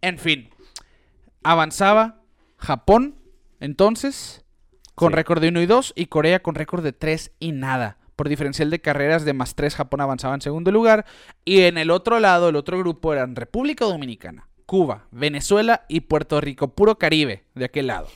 En 0.00 0.18
fin, 0.18 0.50
avanzaba 1.42 2.20
Japón, 2.56 3.16
entonces, 3.60 4.44
con 4.94 5.12
Sí. 5.12 5.16
récord 5.16 5.40
de 5.40 5.48
1 5.48 5.60
y 5.62 5.66
2, 5.66 5.92
y 5.96 6.06
Corea 6.06 6.42
con 6.42 6.54
récord 6.54 6.82
de 6.82 6.92
3 6.92 7.32
y 7.38 7.52
nada. 7.52 7.98
Por 8.16 8.28
diferencial 8.28 8.68
de 8.68 8.80
carreras 8.80 9.24
de 9.24 9.32
más 9.32 9.54
3, 9.54 9.74
Japón 9.76 10.00
avanzaba 10.02 10.34
en 10.34 10.42
segundo 10.42 10.70
lugar. 10.70 11.06
Y 11.44 11.62
en 11.62 11.78
el 11.78 11.90
otro 11.90 12.20
lado, 12.20 12.50
el 12.50 12.56
otro 12.56 12.78
grupo 12.78 13.12
eran 13.12 13.34
República 13.34 13.86
Dominicana, 13.86 14.48
Cuba, 14.66 15.06
Venezuela 15.10 15.86
y 15.88 16.00
Puerto 16.00 16.40
Rico, 16.40 16.68
puro 16.74 16.98
Caribe 16.98 17.44
de 17.54 17.64
aquel 17.64 17.86
lado. 17.86 18.08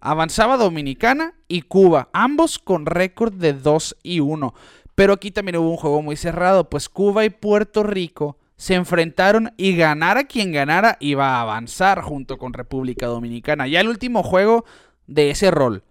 Avanzaba 0.00 0.56
Dominicana 0.56 1.34
y 1.48 1.62
Cuba, 1.62 2.08
ambos 2.12 2.58
con 2.58 2.86
récord 2.86 3.32
de 3.34 3.52
2 3.52 3.96
y 4.02 4.20
1. 4.20 4.54
Pero 5.02 5.14
aquí 5.14 5.32
también 5.32 5.56
hubo 5.56 5.68
un 5.68 5.76
juego 5.76 6.00
muy 6.00 6.14
cerrado, 6.14 6.70
pues 6.70 6.88
Cuba 6.88 7.24
y 7.24 7.30
Puerto 7.30 7.82
Rico 7.82 8.38
se 8.54 8.74
enfrentaron 8.74 9.52
y 9.56 9.74
ganara 9.74 10.28
quien 10.28 10.52
ganara 10.52 10.96
iba 11.00 11.26
a 11.26 11.40
avanzar 11.40 12.02
junto 12.02 12.38
con 12.38 12.52
República 12.52 13.08
Dominicana. 13.08 13.66
Ya 13.66 13.80
el 13.80 13.88
último 13.88 14.22
juego 14.22 14.64
de 15.08 15.30
ese 15.30 15.50
rol, 15.50 15.82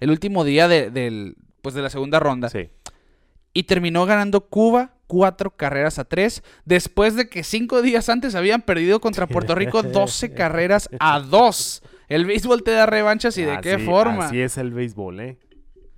el 0.00 0.10
último 0.10 0.42
día 0.42 0.66
de, 0.66 1.36
pues 1.62 1.76
de 1.76 1.82
la 1.82 1.88
segunda 1.88 2.18
ronda. 2.18 2.48
Sí. 2.48 2.68
Y 3.52 3.62
terminó 3.62 4.06
ganando 4.06 4.48
Cuba 4.48 4.94
cuatro 5.06 5.54
carreras 5.54 6.00
a 6.00 6.04
tres, 6.04 6.42
después 6.64 7.14
de 7.14 7.28
que 7.28 7.44
cinco 7.44 7.80
días 7.80 8.08
antes 8.08 8.34
habían 8.34 8.62
perdido 8.62 8.98
contra 8.98 9.28
Puerto 9.28 9.54
Rico 9.54 9.84
12 9.84 10.32
carreras 10.34 10.90
a 10.98 11.20
dos. 11.20 11.84
El 12.08 12.26
béisbol 12.26 12.64
te 12.64 12.72
da 12.72 12.86
revanchas 12.86 13.38
y 13.38 13.44
de 13.44 13.60
qué 13.60 13.78
forma. 13.78 14.26
Así 14.26 14.40
es 14.40 14.58
el 14.58 14.72
béisbol, 14.72 15.20
¿eh? 15.20 15.38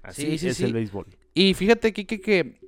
Así 0.02 0.32
Sí, 0.32 0.38
sí, 0.38 0.48
es 0.48 0.58
sí. 0.58 0.64
el 0.64 0.74
béisbol. 0.74 1.06
Y 1.40 1.55
fíjate, 1.55 1.94
Kike, 1.94 2.20
que 2.20 2.61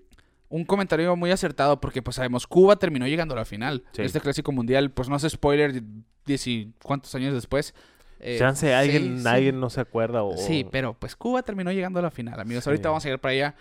un 0.48 0.64
comentario 0.64 1.14
muy 1.14 1.30
acertado, 1.30 1.78
porque 1.78 2.00
pues 2.00 2.16
sabemos, 2.16 2.46
Cuba 2.46 2.76
terminó 2.76 3.06
llegando 3.06 3.34
a 3.34 3.36
la 3.36 3.44
final. 3.44 3.84
Sí. 3.92 4.00
Este 4.00 4.18
clásico 4.18 4.50
mundial, 4.50 4.90
pues 4.90 5.10
no 5.10 5.14
hace 5.14 5.28
spoiler, 5.28 5.82
diez 6.24 6.46
y 6.46 6.72
cuántos 6.82 7.14
años 7.14 7.34
después. 7.34 7.74
Eh, 8.18 8.36
Chance 8.38 8.72
alguien, 8.72 9.18
sí, 9.18 9.22
sí. 9.24 9.28
alguien 9.28 9.60
no 9.60 9.68
se 9.68 9.82
acuerda 9.82 10.22
o... 10.22 10.38
Sí, 10.38 10.66
pero 10.70 10.94
pues 10.94 11.16
Cuba 11.16 11.42
terminó 11.42 11.70
llegando 11.70 11.98
a 11.98 12.02
la 12.02 12.10
final, 12.10 12.40
amigos. 12.40 12.66
Ahorita 12.66 12.88
vamos 12.88 13.04
a 13.04 13.10
ir 13.10 13.18
para 13.18 13.32
allá. 13.32 13.54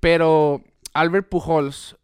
Pero 0.00 0.64
Albert 0.92 1.28
Pujols 1.28 1.96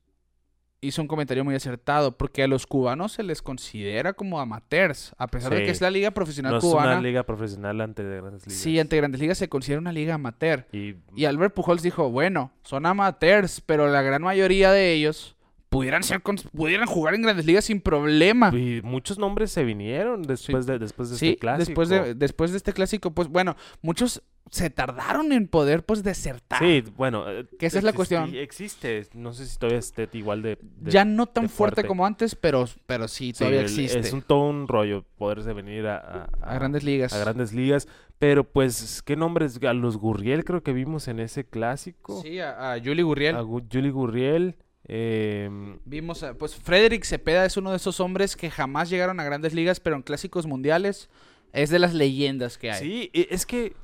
hizo 0.80 1.02
un 1.02 1.08
comentario 1.08 1.44
muy 1.44 1.54
acertado, 1.54 2.16
porque 2.16 2.42
a 2.42 2.46
los 2.48 2.66
cubanos 2.66 3.12
se 3.12 3.22
les 3.24 3.42
considera 3.42 4.12
como 4.12 4.40
amateurs, 4.40 5.12
a 5.18 5.26
pesar 5.26 5.52
de 5.52 5.64
que 5.64 5.70
es 5.70 5.80
la 5.80 5.90
liga 5.90 6.12
profesional 6.12 6.52
No 6.52 6.58
es 6.58 6.64
cubana. 6.64 6.92
una 6.92 7.00
liga 7.00 7.24
profesional 7.24 7.80
ante 7.80 8.04
de 8.04 8.20
grandes 8.20 8.46
ligas. 8.46 8.60
Sí, 8.62 8.78
ante 8.78 8.96
Grandes 8.96 9.20
Ligas 9.20 9.38
se 9.38 9.48
considera 9.48 9.80
una 9.80 9.92
liga 9.92 10.14
amateur. 10.14 10.66
Y, 10.72 10.94
Y 11.16 11.24
Albert 11.24 11.54
Pujols 11.54 11.82
dijo, 11.82 12.10
bueno, 12.10 12.52
son 12.62 12.86
amateurs, 12.86 13.60
pero 13.66 13.88
la 13.88 14.02
gran 14.02 14.22
mayoría 14.22 14.70
de 14.70 14.92
ellos 14.92 15.34
pudieran 15.68 16.02
ser 16.02 16.22
pudieran 16.22 16.86
jugar 16.86 17.14
en 17.14 17.22
Grandes 17.22 17.44
Ligas 17.44 17.64
sin 17.66 17.80
problema. 17.80 18.50
y 18.54 18.80
muchos 18.82 19.18
nombres 19.18 19.50
se 19.52 19.64
vinieron 19.64 20.22
después 20.22 20.64
de, 20.64 20.78
después 20.78 21.10
de 21.10 21.16
Sí, 21.18 21.28
este 21.30 21.38
clásico. 21.40 21.66
después 21.66 21.88
de, 21.88 22.14
después 22.14 22.50
de 22.52 22.56
este 22.56 22.72
clásico, 22.72 23.10
pues 23.10 23.28
bueno, 23.28 23.54
muchos 23.82 24.22
se 24.50 24.70
tardaron 24.70 25.32
en 25.32 25.48
poder 25.48 25.84
pues 25.84 26.02
desertar. 26.02 26.58
Sí, 26.60 26.82
bueno. 26.96 27.28
eh, 27.30 27.46
Que 27.58 27.66
esa 27.66 27.78
es 27.78 27.84
la 27.84 27.92
cuestión. 27.92 28.34
Existe. 28.34 29.06
No 29.14 29.32
sé 29.32 29.46
si 29.46 29.58
todavía 29.58 29.78
esté 29.78 30.08
igual 30.12 30.42
de. 30.42 30.58
de- 30.62 30.90
ya 30.90 31.04
no 31.04 31.26
tan 31.26 31.48
fuerte. 31.48 31.76
fuerte. 31.82 31.88
como 31.88 32.06
antes, 32.06 32.34
pero, 32.34 32.66
pero 32.86 33.08
sí, 33.08 33.26
sí, 33.32 33.38
todavía 33.38 33.60
el- 33.60 33.66
existe. 33.66 33.98
Es 33.98 34.12
un, 34.12 34.22
todo 34.22 34.48
un 34.48 34.68
rollo 34.68 35.04
poderse 35.16 35.52
venir 35.52 35.86
a, 35.86 35.96
a- 35.98 36.28
a 36.42 36.54
grandes 36.54 36.84
ligas. 36.84 37.12
a 37.12 37.18
grandes 37.18 37.52
ligas. 37.52 37.88
Pero 38.18 38.42
pues, 38.44 39.02
¿qué 39.02 39.14
nombres? 39.16 39.60
A 39.62 39.72
los 39.74 39.96
Gurriel 39.96 40.44
creo 40.44 40.62
que 40.62 40.72
vimos 40.72 41.06
en 41.08 41.20
ese 41.20 41.44
clásico. 41.44 42.20
Sí, 42.22 42.40
a, 42.40 42.72
a 42.72 42.76
Yuli 42.78 43.02
Gurriel. 43.02 43.36
A 43.36 43.42
Gu- 43.42 43.64
Juli 43.72 43.90
Gurriel. 43.90 44.56
em, 45.02 45.78
Vimos, 45.84 46.22
a- 46.22 46.34
pues 46.34 46.54
Frederick 46.56 47.04
Cepeda 47.04 47.44
es 47.44 47.56
uno 47.56 47.70
de 47.70 47.76
esos 47.76 48.00
hombres 48.00 48.36
que 48.36 48.50
jamás 48.50 48.90
llegaron 48.90 49.20
a 49.20 49.24
grandes 49.24 49.54
ligas, 49.54 49.80
pero 49.80 49.96
en 49.96 50.02
clásicos 50.02 50.46
mundiales 50.46 51.08
es 51.52 51.70
de 51.70 51.78
las 51.78 51.94
leyendas 51.94 52.58
que 52.58 52.70
hay. 52.70 52.82
Sí, 52.82 53.10
e- 53.12 53.28
es 53.30 53.46
que 53.46 53.74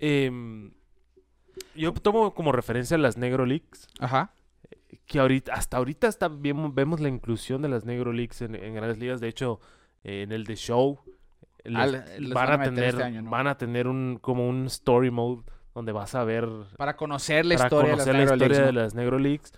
em, 0.00 0.72
yo 1.74 1.92
tomo 1.92 2.34
como 2.34 2.52
referencia 2.52 2.98
las 2.98 3.16
Negro 3.16 3.46
Leagues, 3.46 3.86
Ajá. 4.00 4.32
que 5.06 5.18
ahorita, 5.20 5.52
hasta 5.54 5.76
ahorita 5.76 6.08
está 6.08 6.28
bien- 6.28 6.74
vemos 6.74 7.00
la 7.00 7.08
inclusión 7.08 7.62
de 7.62 7.68
las 7.68 7.84
Negro 7.84 8.12
Leagues 8.12 8.42
en, 8.42 8.54
en 8.54 8.74
grandes 8.74 8.98
ligas. 8.98 9.20
De 9.20 9.28
hecho, 9.28 9.60
eh, 10.04 10.22
en 10.22 10.32
el 10.32 10.44
de 10.44 10.56
show 10.56 10.98
les- 11.64 11.76
Ah, 11.78 11.86
les 11.86 12.32
van, 12.32 12.48
van 12.48 12.60
a 12.60 12.64
tener, 12.64 12.84
este 12.86 13.02
año, 13.02 13.22
¿no? 13.22 13.30
van 13.30 13.46
a 13.46 13.58
tener 13.58 13.86
un 13.86 14.18
como 14.20 14.48
un 14.48 14.66
story 14.66 15.10
mode 15.10 15.42
donde 15.74 15.92
vas 15.92 16.14
a 16.14 16.24
ver 16.24 16.48
Para 16.76 16.96
conocer 16.96 17.44
la 17.46 17.56
para 17.56 17.66
historia, 17.66 17.90
conocer 17.92 18.12
de 18.14 18.18
la 18.18 18.18
las 18.24 18.30
Negro 18.30 18.34
historia 18.46 18.58
Leagues, 18.58 18.74
de 18.74 18.82
las 18.82 18.94
Negro 18.94 19.18
Leagues. 19.18 19.52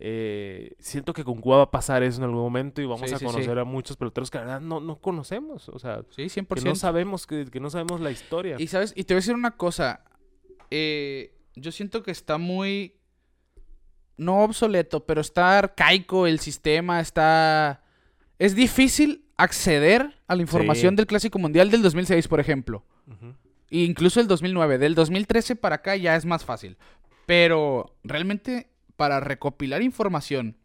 Eh, 0.00 0.74
siento 0.80 1.12
que 1.12 1.22
con 1.24 1.40
Cuba 1.40 1.58
va 1.58 1.62
a 1.64 1.70
pasar 1.70 2.02
eso 2.02 2.18
en 2.18 2.24
algún 2.24 2.40
momento 2.42 2.82
y 2.82 2.84
vamos 2.86 3.08
Sí, 3.08 3.14
a 3.14 3.18
sí, 3.18 3.24
sí. 3.26 3.32
conocer 3.32 3.58
a 3.58 3.64
muchos 3.64 3.96
peloteros 3.96 4.30
que 4.30 4.38
la 4.38 4.44
verdad 4.44 4.60
no, 4.60 4.80
no 4.80 4.96
conocemos. 5.00 5.68
O 5.68 5.78
sea, 5.78 6.02
Sí, 6.10 6.22
100%. 6.28 6.62
que 6.62 6.68
no 6.68 6.74
sabemos 6.74 7.26
que, 7.26 7.44
que 7.46 7.60
no 7.60 7.70
sabemos 7.70 8.00
la 8.00 8.10
historia. 8.10 8.56
Y 8.58 8.66
sabes, 8.66 8.92
y 8.96 9.04
te 9.04 9.14
voy 9.14 9.18
a 9.18 9.22
decir 9.22 9.34
una 9.34 9.52
cosa. 9.52 10.04
eh, 10.70 11.30
yo 11.56 11.70
siento 11.70 12.02
que 12.02 12.10
está 12.10 12.36
muy. 12.38 12.96
No 14.16 14.42
obsoleto, 14.44 15.06
pero 15.06 15.20
está 15.20 15.58
arcaico 15.58 16.26
el 16.26 16.40
sistema. 16.40 17.00
Está. 17.00 17.82
Es 18.40 18.54
difícil 18.56 19.24
acceder 19.36 20.20
a 20.26 20.34
la 20.34 20.42
información 20.42 20.96
del 20.96 21.06
Clásico 21.06 21.38
Mundial 21.38 21.70
del 21.70 21.82
2006, 21.82 22.26
por 22.28 22.40
ejemplo. 22.40 22.84
Ujú. 23.06 23.34
E 23.70 23.78
incluso 23.84 24.20
el 24.20 24.26
2009. 24.26 24.78
Del 24.78 24.94
2013 24.96 25.54
para 25.56 25.76
acá 25.76 25.94
ya 25.96 26.16
es 26.16 26.24
más 26.26 26.44
fácil. 26.44 26.76
Pero 27.26 27.96
realmente 28.02 28.68
para 28.96 29.20
recopilar 29.20 29.82
información 29.82 30.56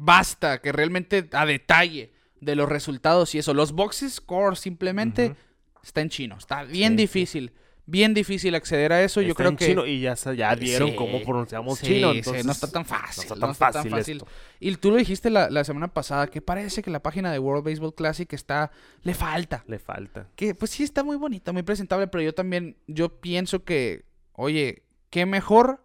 basta 0.00 0.60
que 0.60 0.72
realmente 0.72 1.28
a 1.32 1.44
detalle 1.46 2.12
de 2.40 2.56
los 2.56 2.68
resultados 2.68 3.34
y 3.34 3.38
eso. 3.38 3.54
Los 3.54 3.72
boxes 3.72 4.14
score 4.14 4.56
simplemente 4.56 5.36
está 5.82 6.00
en 6.00 6.08
chino. 6.08 6.36
Está 6.38 6.64
bien 6.64 6.92
Sí, 6.92 6.96
difícil. 6.96 7.52
Bien 7.86 8.14
difícil 8.14 8.54
acceder 8.54 8.92
a 8.92 9.02
eso. 9.02 9.20
Yo 9.20 9.34
creo 9.34 9.50
en 9.50 9.56
que... 9.56 9.66
chino 9.66 9.84
y 9.84 10.00
ya, 10.00 10.14
ya 10.14 10.54
vieron 10.54 10.90
Sí, 10.90 10.96
cómo 10.96 11.20
pronunciamos 11.22 11.78
sí, 11.78 11.86
chino. 11.86 12.12
Entonces, 12.12 12.46
no 12.46 12.52
está 12.52 12.70
tan 12.70 12.86
fácil. 12.86 13.28
No 13.38 13.50
está 13.50 13.72
tan 13.72 13.90
fácil. 13.90 14.18
esto. 14.18 14.28
Y 14.60 14.74
tú 14.76 14.90
lo 14.90 14.96
dijiste 14.96 15.28
la, 15.28 15.50
la 15.50 15.64
semana 15.64 15.88
pasada, 15.88 16.28
que 16.28 16.40
parece 16.40 16.82
que 16.82 16.90
la 16.90 17.02
página 17.02 17.32
de 17.32 17.38
World 17.38 17.64
Baseball 17.64 17.94
Classic 17.94 18.32
está... 18.32 18.70
Le 19.02 19.12
falta. 19.12 19.64
Le 19.66 19.78
falta. 19.78 20.28
Que 20.36 20.54
pues 20.54 20.70
sí 20.70 20.84
está 20.84 21.02
muy 21.02 21.16
bonita, 21.16 21.52
muy 21.52 21.62
presentable, 21.62 22.06
pero 22.06 22.22
yo 22.22 22.32
también, 22.32 22.76
yo 22.86 23.20
pienso 23.20 23.64
que, 23.64 24.04
oye, 24.32 24.84
qué 25.10 25.26
mejor 25.26 25.84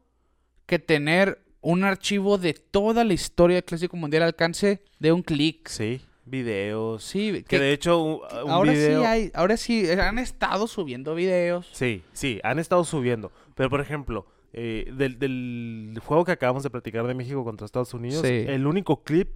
que 0.66 0.80
tener 0.80 1.42
un 1.62 1.84
archivo 1.84 2.38
de 2.38 2.54
toda 2.54 3.04
la 3.04 3.14
historia 3.14 3.56
del 3.56 3.64
Clásico 3.64 3.98
Mundial 3.98 4.24
al 4.24 4.28
alcance 4.30 4.82
de 5.00 5.12
un 5.12 5.22
clic. 5.24 5.68
Sí, 5.68 6.02
videos. 6.26 7.04
Sí, 7.04 7.32
Que 7.32 7.44
que 7.44 7.60
de 7.60 7.74
hecho, 7.74 8.02
un, 8.02 8.22
un 8.44 8.50
ahora 8.52 8.72
video. 8.72 9.00
sí 9.02 9.06
hay, 9.06 9.32
ahora 9.34 9.58
sí 9.58 9.90
han 9.92 10.20
estado 10.20 10.68
subiendo 10.68 11.16
videos. 11.16 11.68
Sí, 11.74 12.04
sí, 12.14 12.40
han 12.44 12.60
estado 12.60 12.84
subiendo. 12.84 13.32
Pero, 13.56 13.70
por 13.70 13.82
ejemplo, 13.82 14.28
eh, 14.54 14.92
del, 14.96 15.18
del 15.20 16.00
juego 16.06 16.24
que 16.26 16.32
acabamos 16.32 16.64
de 16.64 16.70
platicar 16.70 17.06
de 17.08 17.14
México 17.14 17.44
contra 17.44 17.66
Estados 17.66 17.94
Unidos, 17.94 18.22
Sí. 18.26 18.46
el 18.48 18.68
único 18.68 19.04
clip 19.04 19.30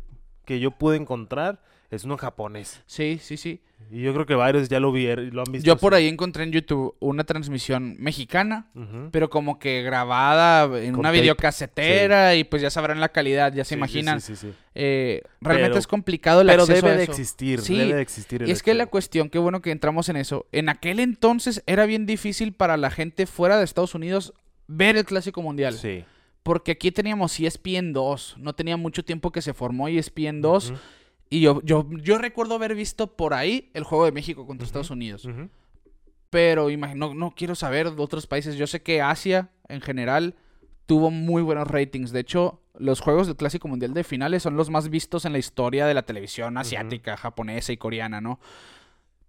que 0.46 0.60
yo 0.60 0.72
pude 0.72 0.98
encontrar 0.98 1.62
es 1.92 2.04
uno 2.04 2.18
japonés. 2.18 2.82
Sí, 2.86 3.20
sí, 3.22 3.38
sí. 3.38 3.62
Y 3.92 4.02
yo 4.02 4.14
creo 4.14 4.26
que 4.26 4.36
varios 4.36 4.70
ya 4.70 4.80
lo 4.80 4.92
vieron, 4.92 5.30
lo 5.34 5.42
han 5.42 5.52
visto. 5.52 5.66
Yo 5.66 5.78
por 5.78 5.94
así. 5.96 6.04
ahí 6.04 6.10
encontré 6.10 6.44
en 6.44 6.52
YouTube 6.52 6.96
una 7.00 7.24
transmisión 7.24 7.96
mexicana, 7.98 8.68
pero 9.12 9.30
como 9.30 9.58
que 9.58 9.82
grabada 9.82 10.66
en 10.80 10.92
Con 10.92 11.00
una 11.00 11.10
tape. 11.10 11.22
videocasetera 11.22 12.36
y 12.36 12.44
pues 12.44 12.62
ya 12.62 12.70
sabrán 12.70 13.00
la 13.00 13.10
calidad, 13.10 13.54
ya 13.54 13.64
se 13.64 13.70
Sí, 13.70 13.76
imaginan. 13.76 14.22
Sí, 14.22 14.36
sí, 14.36 14.48
sí. 14.50 14.54
Eh, 14.76 15.24
realmente 15.42 15.70
Pero- 15.72 15.80
es 15.80 15.88
complicado 15.88 16.42
el 16.42 16.48
Pero 16.48 16.64
acceso 16.64 16.86
debe 16.86 16.94
a 16.94 16.98
de 16.98 17.04
existir, 17.04 17.62
Sí, 17.62 17.78
debe 17.78 17.96
de 17.96 18.02
existir. 18.02 18.44
el 18.44 18.50
Y 18.50 18.52
es 18.52 18.62
que 18.64 18.74
la 18.74 18.86
cuestión, 18.86 19.30
qué 19.30 19.40
bueno 19.40 19.62
que 19.62 19.72
entramos 19.72 20.10
en 20.10 20.18
eso. 20.18 20.46
En 20.52 20.70
aquel 20.70 21.00
entonces 21.00 21.64
era 21.66 21.86
bien 21.86 22.06
difícil 22.06 22.54
para 22.54 22.78
la 22.78 22.92
gente 22.92 23.26
fuera 23.26 23.58
de 23.58 23.64
Estados 23.64 23.96
Unidos 23.96 24.34
ver 24.68 24.98
el 24.98 25.06
Clásico 25.06 25.42
Mundial. 25.42 25.74
Sí. 25.74 26.04
Porque 26.44 26.72
aquí 26.72 26.92
teníamos 26.92 27.38
ESPN 27.40 27.92
2. 27.94 28.36
No 28.38 28.54
tenía 28.54 28.78
mucho 28.78 29.04
tiempo 29.04 29.32
que 29.32 29.42
se 29.42 29.54
formó 29.54 29.88
ESPN 29.88 30.42
2. 30.42 30.70
Ujú, 30.72 30.80
Y 31.30 31.42
yo, 31.42 31.62
yo, 31.64 31.88
yo 32.02 32.18
recuerdo 32.18 32.56
haber 32.56 32.76
visto 32.76 33.16
por 33.16 33.34
ahí 33.34 33.70
el 33.74 33.84
juego 33.84 34.06
de 34.06 34.12
México 34.12 34.48
contra 34.48 34.66
Estados 34.66 34.90
Unidos. 34.90 35.28
Pero 36.30 36.70
imagino, 36.70 37.14
no 37.14 37.32
quiero 37.32 37.56
saber 37.56 37.92
de 37.92 38.02
otros 38.02 38.28
países. 38.28 38.56
Yo 38.56 38.68
sé 38.68 38.82
que 38.82 39.02
Asia, 39.02 39.52
en 39.68 39.82
general, 39.82 40.36
tuvo 40.86 41.12
muy 41.12 41.42
buenos 41.42 41.68
ratings. 41.68 42.12
De 42.12 42.20
hecho, 42.20 42.62
los 42.78 43.00
juegos 43.00 43.28
del 43.28 43.36
Clásico 43.36 43.68
Mundial 43.68 43.94
de 43.94 44.04
finales 44.04 44.44
son 44.44 44.58
los 44.58 44.70
más 44.70 44.90
vistos 44.90 45.26
en 45.26 45.34
la 45.34 45.40
historia 45.40 45.86
de 45.86 45.94
la 45.94 46.04
televisión 46.04 46.58
asiática, 46.58 47.18
japonesa 47.18 47.72
y 47.72 47.78
coreana, 47.78 48.22
¿no? 48.22 48.40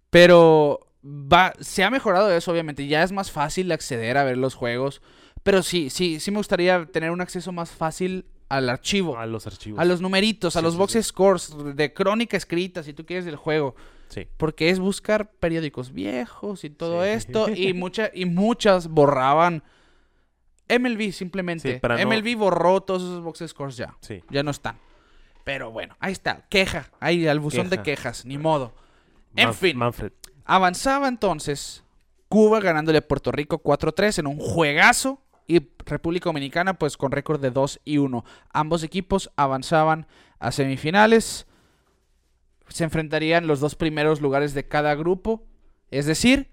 Pero 0.09 0.91
va, 1.03 1.53
se 1.59 1.83
ha 1.83 1.91
mejorado 1.91 2.31
eso, 2.31 2.51
obviamente. 2.51 2.87
Ya 2.87 3.03
es 3.03 3.11
más 3.11 3.31
fácil 3.31 3.71
acceder 3.71 4.17
a 4.17 4.23
ver 4.23 4.37
los 4.37 4.55
juegos. 4.55 5.01
Pero 5.43 5.63
sí, 5.63 5.89
sí, 5.89 6.19
sí 6.19 6.31
me 6.31 6.37
gustaría 6.37 6.85
tener 6.85 7.11
un 7.11 7.21
acceso 7.21 7.51
más 7.51 7.71
fácil 7.71 8.25
al 8.57 8.69
archivo. 8.69 9.17
A 9.17 9.25
los 9.25 9.47
archivos. 9.47 9.79
A 9.79 9.85
los 9.85 10.01
numeritos, 10.01 10.55
a 10.55 10.61
los 10.61 10.73
sí, 10.73 10.79
box 10.79 10.91
sí. 10.93 11.03
scores 11.03 11.53
de 11.75 11.93
crónica 11.93 12.37
escrita, 12.37 12.83
si 12.83 12.93
tú 12.93 13.05
quieres, 13.05 13.25
del 13.25 13.35
juego. 13.35 13.75
Sí. 14.09 14.27
Porque 14.37 14.69
es 14.69 14.79
buscar 14.79 15.31
periódicos 15.31 15.93
viejos 15.93 16.63
y 16.63 16.69
todo 16.69 17.03
esto. 17.05 17.47
Y, 17.49 17.73
mucha, 17.75 18.11
y 18.13 18.25
muchas 18.25 18.87
borraban. 18.87 19.63
MLB 20.69 21.11
simplemente. 21.11 21.73
Sí, 21.73 21.79
para 21.79 21.97
no- 21.97 22.09
MLB 22.09 22.35
borró 22.37 22.81
todos 22.81 23.01
esos 23.01 23.21
box 23.23 23.43
scores 23.47 23.75
ya. 23.77 23.95
Sí. 24.01 24.23
Ya 24.29 24.43
no 24.43 24.51
están. 24.51 24.77
Pero 25.43 25.71
bueno, 25.71 25.95
ahí 25.99 26.11
está. 26.13 26.45
Queja. 26.49 26.91
Ahí 26.99 27.27
al 27.27 27.39
buzón 27.39 27.69
de 27.69 27.77
Queja. 27.77 27.83
quejas. 27.83 28.25
Ni 28.25 28.37
modo. 28.37 28.73
En 29.35 29.49
Manf- 29.49 29.53
fin. 29.53 29.77
Manfred. 29.77 30.11
Avanzaba 30.45 31.07
entonces 31.07 31.83
Cuba 32.29 32.59
ganándole 32.59 32.99
a 32.99 33.07
Puerto 33.07 33.31
Rico 33.31 33.61
4-3 33.61 34.19
en 34.19 34.27
un 34.27 34.37
juegazo. 34.37 35.21
Y 35.51 35.69
República 35.85 36.29
Dominicana 36.29 36.75
pues 36.75 36.95
con 36.95 37.11
récord 37.11 37.41
de 37.41 37.51
2 37.51 37.81
y 37.83 37.97
1. 37.97 38.23
Ambos 38.53 38.83
equipos 38.83 39.31
avanzaban 39.35 40.07
a 40.39 40.53
semifinales. 40.53 41.45
Se 42.69 42.85
enfrentarían 42.85 43.47
los 43.47 43.59
dos 43.59 43.75
primeros 43.75 44.21
lugares 44.21 44.53
de 44.53 44.65
cada 44.65 44.95
grupo. 44.95 45.43
Es 45.89 46.05
decir, 46.05 46.47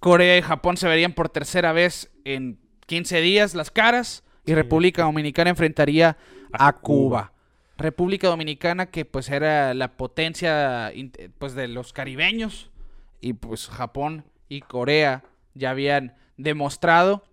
Corea 0.00 0.36
y 0.36 0.42
Japón 0.42 0.76
se 0.76 0.88
verían 0.88 1.12
por 1.12 1.28
tercera 1.28 1.72
vez 1.72 2.10
en 2.24 2.58
15 2.86 3.20
días 3.20 3.54
las 3.54 3.70
caras. 3.70 4.24
Y. 4.44 4.52
República 4.52 5.04
Dominicana 5.04 5.50
enfrentaría 5.50 6.16
a, 6.52 6.72
Cuba. 6.72 7.32
República 7.76 8.26
Dominicana 8.26 8.86
que 8.86 9.04
pues 9.04 9.28
era 9.28 9.74
la 9.74 9.96
potencia 9.96 10.92
pues 11.38 11.54
de 11.54 11.68
los 11.68 11.92
caribeños 11.92 12.72
y 13.20 13.34
pues 13.34 13.68
Japón 13.68 14.24
y 14.48 14.62
Corea 14.62 15.22
ya 15.54 15.70
habían 15.70 16.16
demostrado 16.36 17.27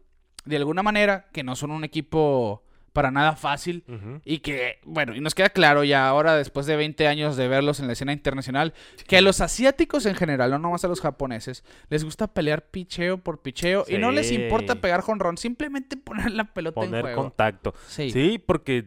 de 0.45 0.57
alguna 0.57 0.83
manera 0.83 1.27
que 1.33 1.43
no 1.43 1.55
son 1.55 1.71
un 1.71 1.83
equipo 1.83 2.61
para 2.93 3.11
nada 3.11 3.35
fácil 3.35 3.83
y 4.23 4.39
que, 4.39 4.79
bueno, 4.85 5.13
y 5.15 5.19
nos 5.19 5.35
queda 5.35 5.49
claro 5.49 5.83
ya 5.83 6.07
ahora, 6.07 6.37
después 6.37 6.65
de 6.65 6.77
20 6.77 7.07
años 7.07 7.35
de 7.35 7.49
verlos 7.49 7.81
en 7.81 7.87
la 7.87 7.93
escena 7.93 8.13
internacional, 8.13 8.73
que 9.05 9.17
a 9.17 9.21
los 9.21 9.41
asiáticos 9.41 10.05
en 10.05 10.15
general, 10.15 10.49
no 10.51 10.59
nomás 10.59 10.85
a 10.85 10.87
los 10.87 11.01
japoneses, 11.01 11.65
les 11.89 12.05
gusta 12.05 12.27
pelear 12.27 12.69
picheo 12.69 13.17
por 13.17 13.41
picheo 13.41 13.83
y 13.89 13.97
no 13.97 14.11
les 14.11 14.31
importa 14.31 14.75
pegar 14.75 15.01
jonrón, 15.01 15.37
simplemente 15.37 15.97
poner 16.03 16.31
la 16.31 16.45
pelota 16.53 16.79
en 16.81 16.85
Poner 16.87 17.01
juego. 17.01 17.21
contacto. 17.23 17.73
Sí. 17.87 18.11
Sí, 18.11 18.39
porque 18.45 18.85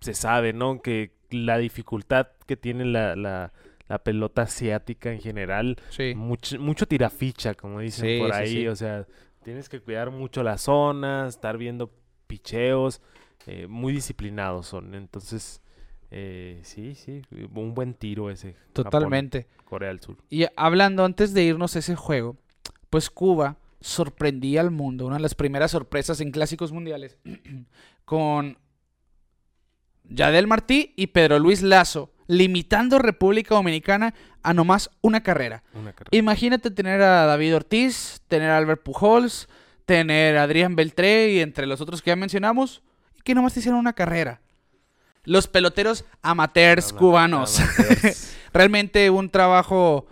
se 0.00 0.14
sabe, 0.14 0.52
¿no? 0.52 0.82
Que 0.82 1.12
la 1.30 1.58
dificultad 1.58 2.26
que 2.46 2.56
tiene 2.56 2.84
la, 2.84 3.14
la, 3.14 3.52
la 3.88 3.98
pelota 4.02 4.42
asiática 4.42 5.12
en 5.12 5.20
general, 5.20 5.76
Sí. 5.90 6.14
mucho, 6.16 6.58
mucho 6.58 6.86
tiraficha, 6.86 7.54
como 7.54 7.78
dicen 7.78 8.18
por 8.18 8.32
ahí. 8.34 8.66
O 8.66 8.74
sea, 8.74 9.06
tienes 9.46 9.68
que 9.68 9.78
cuidar 9.78 10.10
mucho 10.10 10.42
la 10.42 10.58
zona, 10.58 11.28
estar 11.28 11.56
viendo 11.56 11.92
picheos. 12.26 13.00
eh, 13.46 13.68
muy 13.68 13.92
disciplinados 13.92 14.66
son. 14.66 14.92
Entonces, 14.96 15.62
eh, 16.10 16.58
sí, 16.64 16.96
sí, 16.96 17.22
un 17.54 17.72
buen 17.72 17.94
tiro 17.94 18.28
ese. 18.28 18.54
Japón, 18.54 18.72
Totalmente. 18.72 19.46
Corea 19.64 19.90
del 19.90 20.00
Sur. 20.00 20.16
Y 20.30 20.46
hablando 20.56 21.04
antes 21.04 21.32
de 21.32 21.44
irnos 21.44 21.76
a 21.76 21.78
ese 21.78 21.94
juego, 21.94 22.36
pues 22.90 23.08
Cuba 23.08 23.56
sorprendía 23.80 24.62
al 24.62 24.72
mundo, 24.72 25.06
una 25.06 25.14
de 25.14 25.22
las 25.22 25.36
primeras 25.36 25.70
sorpresas 25.70 26.20
en 26.20 26.32
clásicos 26.32 26.72
mundiales, 26.72 27.16
con 28.04 28.58
Yadel 30.02 30.48
Martí 30.48 30.92
y 30.96 31.06
Pedro 31.08 31.38
Luis 31.38 31.62
Lazo, 31.62 32.10
limitando 32.26 32.98
República 32.98 33.54
Dominicana 33.54 34.12
a 34.48 34.54
nomás 34.54 34.90
una 35.00 35.22
carrera. 35.22 35.62
Una 35.74 35.92
carrera. 35.92 36.08
Imagínate 36.16 36.70
tener 36.70 37.02
a 37.02 37.26
David 37.26 37.56
Ortiz, 37.56 38.20
tener 38.28 38.50
a 38.50 38.56
Albert 38.58 38.82
Pujols, 38.82 39.48
tener 39.84 40.36
a 40.38 40.44
Adrián 40.44 40.76
Beltré 40.76 41.32
y 41.32 41.40
entre 41.40 41.66
los 41.66 41.80
otros 41.80 42.00
que 42.02 42.10
ya 42.10 42.16
mencionamos, 42.16 42.82
y 43.16 43.22
que 43.22 43.34
nomás 43.34 43.54
te 43.54 43.60
hicieron 43.60 43.80
una 43.80 43.92
carrera. 43.92 44.40
Los 45.24 45.48
peloteros 45.48 46.04
amateurs 46.22 46.90
Ama- 46.92 46.98
cubanos. 46.98 47.58
amateurs. 47.60 48.36
Realmente 48.52 49.10
un 49.10 49.28
trabajo 49.30 50.06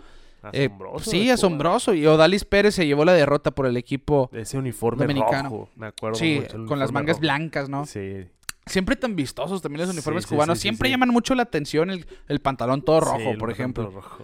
eh, 0.51 0.65
Asombroso. 0.65 1.09
sí, 1.11 1.29
asombroso. 1.29 1.93
Y 1.93 2.05
Odalis 2.05 2.43
Pérez 2.45 2.75
se 2.75 2.85
llevó 2.85 3.05
la 3.05 3.13
derrota 3.13 3.51
por 3.51 3.65
el 3.65 3.77
equipo. 3.77 4.29
Ese 4.33 4.57
uniforme 4.57 5.03
Dominicano. 5.05 5.49
rojo, 5.49 5.69
me 5.77 5.87
acuerdo 5.87 6.17
Sí, 6.19 6.39
mucho, 6.41 6.65
con 6.65 6.77
las 6.79 6.91
mangas 6.91 7.15
rojo. 7.15 7.21
blancas, 7.21 7.69
¿no? 7.69 7.85
Sí. 7.85 8.25
Siempre 8.67 8.95
tan 8.95 9.15
vistosos 9.15 9.61
también 9.61 9.81
los 9.81 9.89
uniformes 9.91 10.23
sí, 10.23 10.29
cubanos. 10.29 10.57
sí, 10.57 10.63
Siempre 10.63 10.89
llaman 10.89 11.09
mucho 11.09 11.35
la 11.35 11.43
atención 11.43 11.89
el, 11.89 12.05
el 12.27 12.39
pantalón 12.39 12.81
todo 12.83 12.99
rojo, 12.99 13.37
por 13.37 13.51
ejemplo. 13.51 13.89
rojo. 13.89 14.23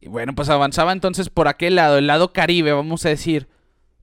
Y 0.00 0.08
bueno, 0.08 0.34
pues 0.34 0.48
avanzaba 0.48 0.92
entonces 0.92 1.30
por 1.30 1.46
aquel 1.46 1.76
lado, 1.76 1.98
el 1.98 2.06
lado 2.08 2.32
caribe, 2.32 2.72
vamos 2.72 3.06
a 3.06 3.08
decir, 3.08 3.48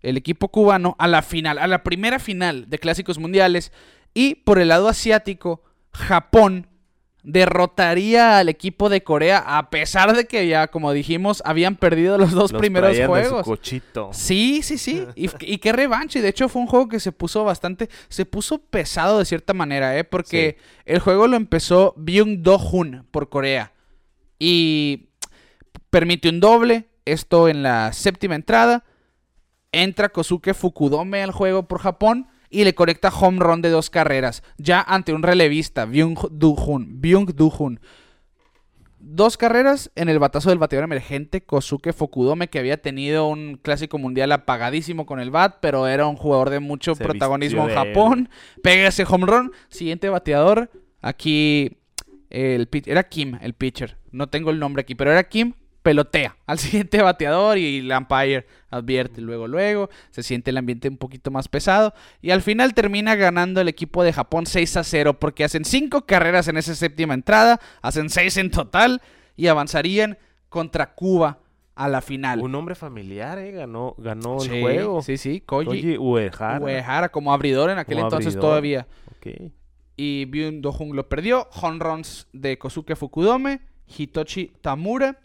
el 0.02 0.16
equipo 0.16 0.48
cubano 0.48 0.96
a 0.98 1.08
la 1.08 1.22
final, 1.22 1.58
a 1.58 1.68
la 1.68 1.84
primera 1.84 2.20
final 2.20 2.70
de 2.70 2.80
clásicos 2.80 3.20
mundiales. 3.20 3.74
Y 4.14 4.36
por 4.36 4.60
el 4.60 4.70
lado 4.70 4.88
asiático, 4.88 5.62
Japón 5.92 6.68
derrotaría 7.24 8.38
al 8.40 8.50
equipo 8.50 8.90
de 8.90 9.04
Corea, 9.04 9.44
a 9.58 9.70
pesar 9.70 10.16
de 10.16 10.26
que 10.26 10.48
ya, 10.48 10.68
como 10.68 10.94
dijimos, 10.94 11.42
habían 11.46 11.76
perdido 11.76 12.18
los 12.18 12.32
dos 12.32 12.52
Los 12.52 12.60
primeros 12.60 12.98
juegos. 13.06 13.44
cochito. 13.46 14.10
Sí, 14.14 14.62
sí, 14.64 14.78
sí. 14.78 15.06
Y, 15.16 15.30
y 15.42 15.58
qué 15.58 15.74
revancha. 15.74 16.20
Y 16.20 16.22
de 16.22 16.30
hecho 16.30 16.48
fue 16.50 16.62
un 16.62 16.68
juego 16.68 16.88
que 16.88 17.00
se 17.00 17.12
puso 17.12 17.44
bastante, 17.44 17.90
se 18.08 18.26
puso 18.26 18.60
pesado 18.60 19.20
de 19.20 19.26
cierta 19.26 19.54
manera, 19.54 19.98
¿eh? 19.98 20.04
Porque 20.04 20.58
el 20.86 21.00
juego 21.00 21.28
lo 21.28 21.36
empezó 21.36 21.94
Byung 21.98 22.42
Do-hun 22.42 23.06
por 23.12 23.30
Corea. 23.30 23.74
Y 24.40 25.10
permite 25.90 26.30
un 26.30 26.40
doble, 26.40 26.88
esto 27.06 27.50
en 27.50 27.64
la 27.64 27.92
séptima 27.94 28.36
entrada. 28.36 28.86
Entra 29.72 30.10
Kosuke 30.10 30.54
Fukudome 30.54 31.22
al 31.22 31.32
juego 31.32 31.68
por 31.68 31.80
Japón 31.80 32.28
y 32.50 32.64
le 32.64 32.76
conecta 32.76 33.10
home 33.10 33.40
run 33.40 33.62
de 33.62 33.70
dos 33.70 33.90
carreras, 33.90 34.44
ya 34.58 34.82
ante 34.82 35.14
un 35.14 35.24
relevista, 35.24 35.86
Byung 35.86 36.18
Do-hun. 36.32 37.02
Byung. 37.02 37.80
Dos 39.02 39.38
carreras 39.38 39.92
en 39.96 40.10
el 40.10 40.20
batazo 40.20 40.50
del 40.50 40.60
bateador 40.60 40.84
emergente, 40.84 41.42
Kosuke 41.42 41.94
Fukudome, 41.94 42.50
que 42.50 42.60
había 42.60 42.82
tenido 42.82 43.28
un 43.28 43.58
clásico 43.62 43.98
mundial 43.98 44.32
apagadísimo 44.34 45.06
con 45.06 45.22
el 45.22 45.32
bat, 45.32 45.58
pero 45.62 45.88
era 45.88 46.06
un 46.06 46.18
jugador 46.18 46.50
de 46.50 46.60
mucho 46.60 46.96
Se 46.96 47.04
protagonismo 47.04 47.70
en 47.70 47.76
Japón. 47.76 48.30
Pega 48.62 48.90
ese 48.90 49.06
home 49.08 49.26
run. 49.26 49.52
Siguiente 49.70 50.10
bateador, 50.10 50.70
aquí 51.02 51.78
el 52.30 52.68
era 52.86 53.04
Kim, 53.04 53.38
el 53.42 53.54
pitcher. 53.54 53.98
No 54.12 54.28
tengo 54.28 54.50
el 54.50 54.60
nombre 54.60 54.82
aquí, 54.82 54.96
pero 54.96 55.12
era 55.12 55.24
Kim. 55.24 55.54
Pelotea 55.82 56.36
al 56.46 56.60
siguiente 56.60 57.02
bateador 57.02 57.58
y 57.58 57.78
el 57.80 57.92
umpire 57.92 58.46
advierte 58.70 59.22
luego, 59.22 59.48
luego. 59.48 59.90
Se 60.12 60.24
siente 60.24 60.52
el 60.52 60.58
ambiente 60.58 60.90
un 60.90 60.98
poquito 60.98 61.32
más 61.32 61.48
pesado. 61.48 61.94
Y 62.22 62.32
al 62.32 62.42
final 62.42 62.74
termina 62.74 63.16
ganando 63.16 63.62
el 63.62 63.68
equipo 63.68 64.04
de 64.04 64.14
Japón 64.14 64.46
6 64.46 64.78
a 64.78 64.84
0 64.84 65.20
porque 65.20 65.44
hacen 65.44 65.66
5 65.66 66.06
carreras 66.06 66.48
en 66.48 66.58
esa 66.58 66.76
séptima 66.76 67.14
entrada, 67.14 67.60
hacen 67.82 68.10
6 68.10 68.38
en 68.38 68.52
total 68.52 69.02
y 69.38 69.48
avanzarían 69.48 70.18
contra 70.50 70.94
Cuba 70.96 71.40
a 71.76 71.88
la 71.88 72.02
final. 72.02 72.42
Un 72.42 72.54
hombre 72.56 72.76
familiar, 72.76 73.40
¿eh? 73.40 73.52
Ganó, 73.52 73.96
ganó 73.98 74.44
el 74.44 74.62
juego. 74.62 75.02
sí, 75.02 75.16
sí, 75.18 75.40
Koji 75.42 75.66
Koji 75.68 75.98
Uehara. 75.98 76.60
Uehara 76.60 77.08
como 77.10 77.32
abridor 77.34 77.70
en 77.70 77.78
aquel 77.78 77.96
Como 77.96 78.08
entonces 78.08 78.34
abridor. 78.36 78.50
todavía. 78.50 78.88
Ok. 79.18 79.52
y 79.96 80.26
Byung 80.26 80.60
Do-hung 80.62 80.94
lo 80.94 81.08
perdió. 81.08 81.48
Home 81.62 81.80
runs 81.80 82.28
de 82.34 82.58
Kosuke 82.58 82.98
Fukudome, 82.98 83.62
Hitoshi 83.98 84.52
Tamura. 84.62 85.18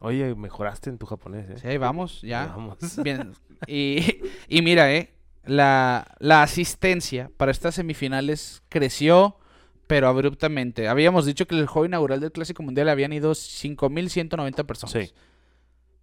Oye, 0.00 0.34
mejoraste 0.34 0.90
en 0.90 0.98
tu 0.98 1.06
japonés, 1.06 1.48
¿eh? 1.50 1.56
Sí, 1.56 1.78
vamos, 1.78 2.20
ya. 2.22 2.46
Vamos. 2.46 2.78
Bien. 3.02 3.32
Y, 3.66 4.20
y 4.48 4.62
mira, 4.62 4.92
eh, 4.92 5.14
la, 5.44 6.14
la 6.18 6.42
asistencia 6.42 7.30
para 7.36 7.50
estas 7.50 7.76
semifinales 7.76 8.62
creció, 8.68 9.38
pero 9.86 10.08
abruptamente. 10.08 10.88
Habíamos 10.88 11.24
dicho 11.24 11.46
que 11.46 11.54
el 11.54 11.66
juego 11.66 11.86
inaugural 11.86 12.20
del 12.20 12.32
Clásico 12.32 12.62
Mundial 12.62 12.88
habían 12.88 13.12
ido 13.12 13.32
5.190 13.32 14.66
personas. 14.66 14.92
Sí. 14.92 15.12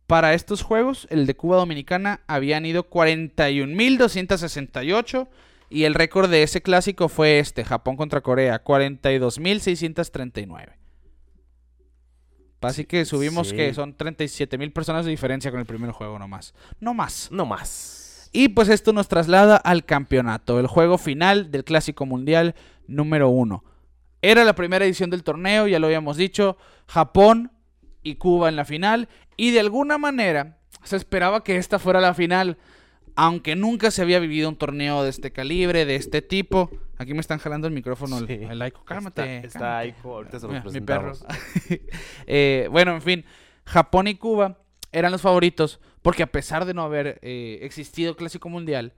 Para 0.07 0.33
estos 0.33 0.63
juegos, 0.63 1.07
el 1.09 1.25
de 1.25 1.35
Cuba 1.35 1.57
Dominicana 1.57 2.21
habían 2.27 2.65
ido 2.65 2.89
41.268 2.89 5.27
y 5.69 5.83
el 5.85 5.93
récord 5.93 6.29
de 6.29 6.43
ese 6.43 6.61
clásico 6.61 7.07
fue 7.09 7.39
este, 7.39 7.63
Japón 7.63 7.95
contra 7.95 8.21
Corea, 8.21 8.61
42.639. 8.63 10.73
Así 12.63 12.85
que 12.85 13.05
subimos 13.05 13.49
sí. 13.49 13.55
que 13.55 13.73
son 13.73 13.97
37.000 13.97 14.73
personas 14.73 15.05
de 15.05 15.11
diferencia 15.11 15.51
con 15.51 15.59
el 15.59 15.65
primer 15.65 15.91
juego 15.91 16.19
nomás. 16.19 16.53
No 16.79 16.93
más. 16.93 17.29
No 17.31 17.45
más. 17.45 18.29
Y 18.33 18.49
pues 18.49 18.67
esto 18.69 18.93
nos 18.93 19.07
traslada 19.07 19.57
al 19.57 19.85
campeonato, 19.85 20.59
el 20.59 20.65
juego 20.65 20.97
final 20.97 21.51
del 21.51 21.63
Clásico 21.63 22.07
Mundial 22.07 22.55
número 22.87 23.29
uno. 23.29 23.63
Era 24.23 24.43
la 24.43 24.55
primera 24.55 24.85
edición 24.85 25.11
del 25.11 25.23
torneo, 25.23 25.67
ya 25.67 25.77
lo 25.77 25.85
habíamos 25.85 26.17
dicho, 26.17 26.57
Japón 26.87 27.51
y 28.01 28.15
Cuba 28.15 28.49
en 28.49 28.55
la 28.55 28.65
final, 28.65 29.07
y 29.37 29.51
de 29.51 29.59
alguna 29.59 29.99
manera 29.99 30.57
se 30.83 30.95
esperaba 30.95 31.43
que 31.43 31.57
esta 31.57 31.77
fuera 31.77 32.01
la 32.01 32.15
final, 32.15 32.57
aunque 33.15 33.55
nunca 33.55 33.91
se 33.91 34.01
había 34.01 34.19
vivido 34.19 34.49
un 34.49 34.55
torneo 34.55 35.03
de 35.03 35.09
este 35.09 35.31
calibre, 35.31 35.85
de 35.85 35.95
este 35.95 36.21
tipo. 36.21 36.71
Aquí 36.97 37.13
me 37.13 37.19
están 37.21 37.39
jalando 37.39 37.67
el 37.67 37.73
micrófono, 37.73 38.17
el, 38.17 38.27
Sí. 38.27 38.33
el 38.49 38.61
Aiko, 38.61 38.83
cálmate. 38.85 39.45
Está. 39.45 39.79
Aiko, 39.79 40.15
ahorita 40.15 40.39
se 40.39 40.47
los 40.47 40.53
Mira, 40.63 40.71
mi 40.71 40.81
perro. 40.81 41.13
Eh, 42.27 42.67
bueno, 42.71 42.93
en 42.95 43.01
fin, 43.01 43.25
Japón 43.65 44.07
y 44.07 44.15
Cuba 44.15 44.57
eran 44.91 45.11
los 45.11 45.21
favoritos 45.21 45.79
porque 46.01 46.23
a 46.23 46.27
pesar 46.27 46.65
de 46.65 46.73
no 46.73 46.83
haber 46.83 47.19
eh, 47.21 47.59
existido 47.63 48.15
Clásico 48.15 48.49
Mundial, 48.49 48.93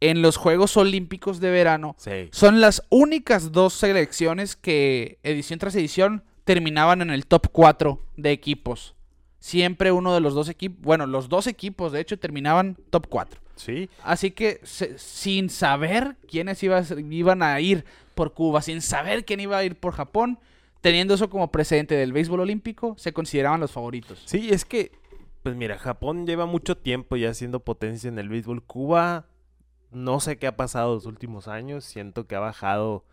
en 0.00 0.22
los 0.22 0.36
Juegos 0.36 0.76
Olímpicos 0.76 1.40
de 1.40 1.50
verano 1.50 1.94
Sí. 1.98 2.28
son 2.32 2.60
las 2.60 2.82
únicas 2.90 3.52
dos 3.52 3.72
selecciones 3.74 4.54
que 4.56 5.18
edición 5.22 5.58
tras 5.58 5.74
edición 5.76 6.24
terminaban 6.44 7.00
en 7.00 7.10
el 7.10 7.26
top 7.26 7.48
4 7.52 8.00
de 8.16 8.32
equipos. 8.32 8.94
Siempre 9.38 9.92
uno 9.92 10.12
de 10.14 10.20
los 10.20 10.34
dos 10.34 10.48
equipos, 10.48 10.80
bueno, 10.82 11.06
los 11.06 11.28
dos 11.28 11.46
equipos 11.46 11.92
de 11.92 12.00
hecho 12.00 12.18
terminaban 12.18 12.76
top 12.90 13.06
4. 13.08 13.40
Sí. 13.56 13.88
Así 14.02 14.30
que 14.32 14.60
se- 14.64 14.98
sin 14.98 15.48
saber 15.50 16.16
quiénes 16.28 16.62
iba 16.62 16.82
iban 17.10 17.42
a 17.42 17.60
ir 17.60 17.84
por 18.14 18.32
Cuba, 18.34 18.62
sin 18.62 18.80
saber 18.82 19.24
quién 19.24 19.40
iba 19.40 19.58
a 19.58 19.64
ir 19.64 19.76
por 19.76 19.92
Japón, 19.92 20.38
teniendo 20.80 21.14
eso 21.14 21.30
como 21.30 21.50
precedente 21.50 21.94
del 21.96 22.12
béisbol 22.12 22.40
olímpico, 22.40 22.94
se 22.98 23.12
consideraban 23.12 23.60
los 23.60 23.72
favoritos. 23.72 24.22
Sí, 24.26 24.50
es 24.50 24.64
que, 24.64 24.92
pues 25.42 25.54
mira, 25.56 25.78
Japón 25.78 26.26
lleva 26.26 26.46
mucho 26.46 26.76
tiempo 26.76 27.16
ya 27.16 27.32
siendo 27.34 27.60
potencia 27.60 28.08
en 28.08 28.18
el 28.18 28.28
béisbol. 28.28 28.62
Cuba, 28.64 29.26
no 29.90 30.20
sé 30.20 30.36
qué 30.38 30.46
ha 30.46 30.56
pasado 30.56 30.94
los 30.94 31.06
últimos 31.06 31.48
años. 31.48 31.84
Siento 31.84 32.26
que 32.26 32.34
ha 32.34 32.40
bajado 32.40 33.04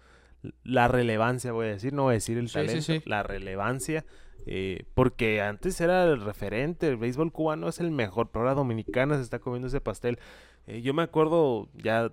la 0.64 0.88
relevancia, 0.88 1.52
voy 1.52 1.68
a 1.68 1.70
decir, 1.72 1.94
no 1.94 2.04
voy 2.04 2.12
a 2.12 2.14
decir 2.16 2.38
el 2.38 2.48
Sí, 2.50 2.54
sí, 2.54 2.66
talento, 2.66 2.82
sí. 2.84 3.02
la 3.06 3.24
relevancia. 3.24 4.06
Eh, 4.46 4.86
porque 4.94 5.42
antes 5.42 5.80
era 5.82 6.06
el 6.06 6.22
referente, 6.22 6.88
el 6.88 6.98
béisbol 6.98 7.32
cubano 7.32 7.68
es 7.68 7.80
el 7.80 7.92
mejor, 7.92 8.30
pero 8.30 8.44
ahora 8.44 8.56
Dominicana 8.56 9.16
se 9.18 9.22
está 9.24 9.39
comiendo 9.39 9.68
ese 9.68 9.82
pastel. 9.82 10.20
Eh, 10.68 10.82
yo 10.82 10.94
me 10.94 11.04
acuerdo, 11.04 11.70
ya 11.74 12.12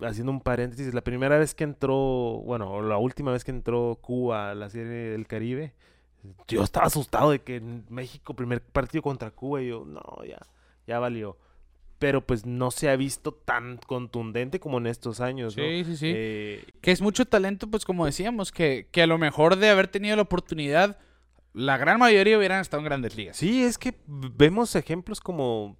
haciendo 0.00 0.32
un 0.32 0.40
paréntesis, 0.40 0.92
la 0.94 1.02
primera 1.02 1.38
vez 1.38 1.54
que 1.54 1.64
entró, 1.64 1.96
bueno, 2.44 2.82
la 2.82 2.98
última 2.98 3.32
vez 3.32 3.44
que 3.44 3.50
entró 3.50 3.98
Cuba 4.00 4.50
a 4.50 4.54
la 4.54 4.68
serie 4.68 5.10
del 5.10 5.26
Caribe, 5.26 5.72
yo 6.48 6.62
estaba 6.62 6.86
asustado 6.86 7.30
de 7.30 7.40
que 7.40 7.56
en 7.56 7.84
México, 7.88 8.34
primer 8.34 8.60
partido 8.62 9.02
contra 9.02 9.30
Cuba, 9.30 9.62
y 9.62 9.68
yo, 9.68 9.84
no, 9.84 10.02
ya, 10.26 10.38
ya 10.86 10.98
valió. 10.98 11.36
Pero 11.98 12.26
pues 12.26 12.44
no 12.44 12.70
se 12.70 12.90
ha 12.90 12.96
visto 12.96 13.32
tan 13.32 13.78
contundente 13.86 14.58
como 14.58 14.78
en 14.78 14.88
estos 14.88 15.20
años, 15.20 15.56
¿no? 15.56 15.62
Sí, 15.62 15.84
sí, 15.84 15.96
sí. 15.96 16.12
Eh, 16.14 16.64
Que 16.80 16.90
es 16.90 17.00
mucho 17.00 17.24
talento, 17.24 17.68
pues 17.70 17.84
como 17.84 18.04
decíamos, 18.04 18.52
que, 18.52 18.88
que 18.90 19.02
a 19.02 19.06
lo 19.06 19.16
mejor 19.16 19.56
de 19.56 19.70
haber 19.70 19.88
tenido 19.88 20.16
la 20.16 20.22
oportunidad, 20.22 20.98
la 21.54 21.76
gran 21.78 21.98
mayoría 21.98 22.36
hubieran 22.36 22.60
estado 22.60 22.80
en 22.80 22.84
grandes 22.84 23.16
ligas. 23.16 23.36
sí, 23.36 23.62
es 23.64 23.78
que 23.78 23.94
vemos 24.06 24.74
ejemplos 24.76 25.20
como 25.20 25.76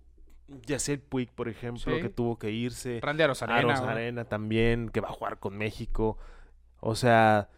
Yacel 0.66 1.00
Puig, 1.00 1.30
por 1.32 1.48
ejemplo, 1.48 1.94
Sí. 1.96 2.00
que 2.02 2.08
tuvo 2.08 2.38
que 2.38 2.50
irse. 2.50 3.00
Randy 3.02 3.22
Arozarena. 3.24 3.58
Aros 3.58 3.80
¿no? 3.82 3.88
Arena 3.88 4.24
también, 4.24 4.88
que 4.88 5.00
va 5.00 5.08
a 5.08 5.12
jugar 5.12 5.38
con 5.38 5.56
México. 5.58 6.16
O 6.80 6.94
sea, 6.94 7.48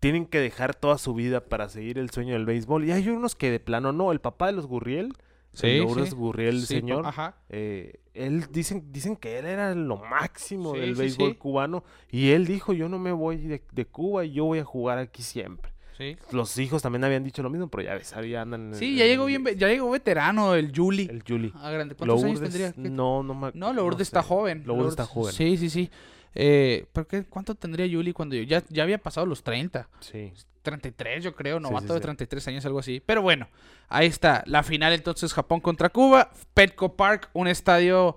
tienen 0.00 0.26
que 0.26 0.40
dejar 0.40 0.74
toda 0.74 0.98
su 0.98 1.14
vida 1.14 1.40
para 1.46 1.68
seguir 1.68 1.98
el 1.98 2.10
sueño 2.10 2.34
del 2.34 2.44
béisbol. 2.44 2.84
Y 2.84 2.92
hay 2.92 3.08
unos 3.08 3.34
que 3.34 3.50
de 3.50 3.60
plano 3.60 3.92
no. 3.92 4.12
El 4.12 4.20
papá 4.20 4.46
de 4.46 4.52
los 4.52 4.66
Gurriel, 4.66 5.16
Sí. 5.52 5.78
Gurriel, 5.80 6.60
Sí, 6.60 6.66
señor, 6.66 7.06
Ajá. 7.06 7.36
eh, 7.48 8.00
él 8.14 8.46
dicen, 8.52 8.92
dicen 8.92 9.16
que 9.16 9.38
él 9.38 9.46
era 9.46 9.74
lo 9.74 9.96
máximo 9.96 10.74
del 10.74 10.94
béisbol 10.94 11.38
cubano 11.38 11.84
y 12.10 12.30
él 12.30 12.46
dijo, 12.46 12.72
yo 12.74 12.88
no 12.88 12.98
me 12.98 13.12
voy 13.12 13.38
de, 13.38 13.62
de 13.72 13.86
Cuba 13.86 14.24
y 14.24 14.32
yo 14.32 14.44
voy 14.44 14.58
a 14.58 14.64
jugar 14.64 14.98
aquí 14.98 15.22
siempre. 15.22 15.72
Sí. 15.98 16.16
Los 16.30 16.56
hijos 16.58 16.80
también 16.80 17.02
habían 17.04 17.24
dicho 17.24 17.42
lo 17.42 17.50
mismo, 17.50 17.68
pero 17.68 17.82
ya 17.82 17.94
ves, 17.94 18.12
andan. 18.14 18.68
en- 18.68 18.74
Sí, 18.74 18.94
ya 18.94 19.04
llegó 19.04 19.26
bien, 19.26 19.44
ya 19.56 19.66
llegó 19.68 19.90
veterano 19.90 20.54
el 20.54 20.72
Juli. 20.74 21.08
El 21.10 21.22
Juli. 21.26 21.52
Ah. 21.56 21.72
¿Cuántos 21.96 22.22
años 22.24 22.40
Lourdes, 22.40 22.40
tendría? 22.40 22.72
¿Qué- 22.72 22.88
No, 22.88 23.22
no 23.24 23.34
me 23.34 23.50
No, 23.54 23.72
Lourdes 23.72 24.02
está 24.08 24.22
sé. 24.22 24.28
joven. 24.28 24.62
Lourdes 24.64 24.90
está 24.90 25.04
joven. 25.04 25.32
Sí, 25.34 25.56
sí, 25.56 25.68
sí. 25.68 25.90
Eh, 26.34 26.86
¿pero 26.92 27.08
qué- 27.08 27.24
¿Cuánto 27.24 27.54
tendría 27.56 27.86
Juli 27.92 28.12
cuando 28.12 28.36
yo? 28.36 28.42
Ya, 28.44 28.62
ya 28.68 28.84
había 28.84 28.98
pasado 28.98 29.26
los 29.26 29.42
30. 29.42 29.88
Sí. 30.00 30.32
33, 30.62 31.24
yo 31.24 31.34
creo, 31.34 31.58
novato 31.58 31.86
sí, 31.88 31.92
de 31.94 31.98
sí. 31.98 32.02
33 32.02 32.46
años, 32.48 32.66
algo 32.66 32.78
así. 32.78 33.00
Pero 33.04 33.22
bueno, 33.22 33.48
ahí 33.88 34.06
está. 34.06 34.42
La 34.46 34.62
final 34.62 34.92
entonces 34.92 35.32
Japón 35.32 35.60
contra 35.60 35.88
Cuba. 35.88 36.30
Petco 36.54 36.94
Park, 36.94 37.30
un 37.32 37.48
estadio 37.48 38.16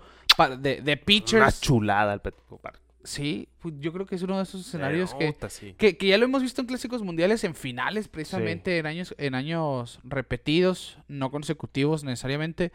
de, 0.59 0.81
de 0.81 0.91
Una 0.93 1.01
pitchers. 1.01 1.61
chulada 1.61 2.13
el 2.13 2.19
Petco 2.19 2.57
Park. 2.57 2.80
Sí, 3.03 3.49
pues 3.59 3.73
yo 3.79 3.91
creo 3.93 4.05
que 4.05 4.15
es 4.15 4.21
uno 4.21 4.37
de 4.37 4.43
esos 4.43 4.61
escenarios 4.67 5.13
que, 5.15 5.35
sí. 5.49 5.73
que, 5.77 5.97
que 5.97 6.07
ya 6.07 6.17
lo 6.17 6.25
hemos 6.25 6.41
visto 6.43 6.61
en 6.61 6.67
clásicos 6.67 7.01
mundiales, 7.01 7.43
en 7.43 7.55
finales, 7.55 8.07
precisamente 8.07 8.77
en 8.77 8.85
años, 8.85 9.15
en 9.17 9.33
años 9.35 9.99
repetidos, 10.03 10.97
no 11.07 11.31
consecutivos 11.31 12.03
necesariamente. 12.03 12.71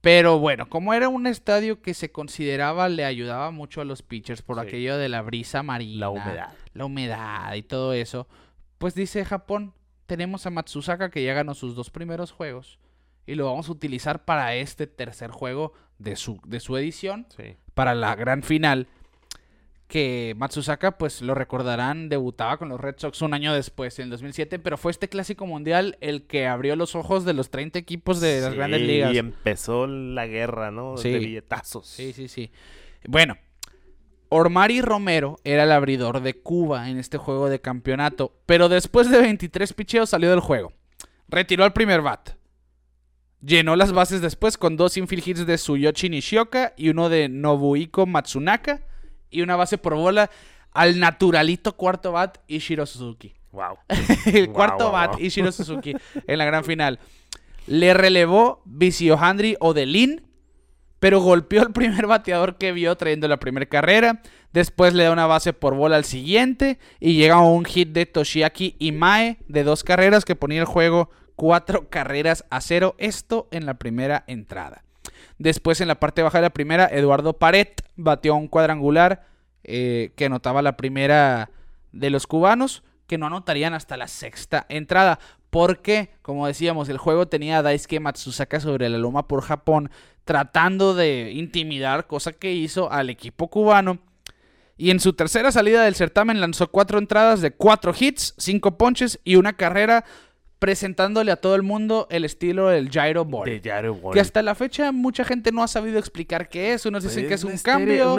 Pero 0.00 0.38
bueno, 0.38 0.68
como 0.68 0.94
era 0.94 1.08
un 1.08 1.26
estadio 1.26 1.82
que 1.82 1.92
se 1.94 2.12
consideraba 2.12 2.88
le 2.88 3.04
ayudaba 3.04 3.50
mucho 3.50 3.80
a 3.80 3.84
los 3.84 4.02
pitchers 4.02 4.42
por 4.42 4.60
Sí. 4.60 4.66
aquello 4.68 4.96
de 4.98 5.08
la 5.08 5.22
brisa 5.22 5.62
marina, 5.64 6.00
La 6.00 6.10
humedad. 6.10 6.52
la 6.74 6.84
humedad 6.84 7.54
y 7.54 7.62
todo 7.62 7.92
eso, 7.92 8.28
pues 8.78 8.94
dice 8.94 9.24
Japón, 9.24 9.72
tenemos 10.06 10.46
a 10.46 10.50
Matsusaka 10.50 11.10
que 11.10 11.24
ya 11.24 11.34
ganó 11.34 11.54
sus 11.54 11.74
dos 11.74 11.90
primeros 11.90 12.30
juegos 12.30 12.78
y 13.26 13.34
lo 13.34 13.46
vamos 13.46 13.68
a 13.68 13.72
utilizar 13.72 14.24
para 14.24 14.54
este 14.54 14.86
tercer 14.86 15.32
juego 15.32 15.72
de 15.98 16.14
su, 16.14 16.40
de 16.46 16.60
su 16.60 16.76
edición 16.76 17.26
Sí. 17.36 17.56
para 17.74 17.94
la 17.96 18.14
gran 18.14 18.44
final. 18.44 18.86
Que 19.88 20.34
Matsusaka, 20.36 20.98
pues 20.98 21.22
lo 21.22 21.34
recordarán, 21.34 22.08
debutaba 22.08 22.56
con 22.56 22.68
los 22.68 22.80
Red 22.80 22.96
Sox 22.98 23.22
un 23.22 23.34
año 23.34 23.54
después, 23.54 23.98
en 24.00 24.04
el 24.04 24.10
2007, 24.10 24.58
pero 24.58 24.76
fue 24.76 24.90
este 24.90 25.08
clásico 25.08 25.46
mundial 25.46 25.96
el 26.00 26.26
que 26.26 26.48
abrió 26.48 26.74
los 26.74 26.96
ojos 26.96 27.24
de 27.24 27.34
los 27.34 27.50
30 27.50 27.78
equipos 27.78 28.20
de 28.20 28.40
las 28.40 28.54
grandes 28.54 28.80
ligas. 28.80 29.14
Y 29.14 29.18
empezó 29.18 29.86
la 29.86 30.26
guerra, 30.26 30.72
¿no? 30.72 30.96
Sí. 30.96 31.10
De 31.10 31.18
billetazos. 31.20 31.86
Sí, 31.86 32.12
sí, 32.12 32.26
sí. 32.26 32.50
Bueno, 33.06 33.36
Ormari 34.28 34.80
Romero 34.80 35.38
era 35.44 35.62
el 35.62 35.72
abridor 35.72 36.20
de 36.20 36.34
Cuba 36.34 36.90
en 36.90 36.98
este 36.98 37.16
juego 37.16 37.48
de 37.48 37.60
campeonato, 37.60 38.34
pero 38.44 38.68
después 38.68 39.08
de 39.08 39.20
23 39.20 39.72
picheos 39.72 40.10
salió 40.10 40.30
del 40.30 40.40
juego. 40.40 40.72
Retiró 41.28 41.62
al 41.62 41.72
primer 41.72 42.02
bat. 42.02 42.30
Llenó 43.40 43.76
las 43.76 43.92
bases 43.92 44.20
después 44.20 44.58
con 44.58 44.76
dos 44.76 44.96
infield 44.96 45.28
hits 45.28 45.46
de 45.46 45.58
Suyoshi 45.58 46.08
Nishioka 46.08 46.72
y 46.76 46.88
uno 46.88 47.08
de 47.08 47.28
Nobuhiko 47.28 48.06
Matsunaka 48.06 48.82
y 49.30 49.42
una 49.42 49.56
base 49.56 49.78
por 49.78 49.94
bola 49.94 50.30
al 50.72 51.00
naturalito 51.00 51.76
cuarto 51.76 52.12
bat 52.12 52.38
Ishiro 52.46 52.86
Suzuki. 52.86 53.34
Wow. 53.52 53.78
El 54.26 54.50
cuarto 54.50 54.90
guau, 54.90 54.92
bat. 54.92 55.20
Ishiro 55.20 55.50
Suzuki, 55.50 55.94
en 56.26 56.38
la 56.38 56.44
gran 56.44 56.64
final. 56.64 56.98
Le 57.66 57.94
relevó 57.94 58.62
Viciohandri 58.64 59.56
Odelin, 59.60 60.22
pero 61.00 61.20
golpeó 61.20 61.62
al 61.62 61.72
primer 61.72 62.06
bateador 62.06 62.58
que 62.58 62.72
vio 62.72 62.96
trayendo 62.96 63.28
la 63.28 63.38
primera 63.38 63.66
carrera. 63.66 64.22
Después 64.52 64.94
le 64.94 65.04
da 65.04 65.12
una 65.12 65.26
base 65.26 65.52
por 65.52 65.74
bola 65.74 65.96
al 65.96 66.04
siguiente 66.04 66.78
y 67.00 67.14
llega 67.14 67.40
un 67.40 67.64
hit 67.64 67.90
de 67.90 68.06
Toshiaki 68.06 68.76
Imae 68.78 69.38
de 69.48 69.64
dos 69.64 69.84
carreras 69.84 70.24
que 70.24 70.36
ponía 70.36 70.60
el 70.60 70.66
juego 70.66 71.10
cuatro 71.34 71.88
carreras 71.88 72.44
a 72.50 72.60
cero. 72.60 72.94
Esto 72.98 73.48
en 73.50 73.66
la 73.66 73.74
primera 73.74 74.24
entrada. 74.26 74.85
Después 75.38 75.80
en 75.80 75.88
la 75.88 76.00
parte 76.00 76.22
baja 76.22 76.38
de 76.38 76.42
la 76.42 76.50
primera, 76.50 76.86
Eduardo 76.86 77.34
Paret 77.34 77.82
bateó 77.96 78.34
un 78.34 78.48
cuadrangular 78.48 79.26
eh, 79.64 80.12
que 80.16 80.26
anotaba 80.26 80.62
la 80.62 80.76
primera 80.76 81.50
de 81.92 82.10
los 82.10 82.26
cubanos, 82.26 82.82
que 83.06 83.18
no 83.18 83.26
anotarían 83.26 83.74
hasta 83.74 83.96
la 83.96 84.08
sexta 84.08 84.66
entrada. 84.68 85.18
Porque, 85.50 86.10
como 86.22 86.46
decíamos, 86.46 86.88
el 86.88 86.98
juego 86.98 87.28
tenía 87.28 87.58
a 87.58 87.62
Daisuke 87.62 88.00
Matsusaka 88.00 88.60
sobre 88.60 88.88
la 88.88 88.98
loma 88.98 89.26
por 89.26 89.42
Japón, 89.42 89.90
tratando 90.24 90.94
de 90.94 91.32
intimidar, 91.32 92.06
cosa 92.06 92.32
que 92.32 92.52
hizo 92.52 92.90
al 92.92 93.10
equipo 93.10 93.48
cubano. 93.48 93.98
Y 94.76 94.90
en 94.90 95.00
su 95.00 95.14
tercera 95.14 95.52
salida 95.52 95.82
del 95.82 95.94
certamen 95.94 96.40
lanzó 96.40 96.70
cuatro 96.70 96.98
entradas 96.98 97.40
de 97.40 97.52
cuatro 97.52 97.94
hits, 97.98 98.34
cinco 98.36 98.76
ponches 98.76 99.18
y 99.24 99.36
una 99.36 99.54
carrera, 99.54 100.04
presentándole 100.58 101.30
a 101.32 101.36
todo 101.36 101.54
el 101.54 101.62
mundo 101.62 102.06
el 102.10 102.24
estilo 102.24 102.68
del 102.68 102.88
gyro 102.90 103.24
ball. 103.24 103.44
De 103.48 103.60
Jared 103.62 103.90
Wall. 103.90 104.14
Que 104.14 104.20
hasta 104.20 104.42
la 104.42 104.54
fecha 104.54 104.90
mucha 104.92 105.24
gente 105.24 105.52
no 105.52 105.62
ha 105.62 105.68
sabido 105.68 105.98
explicar 105.98 106.48
qué 106.48 106.72
es. 106.74 106.86
Unos 106.86 107.02
dicen 107.04 107.24
Pues 107.24 107.28
que 107.28 107.34
es 107.34 107.44
un 107.44 107.52
estere- 107.52 107.62
cambio, 107.62 108.14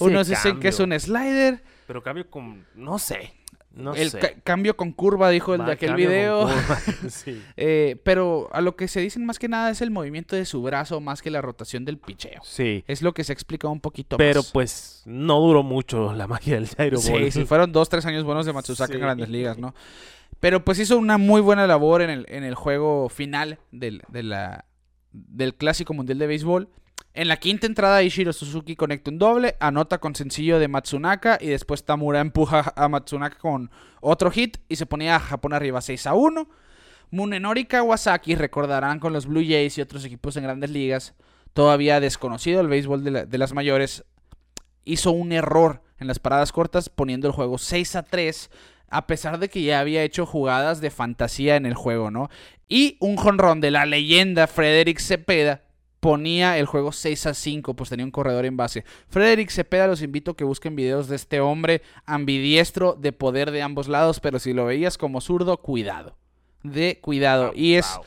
unos 0.00 0.28
dicen 0.28 0.58
que 0.60 0.68
es 0.68 0.80
un 0.80 0.98
slider. 0.98 1.62
Pero 1.86 2.02
cambio 2.02 2.28
con... 2.28 2.64
No 2.74 2.98
sé. 2.98 3.32
No 3.72 3.94
el 3.94 4.10
sé. 4.10 4.18
ca- 4.18 4.32
cambio 4.42 4.74
con 4.74 4.90
curva, 4.90 5.28
dijo 5.28 5.52
el 5.54 5.60
Va, 5.60 5.66
de 5.66 5.72
aquel 5.72 5.94
video. 5.94 6.48
sí. 7.10 7.42
Eh, 7.58 7.96
pero 8.04 8.48
a 8.52 8.62
lo 8.62 8.74
que 8.74 8.88
se 8.88 9.00
dicen 9.00 9.26
más 9.26 9.38
que 9.38 9.48
nada 9.48 9.68
es 9.70 9.82
el 9.82 9.90
movimiento 9.90 10.34
de 10.34 10.46
su 10.46 10.62
brazo 10.62 10.98
más 11.02 11.20
que 11.20 11.30
la 11.30 11.42
rotación 11.42 11.84
del 11.84 11.98
picheo. 11.98 12.40
Sí. 12.42 12.84
Es 12.88 13.02
lo 13.02 13.12
que 13.12 13.22
se 13.22 13.32
ha 13.32 13.34
explicado 13.34 13.70
un 13.72 13.80
poquito 13.80 14.16
Pero 14.16 14.40
más. 14.40 14.50
pues 14.50 15.02
no 15.04 15.38
duró 15.40 15.62
mucho 15.62 16.14
la 16.14 16.26
magia 16.26 16.54
del 16.54 16.68
Jairo 16.68 16.96
Sí, 16.96 17.12
Ball. 17.12 17.30
sí, 17.30 17.44
fueron 17.44 17.70
dos, 17.70 17.90
tres 17.90 18.06
años 18.06 18.24
buenos 18.24 18.46
de 18.46 18.54
Matsusaka 18.54 18.94
en 18.94 19.00
grandes 19.00 19.28
ligas, 19.28 19.58
¿no? 19.58 19.74
Pero 20.40 20.64
pues 20.64 20.78
hizo 20.78 20.98
una 20.98 21.18
muy 21.18 21.40
buena 21.40 21.66
labor 21.66 22.02
en 22.02 22.10
el, 22.10 22.26
en 22.28 22.44
el 22.44 22.54
juego 22.54 23.08
final 23.08 23.58
del, 23.72 24.02
del 25.12 25.54
Clásico 25.54 25.94
Mundial 25.94 26.18
de 26.18 26.26
Béisbol. 26.26 26.68
En 27.14 27.28
la 27.28 27.38
quinta 27.38 27.66
entrada, 27.66 28.02
Ishiro 28.02 28.34
Suzuki 28.34 28.76
conecta 28.76 29.10
un 29.10 29.18
doble, 29.18 29.56
anota 29.58 29.98
con 29.98 30.14
sencillo 30.14 30.58
de 30.58 30.68
Matsunaka 30.68 31.38
y 31.40 31.46
después 31.46 31.84
Tamura 31.84 32.20
empuja 32.20 32.74
a 32.76 32.88
Matsunaka 32.88 33.38
con 33.38 33.70
otro 34.02 34.30
hit 34.30 34.58
y 34.68 34.76
se 34.76 34.84
ponía 34.84 35.16
a 35.16 35.20
Japón 35.20 35.54
arriba 35.54 35.80
6 35.80 36.06
a 36.08 36.14
1. 36.14 36.46
Munenori 37.10 37.64
Kawasaki, 37.64 38.34
recordarán 38.34 38.98
con 39.00 39.14
los 39.14 39.26
Blue 39.26 39.42
Jays 39.42 39.78
y 39.78 39.80
otros 39.80 40.04
equipos 40.04 40.36
en 40.36 40.42
grandes 40.42 40.70
ligas, 40.70 41.14
todavía 41.54 42.00
desconocido 42.00 42.60
el 42.60 42.68
béisbol 42.68 43.02
de, 43.02 43.24
de 43.24 43.38
las 43.38 43.54
mayores, 43.54 44.04
hizo 44.84 45.12
un 45.12 45.32
error 45.32 45.82
en 45.98 46.08
las 46.08 46.18
paradas 46.18 46.52
cortas 46.52 46.90
poniendo 46.90 47.28
el 47.28 47.32
juego 47.32 47.56
6 47.56 47.96
a 47.96 48.02
3 48.02 48.50
a 48.88 49.06
pesar 49.06 49.38
de 49.38 49.48
que 49.48 49.62
ya 49.62 49.80
había 49.80 50.02
hecho 50.02 50.26
jugadas 50.26 50.80
de 50.80 50.90
fantasía 50.90 51.56
en 51.56 51.66
el 51.66 51.74
juego, 51.74 52.10
¿no? 52.10 52.30
Y 52.68 52.96
un 53.00 53.16
jonrón 53.16 53.60
de 53.60 53.70
la 53.70 53.86
leyenda 53.86 54.46
Frederick 54.46 54.98
Cepeda 54.98 55.62
ponía 56.00 56.58
el 56.58 56.66
juego 56.66 56.92
6 56.92 57.26
a 57.26 57.34
5, 57.34 57.74
pues 57.74 57.90
tenía 57.90 58.04
un 58.04 58.12
corredor 58.12 58.44
en 58.44 58.56
base. 58.56 58.84
Frederick 59.08 59.50
Cepeda, 59.50 59.86
los 59.86 60.02
invito 60.02 60.32
a 60.32 60.36
que 60.36 60.44
busquen 60.44 60.76
videos 60.76 61.08
de 61.08 61.16
este 61.16 61.40
hombre 61.40 61.82
ambidiestro 62.04 62.94
de 62.94 63.12
poder 63.12 63.50
de 63.50 63.62
ambos 63.62 63.88
lados, 63.88 64.20
pero 64.20 64.38
si 64.38 64.52
lo 64.52 64.66
veías 64.66 64.98
como 64.98 65.20
zurdo, 65.20 65.56
cuidado. 65.58 66.16
De 66.62 67.00
cuidado. 67.00 67.52
Y 67.54 67.74
es 67.74 67.86
Wow. 67.96 68.04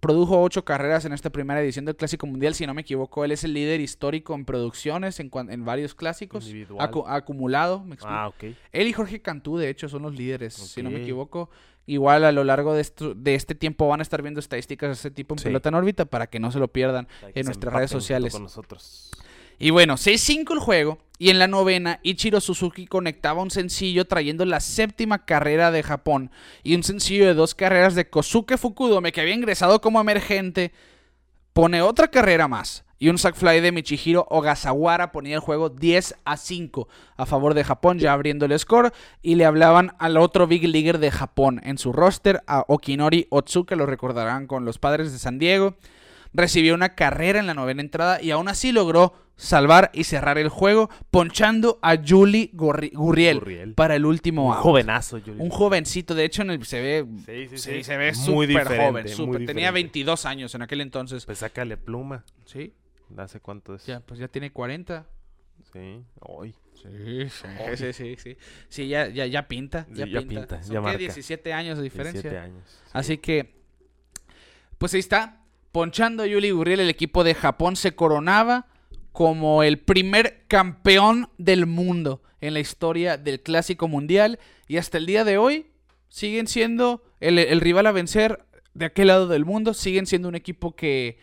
Produjo 0.00 0.40
ocho 0.42 0.64
carreras 0.64 1.04
en 1.04 1.12
esta 1.12 1.30
primera 1.30 1.60
edición 1.60 1.84
del 1.84 1.94
Clásico 1.96 2.26
Mundial, 2.26 2.54
si 2.54 2.66
no 2.66 2.74
me 2.74 2.80
equivoco, 2.80 3.24
él 3.24 3.32
es 3.32 3.44
el 3.44 3.52
líder 3.54 3.80
histórico 3.80 4.34
en 4.34 4.44
producciones 4.44 5.20
en, 5.20 5.30
en 5.50 5.64
varios 5.64 5.94
clásicos. 5.94 6.46
Acu- 6.78 7.04
acumulado, 7.06 7.84
me 7.84 7.94
explico. 7.94 8.14
Ah, 8.16 8.28
ok. 8.28 8.44
Él 8.72 8.88
y 8.88 8.92
Jorge 8.92 9.20
Cantú, 9.20 9.58
de 9.58 9.68
hecho, 9.68 9.88
son 9.88 10.02
los 10.02 10.14
líderes, 10.14 10.54
si 10.54 10.82
no 10.82 10.90
me 10.90 11.02
equivoco. 11.02 11.50
Igual 11.86 12.24
a 12.24 12.30
lo 12.32 12.44
largo 12.44 12.72
de, 12.74 12.82
esto- 12.82 13.14
de 13.14 13.34
este 13.34 13.54
tiempo 13.54 13.88
van 13.88 14.00
a 14.00 14.02
estar 14.02 14.22
viendo 14.22 14.38
estadísticas 14.40 14.88
de 14.88 14.92
este 14.94 15.10
tipo 15.10 15.34
en 15.34 15.38
Sí. 15.38 15.44
pelota 15.44 15.70
en 15.70 15.74
órbita 15.74 16.04
para 16.04 16.28
que 16.28 16.38
no 16.38 16.50
se 16.52 16.58
lo 16.60 16.68
pierdan 16.68 17.08
en 17.34 17.46
nuestras 17.46 17.74
redes 17.74 17.90
sociales. 17.90 18.32
Con 18.32 18.42
nosotros. 18.44 19.10
Y 19.60 19.70
bueno, 19.70 19.94
6-5 19.94 20.54
el 20.54 20.58
juego. 20.58 20.98
Y 21.18 21.28
en 21.28 21.38
la 21.38 21.46
novena, 21.46 22.00
Ichiro 22.02 22.40
Suzuki 22.40 22.86
conectaba 22.86 23.42
un 23.42 23.50
sencillo 23.50 24.06
trayendo 24.06 24.46
la 24.46 24.58
séptima 24.58 25.26
carrera 25.26 25.70
de 25.70 25.82
Japón. 25.82 26.30
Y 26.62 26.74
un 26.74 26.82
sencillo 26.82 27.26
de 27.26 27.34
dos 27.34 27.54
carreras 27.54 27.94
de 27.94 28.08
Kosuke 28.08 28.56
Fukudome, 28.56 29.12
que 29.12 29.20
había 29.20 29.34
ingresado 29.34 29.82
como 29.82 30.00
emergente, 30.00 30.72
pone 31.52 31.82
otra 31.82 32.08
carrera 32.08 32.48
más. 32.48 32.86
Y 32.98 33.10
un 33.10 33.18
sack 33.18 33.34
fly 33.34 33.60
de 33.60 33.70
Michihiro 33.70 34.26
Ogasawara 34.30 35.12
ponía 35.12 35.34
el 35.34 35.40
juego 35.40 35.68
10 35.68 36.16
a 36.24 36.38
5 36.38 36.88
a 37.18 37.26
favor 37.26 37.52
de 37.52 37.64
Japón, 37.64 37.98
ya 37.98 38.14
abriendo 38.14 38.46
el 38.46 38.58
score. 38.58 38.94
Y 39.20 39.34
le 39.34 39.44
hablaban 39.44 39.92
al 39.98 40.16
otro 40.16 40.46
big 40.46 40.66
leaguer 40.66 40.98
de 40.98 41.10
Japón 41.10 41.60
en 41.64 41.76
su 41.76 41.92
roster, 41.92 42.42
a 42.46 42.64
Okinori 42.66 43.26
Otsuka, 43.28 43.76
lo 43.76 43.84
recordarán 43.84 44.46
con 44.46 44.64
los 44.64 44.78
padres 44.78 45.12
de 45.12 45.18
San 45.18 45.38
Diego 45.38 45.76
recibió 46.32 46.74
una 46.74 46.94
carrera 46.94 47.40
en 47.40 47.46
la 47.46 47.54
novena 47.54 47.82
entrada 47.82 48.22
y 48.22 48.30
aún 48.30 48.48
así 48.48 48.72
logró 48.72 49.14
salvar 49.40 49.90
y 49.94 50.04
cerrar 50.04 50.36
el 50.38 50.48
juego, 50.48 50.90
ponchando 51.10 51.78
a 51.82 51.96
Julie 51.96 52.50
Gurriel, 52.52 53.38
Gurriel. 53.40 53.74
para 53.74 53.96
el 53.96 54.04
último 54.04 54.46
Un 54.48 54.52
out. 54.54 54.62
jovenazo, 54.62 55.18
Yuri. 55.18 55.40
Un 55.40 55.50
jovencito, 55.50 56.14
de 56.14 56.24
hecho 56.24 56.42
en 56.42 56.50
el 56.50 56.64
se 56.64 56.80
ve, 56.80 57.06
Sí, 57.26 57.48
sí, 57.48 57.58
sí, 57.58 57.70
sí. 57.78 57.84
se 57.84 57.96
ve 57.96 58.12
Muy 58.12 58.46
súper 58.46 58.48
diferente, 58.48 58.84
joven, 58.86 59.04
muy 59.04 59.12
súper. 59.14 59.38
tenía 59.46 59.68
diferente. 59.68 59.72
22 59.72 60.26
años 60.26 60.54
en 60.54 60.62
aquel 60.62 60.80
entonces. 60.82 61.24
Pues 61.24 61.38
sácale 61.38 61.76
pluma. 61.76 62.24
Sí, 62.44 62.74
¿Hace 63.16 63.40
cuánto 63.40 63.74
es? 63.74 63.86
ya, 63.86 64.00
pues 64.00 64.20
ya 64.20 64.28
tiene 64.28 64.52
40. 64.52 65.06
Sí. 65.72 66.02
Hoy. 66.20 66.54
Sí, 66.74 67.28
sí, 67.92 68.16
sí, 68.16 68.36
sí, 68.68 68.88
ya, 68.88 69.08
ya, 69.08 69.26
ya 69.26 69.46
pinta, 69.48 69.86
ya, 69.90 70.06
Sí, 70.06 70.12
ya 70.12 70.22
pinta. 70.22 70.62
Son 70.62 70.72
ya 70.74 70.80
¿qué? 70.80 70.84
marca. 70.84 70.98
17 70.98 71.52
años 71.52 71.76
de 71.78 71.84
diferencia. 71.84 72.22
17 72.22 72.38
años. 72.38 72.62
sí. 72.66 72.90
Así 72.92 73.18
que, 73.18 73.54
pues 74.78 74.94
ahí 74.94 75.00
está. 75.00 75.42
Ponchando 75.72 76.22
a 76.22 76.26
Yuli 76.26 76.50
Gurriel, 76.50 76.80
el 76.80 76.88
equipo 76.90 77.22
de 77.22 77.34
Japón 77.34 77.76
se 77.76 77.94
coronaba 77.94 78.66
como 79.20 79.62
el 79.62 79.76
primer 79.78 80.44
campeón 80.48 81.28
del 81.36 81.66
mundo 81.66 82.22
en 82.40 82.54
la 82.54 82.60
historia 82.60 83.18
del 83.18 83.42
Clásico 83.42 83.86
Mundial. 83.86 84.38
Y 84.66 84.78
hasta 84.78 84.96
el 84.96 85.04
día 85.04 85.24
de 85.24 85.36
hoy 85.36 85.66
siguen 86.08 86.46
siendo 86.46 87.02
el, 87.20 87.38
el 87.38 87.60
rival 87.60 87.86
a 87.86 87.92
vencer 87.92 88.46
de 88.72 88.86
aquel 88.86 89.08
lado 89.08 89.26
del 89.26 89.44
mundo. 89.44 89.74
Siguen 89.74 90.06
siendo 90.06 90.26
un 90.26 90.36
equipo 90.36 90.74
que, 90.74 91.18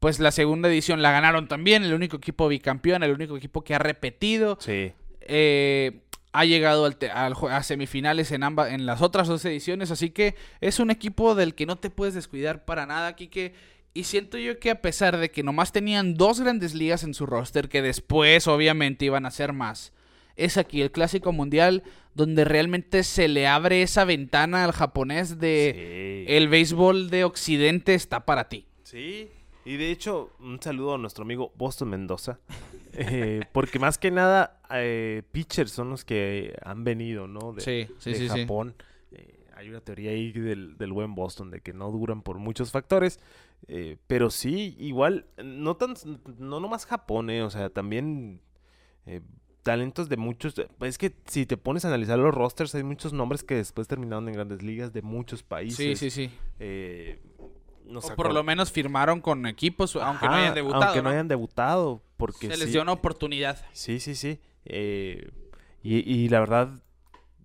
pues 0.00 0.20
la 0.20 0.30
segunda 0.30 0.70
edición 0.70 1.02
la 1.02 1.12
ganaron 1.12 1.46
también. 1.46 1.84
El 1.84 1.92
único 1.92 2.16
equipo 2.16 2.48
bicampeón, 2.48 3.02
el 3.02 3.12
único 3.12 3.36
equipo 3.36 3.62
que 3.62 3.74
ha 3.74 3.78
repetido. 3.78 4.56
Sí. 4.58 4.92
Eh, 5.20 6.00
ha 6.32 6.46
llegado 6.46 6.86
al 6.86 6.96
te- 6.96 7.10
al 7.10 7.34
jue- 7.34 7.50
a 7.52 7.62
semifinales 7.62 8.32
en 8.32 8.42
ambas 8.42 8.72
en 8.72 8.86
las 8.86 9.02
otras 9.02 9.28
dos 9.28 9.44
ediciones, 9.44 9.90
así 9.90 10.08
que 10.08 10.34
es 10.62 10.78
un 10.80 10.90
equipo 10.90 11.34
del 11.34 11.54
que 11.54 11.66
no 11.66 11.76
te 11.76 11.90
puedes 11.90 12.14
descuidar 12.14 12.64
para 12.64 12.86
nada, 12.86 13.14
Kike. 13.16 13.52
Y 13.96 14.04
siento 14.04 14.38
yo 14.38 14.58
que 14.58 14.70
a 14.70 14.82
pesar 14.82 15.16
de 15.18 15.30
que 15.30 15.44
nomás 15.44 15.70
tenían 15.70 16.14
dos 16.14 16.40
grandes 16.40 16.74
ligas 16.74 17.04
en 17.04 17.14
su 17.14 17.26
roster, 17.26 17.68
que 17.68 17.80
después 17.80 18.48
obviamente 18.48 19.04
iban 19.04 19.24
a 19.24 19.30
ser 19.30 19.52
más, 19.52 19.92
es 20.36 20.56
aquí 20.56 20.82
el 20.82 20.90
Clásico 20.90 21.30
Mundial 21.32 21.84
donde 22.14 22.44
realmente 22.44 23.04
se 23.04 23.28
le 23.28 23.46
abre 23.46 23.82
esa 23.82 24.04
ventana 24.04 24.64
al 24.64 24.72
japonés 24.72 25.38
de 25.38 26.24
Sí. 26.26 26.32
el 26.34 26.48
béisbol 26.48 27.08
de 27.08 27.22
Occidente 27.24 27.94
está 27.94 28.24
para 28.26 28.48
ti. 28.48 28.66
Sí, 28.82 29.30
y 29.64 29.76
de 29.76 29.92
hecho, 29.92 30.30
un 30.40 30.60
saludo 30.60 30.94
a 30.94 30.98
nuestro 30.98 31.22
amigo 31.22 31.52
Boston 31.56 31.90
Mendoza. 31.90 32.40
eh, 32.94 33.42
porque 33.52 33.78
más 33.78 33.98
que 33.98 34.10
nada, 34.10 34.60
eh, 34.72 35.22
pitchers 35.30 35.70
son 35.70 35.90
los 35.90 36.04
que 36.04 36.56
han 36.64 36.82
venido, 36.82 37.28
¿no? 37.28 37.52
De, 37.52 37.60
Sí, 37.62 37.86
sí, 37.98 38.10
de 38.10 38.16
sí, 38.16 38.28
sí. 38.28 38.40
Japón. 38.40 38.74
Eh, 38.78 38.82
hay 39.56 39.68
una 39.68 39.80
teoría 39.80 40.10
ahí 40.10 40.32
del, 40.32 40.76
del 40.78 40.92
buen 40.92 41.14
Boston 41.14 41.50
de 41.50 41.60
que 41.60 41.72
no 41.72 41.90
duran 41.90 42.22
por 42.22 42.38
muchos 42.38 42.70
factores. 42.72 43.20
eh, 43.68 43.96
pero 44.06 44.30
sí, 44.30 44.76
igual, 44.78 45.26
no 45.42 45.76
tan, 45.76 45.94
no 46.38 46.60
nomás 46.60 46.86
Japón, 46.86 47.30
eh, 47.30 47.42
o 47.42 47.50
sea, 47.50 47.70
también 47.70 48.40
eh, 49.06 49.20
talentos 49.62 50.08
de 50.08 50.16
muchos. 50.16 50.54
Es 50.80 50.98
que 50.98 51.14
si 51.26 51.46
te 51.46 51.56
pones 51.56 51.84
a 51.84 51.88
analizar 51.88 52.18
los 52.18 52.34
rosters, 52.34 52.74
hay 52.74 52.82
muchos 52.82 53.12
nombres 53.12 53.42
que 53.44 53.54
después 53.54 53.88
terminaron 53.88 54.28
en 54.28 54.34
grandes 54.34 54.62
ligas 54.62 54.92
de 54.92 55.02
muchos 55.02 55.42
países. 55.42 55.98
Sí, 55.98 56.10
sí, 56.10 56.10
sí. 56.10 56.30
Eh, 56.58 57.20
nos 57.86 58.06
O 58.10 58.14
por 58.16 58.32
lo 58.32 58.42
menos 58.42 58.72
firmaron 58.72 59.20
con 59.20 59.46
equipos, 59.46 59.94
aunque 59.96 60.26
no 60.26 60.32
hayan 60.34 60.54
debutado. 60.54 60.84
Aunque 60.84 60.98
no, 61.00 61.04
¿no? 61.04 61.10
hayan 61.10 61.28
debutado, 61.28 62.02
porque 62.16 62.48
Se 62.48 62.56
les 62.56 62.72
dio 62.72 62.82
una 62.82 62.92
oportunidad. 62.92 63.64
sí, 63.72 64.00
sí, 64.00 64.14
sí. 64.14 64.40
eh, 64.64 65.30
y, 65.82 65.98
y 66.10 66.28
la 66.30 66.40
verdad, 66.40 66.82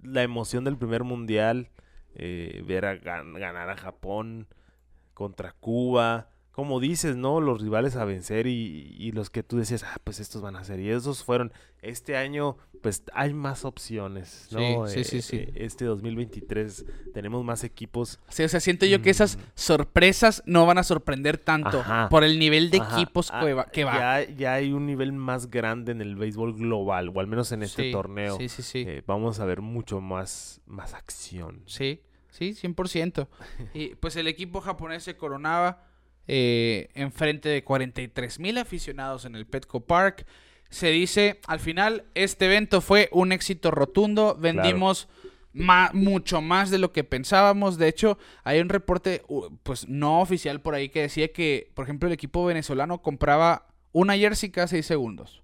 la 0.01 0.24
emoción 0.24 0.64
del 0.64 0.78
primer 0.78 1.03
mundial, 1.03 1.70
eh, 2.20 2.63
ver 2.65 2.86
a 2.86 2.95
gan- 2.99 3.38
ganar 3.39 3.70
a 3.70 3.78
Japón 3.78 4.47
contra 5.13 5.51
Cuba, 5.53 6.30
como 6.51 6.80
dices, 6.82 7.15
¿no? 7.15 7.39
Los 7.39 7.61
rivales 7.61 7.95
a 7.95 8.03
vencer 8.05 8.45
y, 8.47 8.95
y 8.99 9.11
los 9.13 9.30
que 9.30 9.43
tú 9.43 9.57
decías, 9.57 9.84
ah, 9.84 9.97
pues 10.03 10.20
estos 10.20 10.41
van 10.41 10.55
a 10.57 10.63
ser. 10.65 10.80
Y 10.82 10.89
esos 10.89 11.24
fueron. 11.24 11.53
Este 11.82 12.17
año, 12.17 12.57
pues 12.82 13.03
hay 13.13 13.34
más 13.34 13.63
opciones, 13.63 14.49
¿no? 14.51 14.86
Sí, 14.88 15.05
sí, 15.05 15.09
sí, 15.09 15.17
Eh, 15.17 15.22
sí. 15.22 15.38
eh, 15.38 15.51
Este 15.55 15.86
2023 15.86 16.86
tenemos 17.13 17.45
más 17.45 17.63
equipos. 17.63 18.20
Sí, 18.28 18.43
o 18.43 18.49
sea, 18.49 18.59
siento 18.59 18.86
yo 18.86 19.01
que 19.01 19.09
esas 19.09 19.38
Mm. 19.38 19.41
sorpresas 19.55 20.43
no 20.45 20.65
van 20.65 20.78
a 20.78 20.84
sorprender 20.84 21.38
tanto 21.38 21.80
Ajá. 21.80 22.09
por 22.09 22.26
el 22.26 22.38
nivel 22.38 22.70
de 22.72 22.80
Ajá, 22.80 22.95
equipos 23.01 23.30
ah, 23.32 23.45
que 23.45 23.53
va. 23.53 23.65
que 23.67 23.84
va. 23.86 23.93
Ya, 24.24 24.30
ya 24.36 24.53
hay 24.55 24.74
un 24.74 24.86
nivel 24.86 25.13
más 25.13 25.49
grande 25.49 25.93
en 25.93 26.01
el 26.01 26.17
béisbol 26.17 26.55
global, 26.55 27.09
o 27.15 27.20
al 27.22 27.28
menos 27.28 27.53
en 27.53 27.63
este 27.63 27.84
Sí, 27.84 27.91
torneo. 27.93 28.36
Sí, 28.38 28.49
sí, 28.49 28.61
sí. 28.63 28.84
Eh, 28.86 29.01
vamos 29.07 29.39
a 29.39 29.45
ver 29.45 29.61
mucho 29.61 30.01
más, 30.01 30.59
más 30.65 30.93
acción. 30.93 31.63
Sí, 31.65 32.01
sí, 32.32 32.51
100%. 32.51 33.27
y 33.73 33.95
pues 33.95 34.15
el 34.15 34.27
equipo 34.27 34.61
japonés 34.61 35.03
se 35.03 35.17
coronaba 35.17 35.86
eh, 36.27 36.89
enfrente 36.93 37.49
de 37.49 37.63
43 37.63 38.39
mil 38.39 38.57
aficionados 38.57 39.25
en 39.25 39.36
el 39.36 39.47
Petco 39.47 39.82
Park. 39.82 40.25
Se 40.69 40.91
dice, 40.91 41.39
al 41.47 41.59
final, 41.59 42.05
este 42.13 42.45
evento 42.45 42.82
fue 42.82 43.09
un 43.11 43.32
éxito 43.32 43.71
rotundo. 43.71 44.36
Vendimos 44.39 45.07
mucho 45.53 46.41
más 46.41 46.69
de 46.69 46.77
lo 46.77 46.91
que 46.91 47.03
pensábamos. 47.03 47.77
De 47.77 47.88
hecho, 47.88 48.17
hay 48.43 48.59
un 48.59 48.69
reporte, 48.69 49.23
pues 49.63 49.88
no 49.88 50.21
oficial 50.21 50.61
por 50.61 50.75
ahí, 50.75 50.89
que 50.89 51.01
decía 51.01 51.34
que, 51.34 51.71
por 51.73 51.86
ejemplo, 51.86 52.07
el 52.07 52.13
equipo 52.13 52.45
venezolano 52.45 53.01
compraba 53.01 53.67
una 53.91 54.15
jersey 54.15 54.51
cada 54.51 54.67
6 54.67 54.86
segundos. 54.86 55.41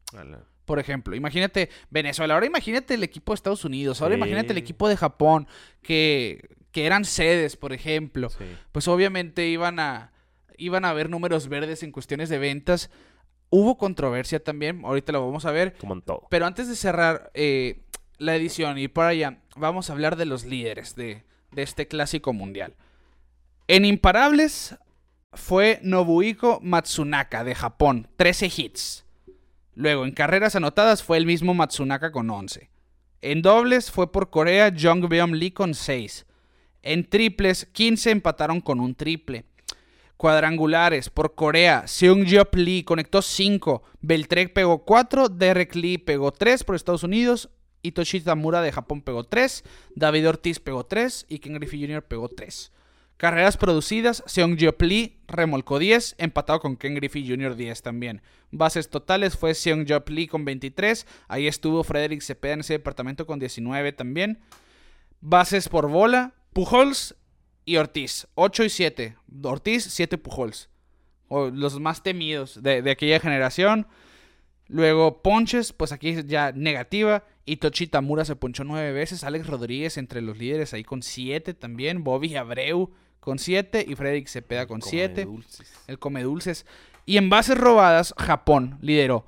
Por 0.66 0.80
ejemplo, 0.80 1.16
imagínate 1.16 1.70
Venezuela, 1.90 2.34
ahora 2.34 2.46
imagínate 2.48 2.96
el 2.96 3.04
equipo 3.04 3.32
de 3.32 3.36
Estados 3.36 3.66
Unidos, 3.66 4.02
ahora 4.02 4.16
Sí. 4.16 4.18
imagínate 4.20 4.52
el 4.52 4.58
equipo 4.58 4.90
de 4.90 4.98
Japón, 4.98 5.48
que, 5.82 6.50
que 6.72 6.86
eran 6.86 7.06
sedes, 7.06 7.56
por 7.56 7.72
ejemplo. 7.72 8.30
Sí. 8.30 8.46
Pues 8.72 8.88
obviamente 8.88 9.48
iban 9.48 9.80
a, 9.80 10.12
iban 10.58 10.84
a 10.86 10.90
haber 10.90 11.10
números 11.10 11.48
verdes 11.48 11.84
en 11.84 11.92
cuestiones 11.92 12.30
de 12.30 12.40
ventas. 12.40 12.90
Hubo 13.52 13.78
controversia 13.78 14.44
también, 14.44 14.82
ahorita 14.84 15.12
lo 15.12 15.26
vamos 15.26 15.46
a 15.46 15.52
ver. 15.52 15.76
Como 15.78 15.94
en 15.94 16.02
todo. 16.02 16.24
Pero 16.30 16.46
antes 16.48 16.68
de 16.68 16.76
cerrar 16.76 17.30
eh, 17.36 17.84
la 18.18 18.36
edición 18.36 18.78
y 18.80 18.88
para 18.88 19.10
allá, 19.10 19.38
vamos 19.56 19.90
a 19.90 19.94
hablar 19.94 20.16
de 20.16 20.26
los 20.26 20.46
líderes 20.46 20.96
de, 20.96 21.24
de 21.52 21.62
este 21.62 21.88
clásico 21.88 22.34
mundial. 22.34 22.74
En 23.68 23.86
imparables 23.86 24.76
fue 25.34 25.80
Nobuhiko 25.84 26.60
Matsunaka 26.64 27.44
de 27.44 27.56
Japón, 27.56 28.08
13 28.18 28.46
hits. 28.58 29.05
Luego, 29.76 30.06
en 30.06 30.12
carreras 30.12 30.56
anotadas 30.56 31.04
fue 31.04 31.18
el 31.18 31.26
mismo 31.26 31.54
Matsunaka 31.54 32.12
con 32.12 32.30
11. 32.30 32.70
En 33.22 33.42
dobles 33.42 33.92
fue 33.92 34.12
por 34.12 34.30
Corea 34.30 34.74
Jong 34.78 35.08
Beom 35.08 35.34
Lee 35.34 35.52
con 35.52 35.74
6. 35.74 36.26
En 36.82 37.10
triples, 37.10 37.66
15 37.66 38.12
empataron 38.12 38.62
con 38.62 38.80
un 38.80 38.96
triple. 38.96 39.46
Cuadrangulares 40.18 41.10
por 41.10 41.36
Corea, 41.36 41.88
Seung 41.88 42.26
Job 42.30 42.56
Lee 42.56 42.84
conectó 42.84 43.22
5, 43.22 43.84
Beltrek 44.00 44.54
pegó 44.54 44.86
4, 44.86 45.28
Derek 45.28 45.76
Lee 45.76 45.98
pegó 45.98 46.32
3 46.32 46.64
por 46.64 46.76
Estados 46.76 47.04
Unidos, 47.04 47.50
Itoshi 47.82 48.22
Tamura 48.22 48.62
de 48.62 48.72
Japón 48.72 49.02
pegó 49.02 49.26
3, 49.26 49.64
David 49.94 50.30
Ortiz 50.30 50.60
pegó 50.60 50.86
3 50.86 51.26
y 51.28 51.40
Ken 51.40 51.56
Griffey 51.56 51.82
Jr. 51.82 52.02
pegó 52.02 52.30
3. 52.30 52.72
Carreras 53.18 53.56
producidas, 53.56 54.24
Seung 54.26 54.58
Job 54.60 54.82
Lee 54.82 55.18
remolcó 55.28 55.80
10, 55.80 56.16
empatado 56.18 56.60
con 56.60 56.76
Ken 56.76 56.96
Griffey 56.96 57.26
Jr. 57.28 57.56
10 57.56 57.82
también. 57.82 58.22
Bases 58.52 58.90
totales 58.90 59.38
fue 59.38 59.54
Seung 59.54 59.86
Job 59.88 60.10
Lee 60.10 60.28
con 60.28 60.44
23, 60.44 61.08
ahí 61.30 61.48
estuvo 61.48 61.84
Frederick 61.86 62.22
Cepeda 62.22 62.56
en 62.56 62.60
ese 62.60 62.74
departamento 62.74 63.26
con 63.26 63.40
19 63.40 63.94
también. 63.94 64.40
Bases 65.22 65.70
por 65.70 65.88
bola, 65.88 66.34
Pujols 66.52 67.16
y 67.66 67.78
Ortiz, 67.78 68.28
8 68.36 68.64
y 68.66 68.70
7. 68.70 69.18
Ortiz, 69.44 69.86
7 69.86 70.18
Pujols. 70.18 70.70
O 71.28 71.48
los 71.48 71.80
más 71.80 72.04
temidos 72.04 72.62
de, 72.62 72.90
aquella 72.92 73.20
generación. 73.20 73.88
Luego 74.68 75.22
ponches, 75.22 75.74
pues 75.74 75.92
aquí 75.92 76.16
ya 76.26 76.52
negativa. 76.52 77.24
Itochi 77.46 77.88
Tamura 77.88 78.26
se 78.26 78.36
ponchó 78.36 78.64
9 78.64 78.92
veces. 78.92 79.24
Alex 79.24 79.48
Rodríguez 79.48 79.98
entre 79.98 80.22
los 80.22 80.38
líderes 80.38 80.74
ahí 80.74 80.84
con 80.84 81.02
7 81.02 81.54
también. 81.56 82.04
Bobby 82.04 82.36
Abreu 82.36 82.92
con 83.26 83.40
7 83.40 83.84
y 83.86 83.96
Frederick 83.96 84.28
Cepeda 84.30 84.66
con 84.68 84.80
Como 84.80 84.90
7. 84.90 85.14
de 85.16 85.26
dulces. 85.26 85.74
El 85.88 86.00
come 86.00 86.24
dulces. 86.24 86.66
Y 87.06 87.18
en 87.18 87.30
bases 87.30 87.58
robadas, 87.58 88.14
Japón 88.18 88.78
lideró. 88.82 89.26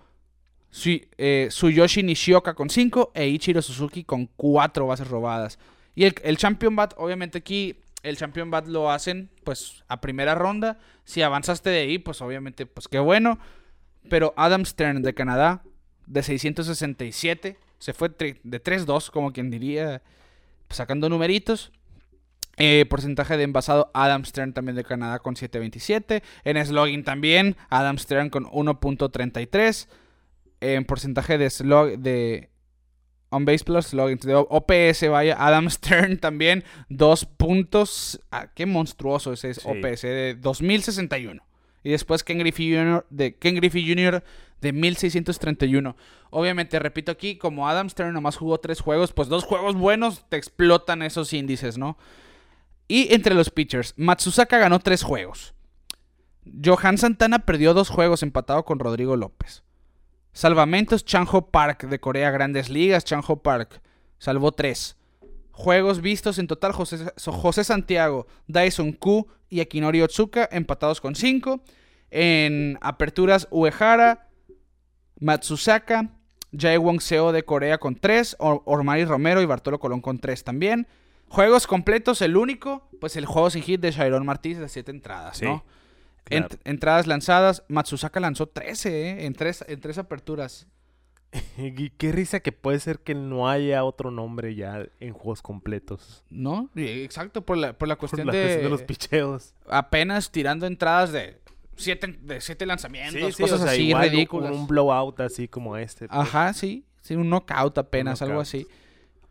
Sui- 0.71 1.07
eh, 1.17 1.47
Tsuyoshi 1.49 2.03
Nishioka 2.03 2.53
con 2.53 2.69
5 2.69 3.11
e 3.13 3.27
Ichiro 3.27 3.61
Suzuki 3.61 4.03
con 4.03 4.27
4 4.37 4.87
bases 4.87 5.07
robadas. 5.07 5.59
Y 5.95 6.05
el, 6.05 6.15
el 6.23 6.37
Champion 6.37 6.75
Bat, 6.75 6.93
obviamente 6.97 7.39
aquí, 7.39 7.79
el 8.03 8.15
Champion 8.17 8.51
Bat 8.51 8.67
lo 8.67 8.89
hacen 8.91 9.29
pues 9.43 9.83
a 9.87 9.99
primera 9.99 10.35
ronda. 10.35 10.77
Si 11.03 11.21
avanzaste 11.21 11.69
de 11.69 11.79
ahí, 11.79 11.97
pues 11.97 12.21
obviamente, 12.21 12.65
pues 12.65 12.87
qué 12.87 12.99
bueno. 12.99 13.39
Pero 14.09 14.33
Adam 14.37 14.65
Stern 14.65 15.01
de 15.01 15.13
Canadá, 15.13 15.63
de 16.05 16.23
667, 16.23 17.57
se 17.79 17.93
fue 17.93 18.09
de 18.09 18.63
3-2, 18.63 19.09
como 19.11 19.31
quien 19.33 19.49
diría, 19.51 20.01
sacando 20.69 21.09
numeritos. 21.09 21.71
Eh, 22.57 22.85
porcentaje 22.89 23.37
de 23.37 23.43
envasado, 23.43 23.91
Adam 23.93 24.25
Stern 24.25 24.51
también 24.53 24.75
de 24.75 24.83
Canadá 24.83 25.19
con 25.19 25.35
7.27. 25.35 26.23
En 26.43 26.65
slogging 26.65 27.03
también, 27.03 27.55
Adam 27.69 27.97
Stern 27.97 28.29
con 28.29 28.45
1.33. 28.45 29.87
En 30.59 30.85
porcentaje 30.85 31.37
de 31.37 31.49
slog 31.51 31.99
de 31.99 32.49
on 33.29 33.45
base 33.45 33.63
plus 33.63 33.87
slogging 33.87 34.17
de 34.17 34.33
OPS, 34.35 35.07
vaya, 35.09 35.35
Adam 35.37 35.69
Stern 35.69 36.17
también 36.17 36.63
2 36.89 37.25
puntos. 37.25 38.19
Ah, 38.31 38.47
qué 38.55 38.65
monstruoso 38.65 39.33
ese 39.33 39.51
es 39.51 39.57
Sí. 39.57 39.67
OPS 39.67 40.01
de 40.01 40.35
2061. 40.39 41.43
Y 41.83 41.91
después 41.91 42.23
Ken 42.23 42.39
Griffey 42.39 42.75
Jr. 42.75 43.05
de 43.11 43.35
Ken 43.35 43.55
Griffey 43.55 43.87
Jr. 43.87 44.23
de 44.61 44.73
1631. 44.73 45.95
Obviamente, 46.31 46.79
repito 46.79 47.11
aquí, 47.11 47.37
como 47.37 47.69
Adam 47.69 47.87
Stern 47.89 48.13
nomás 48.13 48.35
jugó 48.35 48.59
tres 48.59 48.81
juegos, 48.81 49.13
pues 49.13 49.29
dos 49.29 49.43
juegos 49.43 49.75
buenos 49.75 50.25
te 50.27 50.37
explotan 50.37 51.01
esos 51.03 51.31
índices, 51.33 51.77
¿no? 51.77 51.97
Y 52.87 53.13
entre 53.13 53.33
los 53.33 53.49
pitchers, 53.49 53.93
Matsusaka 53.97 54.57
ganó 54.57 54.79
tres 54.79 55.03
juegos. 55.03 55.53
Johan 56.63 56.97
Santana 56.97 57.39
perdió 57.39 57.73
dos 57.73 57.89
juegos 57.89 58.23
empatado 58.23 58.63
con 58.63 58.79
Rodrigo 58.79 59.15
López. 59.15 59.63
Salvamentos 60.31 61.03
Chanjo 61.03 61.49
Park 61.49 61.87
de 61.87 61.99
Corea 61.99 62.31
Grandes 62.31 62.69
Ligas. 62.69 63.03
Chanjo 63.03 63.41
Park 63.41 63.81
salvó 64.19 64.51
tres. 64.51 64.95
Juegos 65.51 66.01
vistos 66.01 66.37
en 66.37 66.45
total, 66.45 66.71
José, 66.71 67.63
Santiago, 67.63 68.27
Dyson 68.45 68.91
Q 68.93 69.27
y 69.49 69.59
Akinori 69.59 70.01
Otsuka 70.01 70.47
empatados 70.51 71.01
con 71.01 71.15
5. 71.15 71.61
En 72.11 72.77
aperturas, 72.81 73.47
Uehara, 73.49 74.29
Matsusaka, 75.19 76.11
Jaewon 76.55 76.99
Seo 77.01 77.31
de 77.31 77.43
Corea 77.43 77.79
con 77.79 77.95
3, 77.95 78.37
Ormari 78.39 79.05
Romero 79.05 79.41
y 79.41 79.45
Bartolo 79.45 79.79
Colón 79.79 80.01
con 80.01 80.19
3 80.19 80.43
también. 80.43 80.87
Juegos 81.29 81.67
completos, 81.67 82.21
el 82.21 82.37
único, 82.37 82.87
pues 82.99 83.15
el 83.15 83.25
juego 83.25 83.49
sin 83.49 83.63
hit 83.63 83.81
de 83.81 83.91
Shairon 83.91 84.25
Martínez 84.25 84.59
de 84.59 84.69
7 84.69 84.91
entradas, 84.91 85.41
¿no? 85.41 85.63
entradas 86.29 87.07
lanzadas, 87.07 87.63
Matsusaka 87.69 88.19
lanzó 88.19 88.47
13, 88.47 89.09
¿eh? 89.09 89.25
En 89.25 89.33
tres, 89.33 89.63
en 89.67 89.79
tres 89.79 89.97
aperturas. 89.97 90.67
y 91.57 91.89
qué 91.91 92.11
risa 92.11 92.39
que 92.39 92.51
puede 92.51 92.79
ser 92.79 92.99
que 92.99 93.13
no 93.13 93.49
haya 93.49 93.83
otro 93.83 94.11
nombre 94.11 94.55
ya 94.55 94.85
en 94.99 95.13
juegos 95.13 95.41
completos. 95.41 96.23
¿No? 96.29 96.69
Exacto, 96.75 97.45
por 97.45 97.57
la, 97.57 97.73
por 97.77 97.87
la 97.87 97.95
cuestión, 97.97 98.27
de, 98.27 98.67
los 98.69 98.83
picheos. 98.83 99.53
Apenas 99.69 100.31
tirando 100.31 100.65
entradas 100.65 101.11
de 101.11 101.39
siete, 101.75 102.17
de 102.21 102.41
siete 102.41 102.65
lanzamientos, 102.65 103.37
cosas 103.37 103.61
así 103.61 103.93
ridículas. 103.93 104.51
Un, 104.51 104.67
blowout 104.67 105.19
así 105.19 105.47
como 105.47 105.77
este. 105.77 106.07
Pues. 106.07 106.19
Ajá, 106.19 106.53
sí. 106.53 106.85
Sí, 107.01 107.15
un 107.15 107.29
knockout 107.29 107.77
apenas, 107.77 108.21
algo 108.21 108.41
así. 108.41 108.67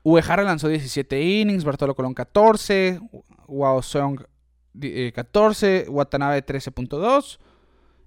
Uehara 0.07 0.44
lanzó 0.44 0.68
17 0.68 1.20
innings, 1.20 1.64
Bartolo 1.64 1.96
Colón 1.96 2.14
14, 2.14 3.00
Wao 3.48 3.82
Song 3.82 4.20
14, 5.12 5.86
Watanabe 5.88 6.46
13.2 6.46 7.38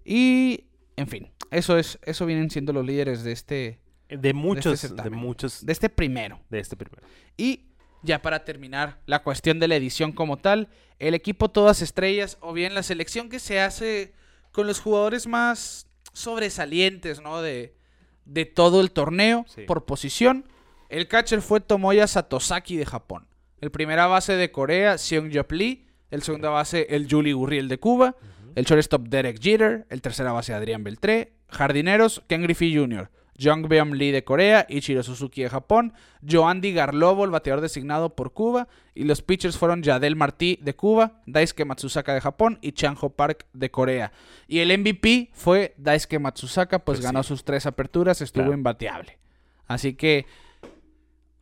y 0.06 0.64
en 0.96 1.08
fin, 1.10 1.30
eso 1.52 1.78
es 1.78 2.00
eso 2.04 2.26
vienen 2.26 2.50
siendo 2.50 2.72
los 2.72 2.86
líderes 2.86 3.26
de 3.26 3.34
este 3.34 3.80
de 4.08 4.34
muchos 4.34 4.82
de, 4.82 4.88
este 4.88 5.10
muchos 5.10 5.66
de 5.66 5.74
este 5.74 5.90
primero. 5.90 6.40
De 6.50 6.60
este 6.60 6.78
primero. 6.78 7.06
Y 7.36 7.66
ya 8.02 8.22
para 8.22 8.46
terminar 8.46 9.02
la 9.06 9.22
cuestión 9.22 9.60
de 9.60 9.68
la 9.68 9.76
edición 9.76 10.14
como 10.14 10.38
tal, 10.38 10.70
el 11.00 11.16
equipo 11.16 11.52
todas 11.52 11.82
estrellas 11.82 12.38
o 12.40 12.54
bien 12.54 12.76
la 12.76 12.84
selección 12.84 13.28
que 13.28 13.40
se 13.40 13.60
hace 13.60 14.14
con 14.54 14.68
los 14.68 14.80
jugadores 14.80 15.28
más 15.28 15.90
sobresalientes, 16.14 17.20
¿no? 17.22 17.42
De, 17.42 17.76
de 18.24 18.46
todo 18.46 18.80
el 18.80 18.92
torneo 18.92 19.46
por 19.68 19.84
posición. 19.84 20.46
El 20.90 21.08
catcher 21.08 21.42
fue 21.42 21.62
Tomoya 21.62 22.08
Satosaki 22.08 22.76
de 22.76 22.86
Japón. 22.86 23.28
El 23.62 23.72
primera 23.72 24.08
base 24.08 24.36
de 24.36 24.52
Corea, 24.52 24.98
Seung 24.98 25.32
Jop 25.34 25.52
Lee. 25.52 25.88
El 26.10 26.24
segunda 26.24 26.50
base, 26.50 26.88
el 26.90 27.08
Julie 27.10 27.34
Gurriel 27.34 27.68
de 27.68 27.80
Cuba. 27.80 28.16
El 28.56 28.66
shortstop, 28.66 29.08
Derek 29.08 29.40
Jeter. 29.40 29.86
El 29.90 30.02
tercera 30.02 30.32
base, 30.32 30.54
Adrián 30.54 30.84
Beltré. 30.84 31.34
Jardineros, 31.50 32.24
Ken 32.28 32.42
Griffey 32.42 32.76
Jr. 32.76 33.10
Jung 33.42 33.68
Beom 33.68 33.94
Lee 33.94 34.12
de 34.12 34.24
Corea, 34.24 34.66
Ichiro 34.68 35.02
Suzuki 35.02 35.44
de 35.44 35.50
Japón, 35.50 35.94
Joandy 36.28 36.74
Garlobo, 36.74 37.24
el 37.24 37.32
bateador 37.32 37.62
designado 37.62 38.16
por 38.16 38.34
Cuba, 38.34 38.68
y 38.94 39.06
los 39.06 39.22
pitchers 39.22 39.58
fueron 39.58 39.82
Yadel 39.82 40.18
Martí 40.18 40.60
de 40.62 40.76
Cuba, 40.76 41.22
Daisuke 41.26 41.64
Matsusaka 41.64 42.14
de 42.14 42.22
Japón 42.22 42.60
y 42.62 42.74
Chanjo 42.74 43.12
Park 43.12 43.46
de 43.54 43.72
Corea. 43.72 44.12
Y 44.48 44.60
el 44.60 44.78
MVP 44.78 45.30
fue 45.34 45.74
Daisuke 45.78 46.20
Matsusaka, 46.20 46.80
pues, 46.80 46.98
pues 46.98 47.06
ganó 47.06 47.24
sus 47.24 47.46
tres 47.46 47.66
aperturas, 47.66 48.22
estuvo 48.22 48.52
imbateable. 48.52 49.18
Así 49.68 49.94
que 49.94 50.26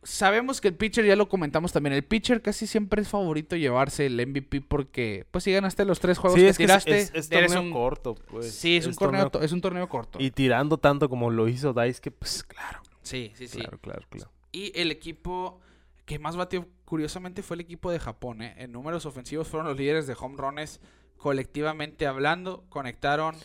sabemos 0.08 0.60
que 0.60 0.68
el 0.68 0.74
pitcher, 0.74 1.04
ya 1.04 1.16
lo 1.16 1.28
comentamos 1.28 1.72
también, 1.72 1.92
el 1.92 2.04
pitcher 2.04 2.42
casi 2.42 2.66
siempre 2.66 3.02
es 3.02 3.08
favorito 3.08 3.56
llevarse 3.56 4.06
el 4.06 4.26
MVP 4.26 4.62
porque, 4.62 5.26
pues 5.30 5.44
si 5.44 5.52
ganaste 5.52 5.84
los 5.84 6.00
tres 6.00 6.18
juegos 6.18 6.40
que 6.40 6.52
tiraste, 6.54 6.98
es, 7.12 7.28
torneo 7.28 7.70
corto, 7.72 8.14
pues. 8.14 8.52
Sí, 8.52 8.76
es, 8.76 8.86
un 8.86 8.94
torneo, 8.94 9.30
es 9.40 9.52
un 9.52 9.60
torneo 9.60 9.88
corto. 9.88 10.18
Y 10.20 10.30
tirando 10.30 10.78
tanto 10.78 11.08
como 11.08 11.30
lo 11.30 11.48
hizo 11.48 11.72
Dice, 11.72 12.10
pues 12.10 12.42
claro. 12.42 12.80
Sí, 13.02 13.32
sí, 13.34 13.46
sí. 13.46 13.58
Claro, 13.58 13.78
claro, 13.78 14.02
claro. 14.08 14.30
Y 14.52 14.72
el 14.78 14.90
equipo 14.90 15.60
que 16.04 16.18
más 16.18 16.36
batió, 16.36 16.66
curiosamente, 16.84 17.42
fue 17.42 17.56
el 17.56 17.60
equipo 17.60 17.90
de 17.90 17.98
Japón, 17.98 18.42
¿eh? 18.42 18.54
En 18.58 18.72
números 18.72 19.06
ofensivos 19.06 19.48
fueron 19.48 19.68
los 19.68 19.76
líderes 19.76 20.06
de 20.06 20.16
home 20.18 20.36
runs 20.36 20.80
colectivamente 21.16 22.06
hablando, 22.06 22.64
conectaron... 22.68 23.36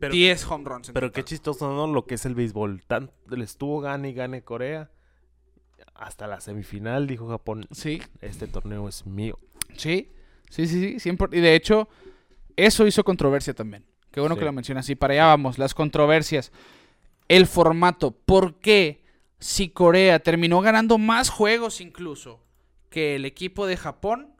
10 0.00 0.46
home 0.50 0.64
runs. 0.68 0.90
pero 0.92 1.12
qué 1.12 1.24
chistoso, 1.24 1.72
¿no? 1.72 1.86
Lo 1.86 2.04
que 2.04 2.16
es 2.16 2.26
el 2.26 2.34
béisbol. 2.34 2.82
Tan, 2.86 3.10
le 3.26 3.42
estuvo 3.42 3.80
gane 3.80 4.10
y 4.10 4.12
gane 4.12 4.42
Corea 4.42 4.90
hasta 5.94 6.26
la 6.26 6.40
semifinal 6.40 7.06
dijo 7.06 7.28
Japón, 7.28 7.66
sí. 7.70 8.02
este 8.20 8.46
torneo 8.46 8.88
es 8.88 9.06
mío. 9.06 9.38
Sí, 9.76 10.10
sí, 10.50 10.66
sí, 10.66 10.98
sí. 10.98 11.10
Y 11.32 11.40
de 11.40 11.54
hecho, 11.54 11.88
eso 12.56 12.86
hizo 12.86 13.04
controversia 13.04 13.54
también. 13.54 13.84
Qué 14.10 14.20
bueno 14.20 14.36
que 14.36 14.44
lo 14.44 14.52
mencionas. 14.52 14.88
Y 14.88 14.94
para 14.94 15.14
allá 15.14 15.26
vamos, 15.26 15.58
las 15.58 15.74
controversias. 15.74 16.52
El 17.28 17.46
formato. 17.46 18.12
¿Por 18.12 18.60
qué 18.60 19.02
si 19.38 19.70
Corea 19.70 20.20
terminó 20.20 20.60
ganando 20.60 20.98
más 20.98 21.30
juegos 21.30 21.80
incluso 21.80 22.40
que 22.90 23.16
el 23.16 23.24
equipo 23.24 23.66
de 23.66 23.76
Japón? 23.76 24.34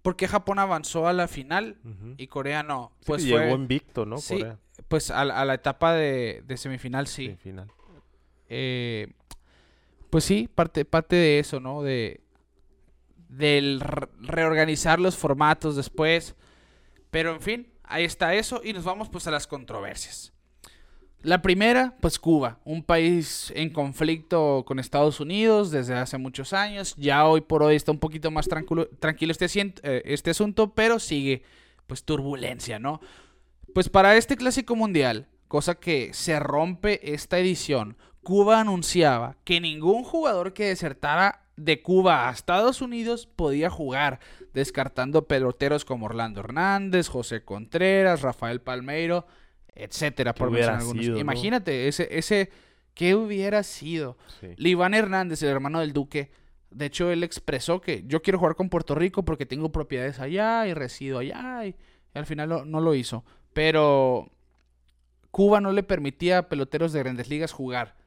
¿Por 0.00 0.16
qué 0.16 0.26
Japón 0.26 0.58
avanzó 0.58 1.06
a 1.06 1.12
la 1.12 1.28
final 1.28 1.76
y 2.16 2.26
Corea 2.26 2.62
no? 2.62 2.92
Pues 3.04 3.24
llegó 3.24 3.54
invicto, 3.54 4.04
¿no? 4.04 4.18
Sí, 4.18 4.42
pues 4.88 5.10
a, 5.10 5.24
la 5.24 5.54
etapa 5.54 5.92
de, 5.92 6.42
de 6.44 6.56
semifinal 6.56 7.06
sí. 7.06 7.26
Semifinal. 7.26 7.70
Eh, 8.48 9.12
pues 10.12 10.24
sí, 10.24 10.46
parte, 10.54 10.84
parte 10.84 11.16
de 11.16 11.38
eso, 11.38 11.58
¿no? 11.58 11.82
De 11.82 12.20
del 13.30 13.80
reorganizar 14.20 15.00
los 15.00 15.16
formatos 15.16 15.74
después. 15.74 16.36
Pero 17.10 17.32
en 17.32 17.40
fin, 17.40 17.72
ahí 17.82 18.04
está 18.04 18.34
eso 18.34 18.60
y 18.62 18.74
nos 18.74 18.84
vamos 18.84 19.08
pues 19.08 19.26
a 19.26 19.30
las 19.30 19.46
controversias. 19.46 20.34
La 21.22 21.40
primera, 21.40 21.96
pues 22.02 22.18
Cuba, 22.18 22.58
un 22.66 22.82
país 22.82 23.54
en 23.56 23.70
conflicto 23.70 24.64
con 24.66 24.78
Estados 24.78 25.18
Unidos 25.18 25.70
desde 25.70 25.94
hace 25.94 26.18
muchos 26.18 26.52
años. 26.52 26.94
Ya 26.98 27.26
hoy 27.26 27.40
por 27.40 27.62
hoy 27.62 27.76
está 27.76 27.90
un 27.90 27.98
poquito 27.98 28.30
más 28.30 28.46
tranquilo, 28.46 28.90
tranquilo 28.98 29.32
este, 29.32 29.46
eh, 29.82 30.02
este 30.04 30.32
asunto, 30.32 30.74
pero 30.74 30.98
sigue 30.98 31.42
pues 31.86 32.04
turbulencia, 32.04 32.78
¿no? 32.78 33.00
Pues 33.72 33.88
para 33.88 34.14
este 34.18 34.36
clásico 34.36 34.76
mundial, 34.76 35.26
cosa 35.48 35.74
que 35.74 36.12
se 36.12 36.38
rompe 36.38 37.14
esta 37.14 37.38
edición 37.38 37.96
Cuba 38.22 38.60
anunciaba 38.60 39.36
que 39.44 39.60
ningún 39.60 40.04
jugador 40.04 40.52
que 40.52 40.66
desertara 40.66 41.42
de 41.56 41.82
Cuba 41.82 42.28
a 42.28 42.32
Estados 42.32 42.80
Unidos 42.80 43.26
podía 43.26 43.68
jugar, 43.68 44.20
descartando 44.54 45.26
peloteros 45.26 45.84
como 45.84 46.06
Orlando 46.06 46.40
Hernández, 46.40 47.08
José 47.08 47.44
Contreras, 47.44 48.22
Rafael 48.22 48.60
Palmeiro, 48.60 49.26
etcétera, 49.74 50.34
por 50.34 50.50
mencionar 50.50 50.80
algunos. 50.80 51.18
Imagínate, 51.18 51.88
ese, 51.88 52.08
ese, 52.16 52.50
¿qué 52.94 53.14
hubiera 53.14 53.62
sido? 53.62 54.16
Sí. 54.40 54.54
Hernández, 54.58 55.42
el 55.42 55.48
hermano 55.48 55.80
del 55.80 55.92
Duque, 55.92 56.30
de 56.70 56.86
hecho, 56.86 57.10
él 57.10 57.22
expresó 57.22 57.80
que 57.80 58.04
yo 58.06 58.22
quiero 58.22 58.38
jugar 58.38 58.54
con 58.54 58.70
Puerto 58.70 58.94
Rico 58.94 59.24
porque 59.24 59.46
tengo 59.46 59.72
propiedades 59.72 60.20
allá 60.20 60.66
y 60.66 60.74
resido 60.74 61.18
allá, 61.18 61.66
y, 61.66 61.74
al 62.14 62.26
final 62.26 62.70
no 62.70 62.80
lo 62.80 62.94
hizo. 62.94 63.24
Pero 63.52 64.30
Cuba 65.30 65.60
no 65.60 65.72
le 65.72 65.82
permitía 65.82 66.38
a 66.38 66.48
peloteros 66.48 66.92
de 66.92 67.00
grandes 67.00 67.28
ligas 67.28 67.52
jugar 67.52 68.01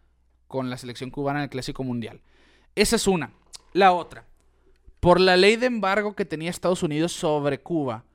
con 0.47 0.69
la 0.69 0.77
selección 0.77 1.09
cubana 1.09 1.39
en 1.39 1.43
el 1.43 1.49
Clásico 1.49 1.83
Mundial. 1.83 2.21
Esa 2.75 2.95
es 2.95 3.07
una. 3.07 3.31
La 3.73 3.91
otra, 3.91 4.25
por 4.99 5.19
la 5.19 5.37
ley 5.37 5.55
de 5.55 5.65
embargo 5.65 6.15
que 6.15 6.25
tenía 6.25 6.49
Estados 6.49 6.81
Unidos 6.81 7.11
sobre 7.11 7.59
Cuba, 7.59 8.05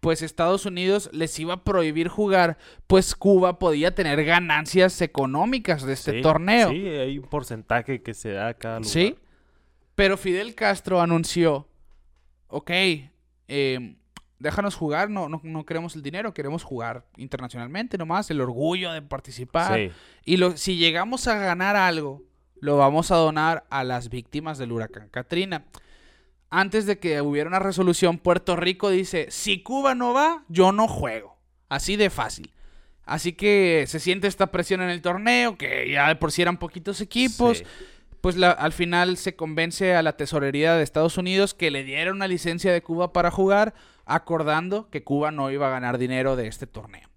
pues 0.00 0.22
Estados 0.22 0.64
Unidos 0.66 1.10
les 1.12 1.38
iba 1.38 1.54
a 1.54 1.64
prohibir 1.64 2.08
jugar, 2.08 2.56
pues 2.86 3.14
Cuba 3.14 3.58
podía 3.58 3.94
tener 3.94 4.24
ganancias 4.24 5.00
económicas 5.02 5.82
de 5.82 5.92
este 5.92 6.22
torneo. 6.22 6.70
Sí, 6.70 6.86
hay 6.86 7.18
un 7.18 7.26
porcentaje 7.26 8.02
que 8.02 8.14
se 8.14 8.32
da 8.32 8.48
a 8.48 8.54
cada 8.54 8.78
lugar. 8.78 8.90
Sí, 8.90 9.16
pero 9.94 10.16
Fidel 10.16 10.54
Castro 10.54 11.00
anunció, 11.00 11.66
ok, 12.46 12.70
eh, 13.48 13.96
déjanos 14.38 14.74
jugar, 14.74 15.10
no, 15.10 15.28
no, 15.28 15.66
queremos 15.66 15.96
el 15.96 16.02
dinero, 16.02 16.32
queremos 16.32 16.62
jugar 16.62 17.04
internacionalmente 17.16 17.98
nomás, 17.98 18.30
el 18.30 18.40
orgullo 18.40 18.92
de 18.92 19.02
participar. 19.02 19.90
Y 20.24 20.36
lo, 20.36 20.56
si 20.56 20.76
llegamos 20.76 21.26
a 21.26 21.36
ganar 21.36 21.76
algo, 21.76 22.22
lo 22.60 22.76
vamos 22.76 23.10
a 23.10 23.16
donar 23.16 23.64
a 23.70 23.84
las 23.84 24.08
víctimas 24.08 24.58
del 24.58 24.72
huracán 24.72 25.08
Katrina. 25.08 25.64
Antes 26.50 26.86
de 26.86 26.98
que 26.98 27.20
hubiera 27.20 27.48
una 27.48 27.58
resolución, 27.58 28.18
Puerto 28.18 28.56
Rico 28.56 28.90
dice, 28.90 29.26
si 29.30 29.62
Cuba 29.62 29.94
no 29.94 30.14
va, 30.14 30.44
yo 30.48 30.72
no 30.72 30.88
juego. 30.88 31.36
Así 31.68 31.96
de 31.96 32.08
fácil. 32.08 32.52
Así 33.04 33.32
que 33.32 33.84
se 33.86 34.00
siente 34.00 34.28
esta 34.28 34.48
presión 34.48 34.80
en 34.80 34.90
el 34.90 35.02
torneo, 35.02 35.56
que 35.56 35.90
ya 35.90 36.08
de 36.08 36.16
por 36.16 36.32
sí 36.32 36.42
eran 36.42 36.58
poquitos 36.58 37.00
equipos. 37.00 37.64
Pues 38.20 38.36
al 38.42 38.72
final 38.72 39.16
se 39.16 39.36
convence 39.36 39.94
a 39.94 40.02
la 40.02 40.16
tesorería 40.16 40.74
de 40.74 40.82
Estados 40.82 41.18
Unidos 41.18 41.54
que 41.54 41.70
le 41.70 41.84
diera 41.84 42.10
una 42.10 42.26
licencia 42.26 42.72
de 42.72 42.82
Cuba 42.82 43.12
para 43.12 43.30
jugar 43.30 43.74
acordando 44.08 44.88
que 44.90 45.04
Cuba 45.04 45.30
no 45.30 45.50
iba 45.50 45.68
a 45.68 45.70
ganar 45.70 45.98
dinero 45.98 46.36
de 46.36 46.46
este 46.48 46.66
torneo. 46.66 47.08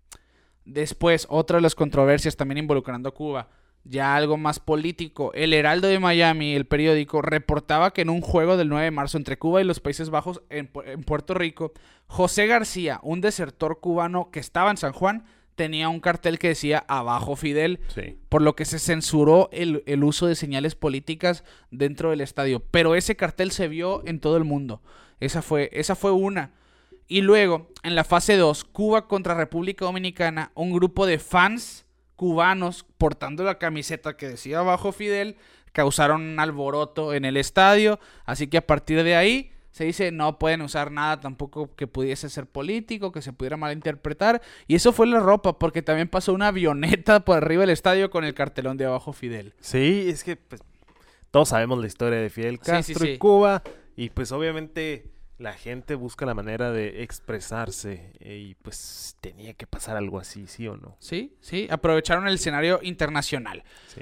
Después, 0.65 1.25
otra 1.29 1.57
de 1.57 1.61
las 1.61 1.75
controversias 1.75 2.35
también 2.37 2.59
involucrando 2.59 3.09
a 3.09 3.13
Cuba, 3.13 3.49
ya 3.83 4.15
algo 4.15 4.37
más 4.37 4.59
político. 4.59 5.31
El 5.33 5.53
Heraldo 5.53 5.87
de 5.87 5.99
Miami, 5.99 6.53
el 6.53 6.65
periódico, 6.65 7.21
reportaba 7.21 7.91
que 7.93 8.01
en 8.01 8.09
un 8.09 8.21
juego 8.21 8.57
del 8.57 8.69
9 8.69 8.85
de 8.85 8.91
marzo 8.91 9.17
entre 9.17 9.39
Cuba 9.39 9.61
y 9.61 9.63
los 9.63 9.79
Países 9.79 10.09
Bajos 10.11 10.41
en, 10.49 10.67
Puerto 10.67 11.33
Rico, 11.33 11.73
José 12.05 12.45
García, 12.45 12.99
un 13.01 13.21
desertor 13.21 13.79
cubano 13.79 14.29
que 14.31 14.39
estaba 14.39 14.69
en 14.69 14.77
San 14.77 14.91
Juan, 14.93 15.25
tenía 15.55 15.89
un 15.89 15.99
cartel 15.99 16.39
que 16.39 16.49
decía 16.49 16.85
abajo 16.87 17.35
Fidel, 17.35 17.79
Sí. 17.87 18.17
por 18.29 18.41
lo 18.41 18.55
que 18.55 18.65
se 18.65 18.79
censuró 18.79 19.49
el, 19.51 19.83
el 19.87 20.03
uso 20.03 20.27
de 20.27 20.35
señales 20.35 20.75
políticas 20.75 21.43
dentro 21.71 22.11
del 22.11 22.21
estadio. 22.21 22.59
Pero 22.71 22.95
ese 22.95 23.15
cartel 23.15 23.51
se 23.51 23.67
vio 23.67 24.03
en 24.05 24.19
todo 24.19 24.37
el 24.37 24.43
mundo. 24.43 24.81
Esa 25.19 25.41
fue, 25.41 25.69
esa 25.73 25.95
fue 25.95 26.11
una. 26.11 26.51
Y 27.07 27.21
luego, 27.21 27.69
en 27.83 27.95
la 27.95 28.03
fase 28.03 28.37
2, 28.37 28.63
Cuba 28.65 29.07
contra 29.07 29.33
República 29.35 29.85
Dominicana, 29.85 30.51
un 30.55 30.71
grupo 30.71 31.05
de 31.05 31.19
fans 31.19 31.85
cubanos 32.15 32.85
portando 32.97 33.43
la 33.43 33.57
camiseta 33.57 34.15
que 34.15 34.27
decía 34.29 34.59
abajo 34.59 34.91
Fidel, 34.91 35.35
causaron 35.71 36.21
un 36.21 36.39
alboroto 36.39 37.13
en 37.13 37.25
el 37.25 37.35
estadio. 37.37 37.99
Así 38.25 38.47
que 38.47 38.57
a 38.57 38.67
partir 38.67 39.03
de 39.03 39.15
ahí 39.15 39.51
se 39.71 39.85
dice 39.85 40.11
no 40.11 40.37
pueden 40.37 40.61
usar 40.61 40.91
nada 40.91 41.19
tampoco 41.19 41.73
que 41.75 41.87
pudiese 41.87 42.29
ser 42.29 42.45
político, 42.45 43.11
que 43.11 43.21
se 43.21 43.33
pudiera 43.33 43.57
malinterpretar. 43.57 44.41
Y 44.67 44.75
eso 44.75 44.93
fue 44.93 45.07
la 45.07 45.19
ropa, 45.19 45.57
porque 45.57 45.81
también 45.81 46.07
pasó 46.09 46.33
una 46.33 46.47
avioneta 46.49 47.25
por 47.25 47.37
arriba 47.37 47.61
del 47.61 47.69
estadio 47.71 48.09
con 48.11 48.23
el 48.23 48.33
cartelón 48.33 48.77
de 48.77 48.85
abajo 48.85 49.13
Fidel. 49.13 49.53
Sí, 49.59 50.05
es 50.07 50.23
que 50.23 50.35
pues, 50.35 50.61
todos 51.31 51.49
sabemos 51.49 51.79
la 51.79 51.87
historia 51.87 52.19
de 52.19 52.29
Fidel 52.29 52.55
Sí, 52.61 52.71
Castro 52.71 52.99
sí, 52.99 53.05
sí. 53.05 53.11
y 53.13 53.17
Cuba. 53.17 53.63
Y 53.95 54.09
pues 54.09 54.31
obviamente 54.31 55.10
la 55.41 55.53
gente 55.53 55.95
busca 55.95 56.25
la 56.25 56.33
manera 56.33 56.71
de 56.71 57.01
expresarse. 57.03 58.13
eh, 58.19 58.37
Y 58.49 58.55
pues 58.55 59.15
tenía 59.21 59.53
que 59.53 59.65
pasar 59.67 59.97
algo 59.97 60.19
así, 60.19 60.45
¿sí 60.47 60.67
o 60.67 60.77
no? 60.77 60.95
Sí, 60.99 61.35
sí, 61.41 61.67
aprovecharon 61.71 62.27
el 62.27 62.35
escenario 62.35 62.79
internacional. 62.83 63.63
Sí. 63.87 64.01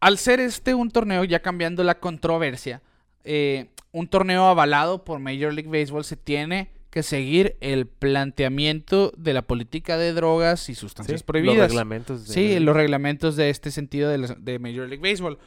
Al 0.00 0.18
ser 0.18 0.40
este 0.40 0.74
un 0.74 0.90
torneo, 0.90 1.24
ya 1.24 1.40
cambiando 1.40 1.82
la 1.82 1.98
controversia, 1.98 2.82
eh, 3.24 3.66
un 3.92 4.06
torneo 4.08 4.46
avalado 4.46 5.04
por 5.04 5.18
Major 5.18 5.52
League 5.52 5.70
Baseball 5.70 6.04
se 6.04 6.16
tiene 6.16 6.70
que 6.90 7.02
seguir 7.02 7.56
el 7.60 7.86
planteamiento 7.86 9.12
de 9.16 9.32
la 9.34 9.42
política 9.42 9.96
de 9.98 10.12
drogas 10.12 10.68
y 10.68 10.74
sustancias 10.74 11.20
Sí, 11.20 11.24
prohibidas. 11.26 11.56
Los 11.56 11.68
reglamentos. 11.68 12.28
de- 12.28 12.34
Sí, 12.34 12.60
los 12.60 12.76
reglamentos 12.76 13.36
de 13.36 13.50
este 13.50 13.70
sentido 13.70 14.08
de, 14.10 14.18
los- 14.18 14.44
de 14.44 14.58
Major 14.58 14.88
League 14.88 15.02
Baseball. 15.10 15.38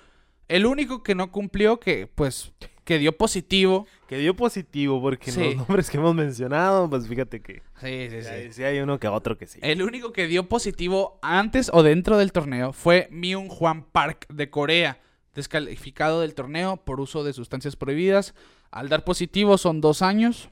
El 0.47 0.65
único 0.65 1.03
que 1.03 1.15
no 1.15 1.31
cumplió, 1.31 1.79
que 1.79 2.07
pues 2.07 2.51
que 2.89 2.97
dio 2.97 3.15
positivo. 3.15 3.85
Que 4.07 4.17
dio 4.17 4.35
positivo, 4.35 4.99
porque 4.99 5.31
Sí. 5.31 5.39
los 5.53 5.55
nombres 5.57 5.91
que 5.91 5.97
hemos 5.97 6.15
mencionado, 6.15 6.89
pues 6.89 7.07
fíjate 7.07 7.39
que 7.39 7.61
Sí, 7.79 8.07
sí, 8.09 8.23
sí, 8.23 8.51
sí 8.53 8.63
hay 8.63 8.79
uno 8.79 8.99
que 8.99 9.07
otro 9.07 9.37
que 9.37 9.45
sí. 9.45 9.59
El 9.61 9.83
único 9.83 10.11
que 10.11 10.25
dio 10.25 10.49
positivo 10.49 11.19
antes 11.21 11.69
o 11.71 11.83
dentro 11.83 12.17
del 12.17 12.31
torneo 12.31 12.73
fue 12.73 13.07
Myung 13.11 13.47
Hwan 13.51 13.83
Park 13.83 14.25
de 14.33 14.49
Corea, 14.49 14.97
descalificado 15.35 16.21
del 16.21 16.33
torneo 16.33 16.77
por 16.77 16.99
uso 16.99 17.23
de 17.23 17.33
sustancias 17.33 17.75
prohibidas. 17.75 18.33
Al 18.71 18.89
dar 18.89 19.03
positivo 19.03 19.59
son 19.59 19.81
dos 19.81 20.01
años 20.01 20.49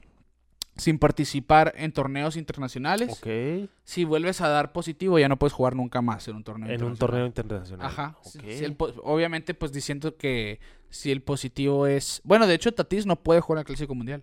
sin 0.78 0.98
participar 0.98 1.72
en 1.76 1.92
torneos 1.92 2.36
internacionales. 2.36 3.10
Ok. 3.10 3.68
Si 3.84 4.04
vuelves 4.04 4.40
a 4.40 4.48
dar 4.48 4.72
positivo 4.72 5.18
ya 5.18 5.28
no 5.28 5.38
puedes 5.38 5.52
jugar 5.52 5.76
nunca 5.76 6.00
más 6.00 6.26
en 6.28 6.36
un 6.36 6.44
torneo. 6.44 6.66
En 6.70 6.82
un 6.82 6.92
internacional. 6.92 6.98
torneo 6.98 7.26
internacional. 7.26 7.86
Ajá. 7.86 8.16
Ok. 8.24 8.42
Si 8.48 8.64
el 8.64 8.74
po- 8.76 8.94
obviamente 9.02 9.52
pues 9.54 9.72
diciendo 9.72 10.16
que 10.16 10.60
si 10.88 11.10
el 11.12 11.20
positivo 11.20 11.86
es... 11.86 12.20
Bueno, 12.24 12.46
de 12.46 12.54
hecho 12.54 12.72
Tatis 12.72 13.04
no 13.04 13.16
puede 13.22 13.40
jugar 13.40 13.58
en 13.58 13.60
el 13.60 13.66
Clásico 13.66 13.94
Mundial. 13.94 14.22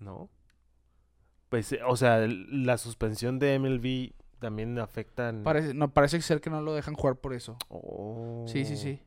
¿No? 0.00 0.28
Pues, 1.48 1.72
eh, 1.72 1.80
o 1.86 1.96
sea, 1.96 2.26
la 2.26 2.76
suspensión 2.78 3.38
de 3.38 3.58
MLB 3.58 4.12
también 4.40 4.78
afecta. 4.78 5.28
en- 5.28 5.44
Parece, 5.44 5.72
no, 5.74 5.92
parece 5.94 6.20
ser 6.20 6.40
que 6.40 6.50
no 6.50 6.60
lo 6.60 6.74
dejan 6.74 6.94
jugar 6.94 7.16
por 7.16 7.32
eso. 7.32 7.56
Oh. 7.68 8.44
Sí, 8.48 8.64
sí, 8.64 8.76
sí. 8.76 9.00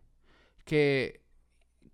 Que, 0.64 1.22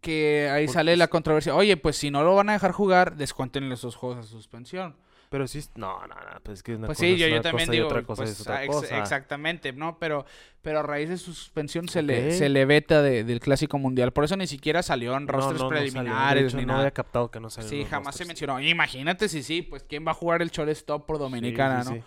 que 0.03 0.47
ahí 0.51 0.65
Porque 0.67 0.73
sale 0.75 0.93
es- 0.93 0.99
la 0.99 1.07
controversia. 1.07 1.55
Oye, 1.55 1.75
pues 1.77 1.95
si 1.97 2.11
no 2.11 2.21
lo 2.23 2.35
van 2.35 2.49
a 2.49 2.53
dejar 2.53 2.71
jugar, 2.73 3.15
descuéntenle 3.15 3.73
esos 3.73 3.95
juegos 3.95 4.19
a 4.19 4.23
suspensión. 4.29 4.95
Pero 5.29 5.47
sí, 5.47 5.59
no, 5.73 5.99
no, 6.05 6.13
no, 6.13 6.39
pues 6.43 6.59
es 6.59 6.63
que 6.63 6.75
una 6.75 6.85
Pues 6.85 6.99
cosa 6.99 7.07
sí, 7.07 7.13
es 7.13 7.19
yo, 7.21 7.25
yo 7.27 7.33
una 7.33 7.41
también 7.41 7.65
cosa 7.65 7.73
y 7.73 7.77
digo. 7.77 7.87
otra 7.87 8.03
cosa 8.03 8.21
pues, 8.21 8.29
es 8.33 8.41
otra 8.41 8.57
ah, 8.57 8.63
ex- 8.65 8.75
cosa. 8.75 8.99
Exactamente, 8.99 9.73
¿no? 9.73 9.97
Pero, 9.97 10.27
pero 10.61 10.81
a 10.81 10.83
raíz 10.83 11.09
de 11.09 11.17
su 11.17 11.33
suspensión 11.33 11.89
se, 11.89 12.03
le, 12.03 12.37
se 12.37 12.49
le 12.49 12.65
veta 12.65 13.01
de- 13.01 13.23
del 13.23 13.39
Clásico 13.39 13.79
Mundial. 13.79 14.13
Por 14.13 14.25
eso 14.25 14.37
ni 14.37 14.45
siquiera 14.45 14.83
salió 14.83 15.17
en 15.17 15.25
No, 15.25 15.31
rosters 15.31 15.59
no, 15.59 15.69
preliminares 15.69 16.49
hecho, 16.49 16.57
ni 16.57 16.63
no 16.63 16.73
nada. 16.73 16.81
había 16.81 16.91
captado 16.91 17.31
que 17.31 17.39
no 17.39 17.49
salió. 17.49 17.67
Sí, 17.67 17.83
jamás 17.83 18.15
se 18.15 18.25
mencionó. 18.25 18.59
Imagínate 18.61 19.27
si 19.27 19.41
sí, 19.41 19.63
pues 19.63 19.83
quién 19.83 20.05
va 20.05 20.11
a 20.11 20.13
jugar 20.13 20.43
el 20.43 20.51
shortstop 20.51 21.07
por 21.07 21.15
Sí, 21.17 21.23
Dominicana, 21.23 21.83
sí, 21.83 21.89
¿no? 21.89 21.95
sí. 21.95 22.03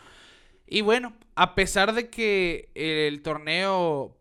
Y 0.69 0.81
bueno, 0.83 1.13
a 1.35 1.57
pesar 1.57 1.95
de 1.95 2.09
que 2.11 2.71
el 2.77 3.23
torneo 3.23 4.16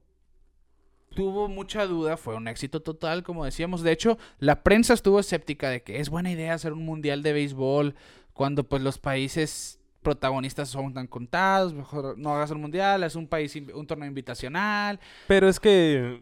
tuvo 1.16 1.48
mucha 1.48 1.88
duda, 1.88 2.18
fue 2.18 2.36
un 2.36 2.48
éxito 2.48 2.82
total, 2.82 3.24
como 3.24 3.46
decíamos. 3.46 3.82
De 3.82 3.92
hecho, 3.92 4.18
la 4.40 4.62
prensa 4.64 4.94
estuvo 4.94 5.20
escéptica 5.20 5.70
de 5.70 5.82
que 5.82 6.00
es 6.00 6.10
buena 6.10 6.32
idea 6.32 6.54
hacer 6.54 6.74
un 6.74 6.86
mundial 6.86 7.24
de 7.24 7.34
béisbol 7.34 7.96
cuando 8.34 8.64
pues 8.66 8.82
los 8.84 9.00
países 9.00 9.80
protagonistas 10.04 10.70
son 10.70 10.94
tan 10.94 11.08
contados, 11.08 11.74
mejor 11.74 12.16
no 12.20 12.36
hagas 12.36 12.52
un 12.52 12.62
mundial, 12.62 13.04
es 13.04 13.16
un 13.16 13.28
país 13.28 13.56
un 13.74 13.88
torneo 13.88 14.08
invitacional. 14.08 15.00
Pero 15.28 15.50
es 15.50 15.60
que, 15.60 16.22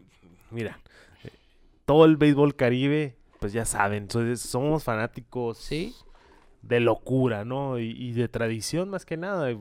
mira, 0.50 0.80
todo 1.84 2.06
el 2.06 2.16
béisbol 2.16 2.56
caribe, 2.56 3.16
pues 3.40 3.52
ya 3.52 3.64
saben, 3.66 4.08
so- 4.10 4.36
somos 4.36 4.84
fanáticos 4.84 5.58
Sí. 5.58 5.94
de 6.62 6.80
locura, 6.80 7.44
¿no? 7.44 7.78
Y, 7.78 7.90
y 7.90 8.12
de 8.12 8.28
tradición 8.28 8.88
más 8.88 9.04
que 9.04 9.18
nada. 9.18 9.54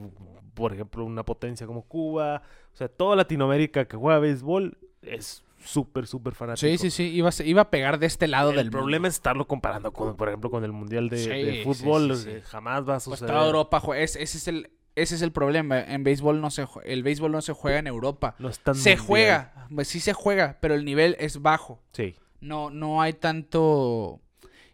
Por 0.54 0.72
ejemplo, 0.74 1.04
una 1.04 1.26
potencia 1.26 1.68
como 1.68 1.82
Cuba, 1.82 2.44
o 2.74 2.78
sea, 2.78 2.88
toda 2.88 3.16
Latinoamérica 3.18 3.86
que 3.86 3.98
juega 3.98 4.20
béisbol 4.20 4.78
es 5.06 5.44
súper, 5.64 6.08
súper 6.08 6.34
fanático. 6.36 6.68
Sí, 6.68 6.78
sí, 6.78 6.92
sí, 6.92 7.04
iba 7.04 7.30
a, 7.30 7.44
iba 7.44 7.62
a 7.62 7.70
pegar 7.70 8.00
de 8.00 8.06
este 8.08 8.28
lado 8.28 8.50
El 8.52 8.58
del 8.58 8.70
problema 8.72 9.08
es 9.08 9.14
estarlo 9.16 9.48
comparando 9.48 9.92
con, 9.94 10.16
por 10.18 10.28
ejemplo, 10.28 10.50
con 10.50 10.64
el 10.64 10.72
Mundial 10.72 11.10
de, 11.10 11.18
Sí, 11.18 11.30
de 11.30 11.62
Fútbol. 11.64 12.06
sí, 12.08 12.12
o 12.12 12.16
sí. 12.16 12.24
sea, 12.32 12.42
Jamás 12.44 12.82
va 12.82 12.96
a. 12.96 13.00
Pues 13.00 13.04
suceder. 13.20 13.34
toda 13.34 13.46
Europa 13.46 13.82
es- 13.98 14.16
ese 14.16 14.38
es 14.38 14.48
el 14.48 14.70
ese 14.96 15.16
es 15.16 15.22
el 15.24 15.32
problema. 15.32 15.80
En 15.82 16.04
béisbol 16.04 16.40
no 16.40 16.52
se 16.52 16.68
el 16.86 17.02
béisbol 17.02 17.32
no 17.32 17.42
se 17.42 17.54
juega 17.54 17.80
en 17.80 17.88
Europa. 17.88 18.36
No 18.40 18.48
es 18.50 18.60
tan 18.60 18.76
Se 18.76 18.92
mundial. 18.92 19.08
juega, 19.08 19.68
pues 19.74 19.88
sí 19.88 20.00
se 20.00 20.14
juega, 20.14 20.58
pero 20.62 20.76
el 20.76 20.86
nivel 20.86 21.16
es 21.20 21.42
bajo. 21.42 21.82
Sí. 21.94 22.16
No, 22.42 22.70
no 22.70 23.02
hay 23.02 23.14
tanto. 23.14 24.20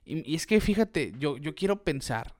Y, 0.03 0.29
y 0.29 0.35
es 0.35 0.45
que 0.47 0.59
fíjate, 0.59 1.13
yo, 1.19 1.37
yo 1.37 1.53
quiero 1.55 1.83
pensar 1.83 2.33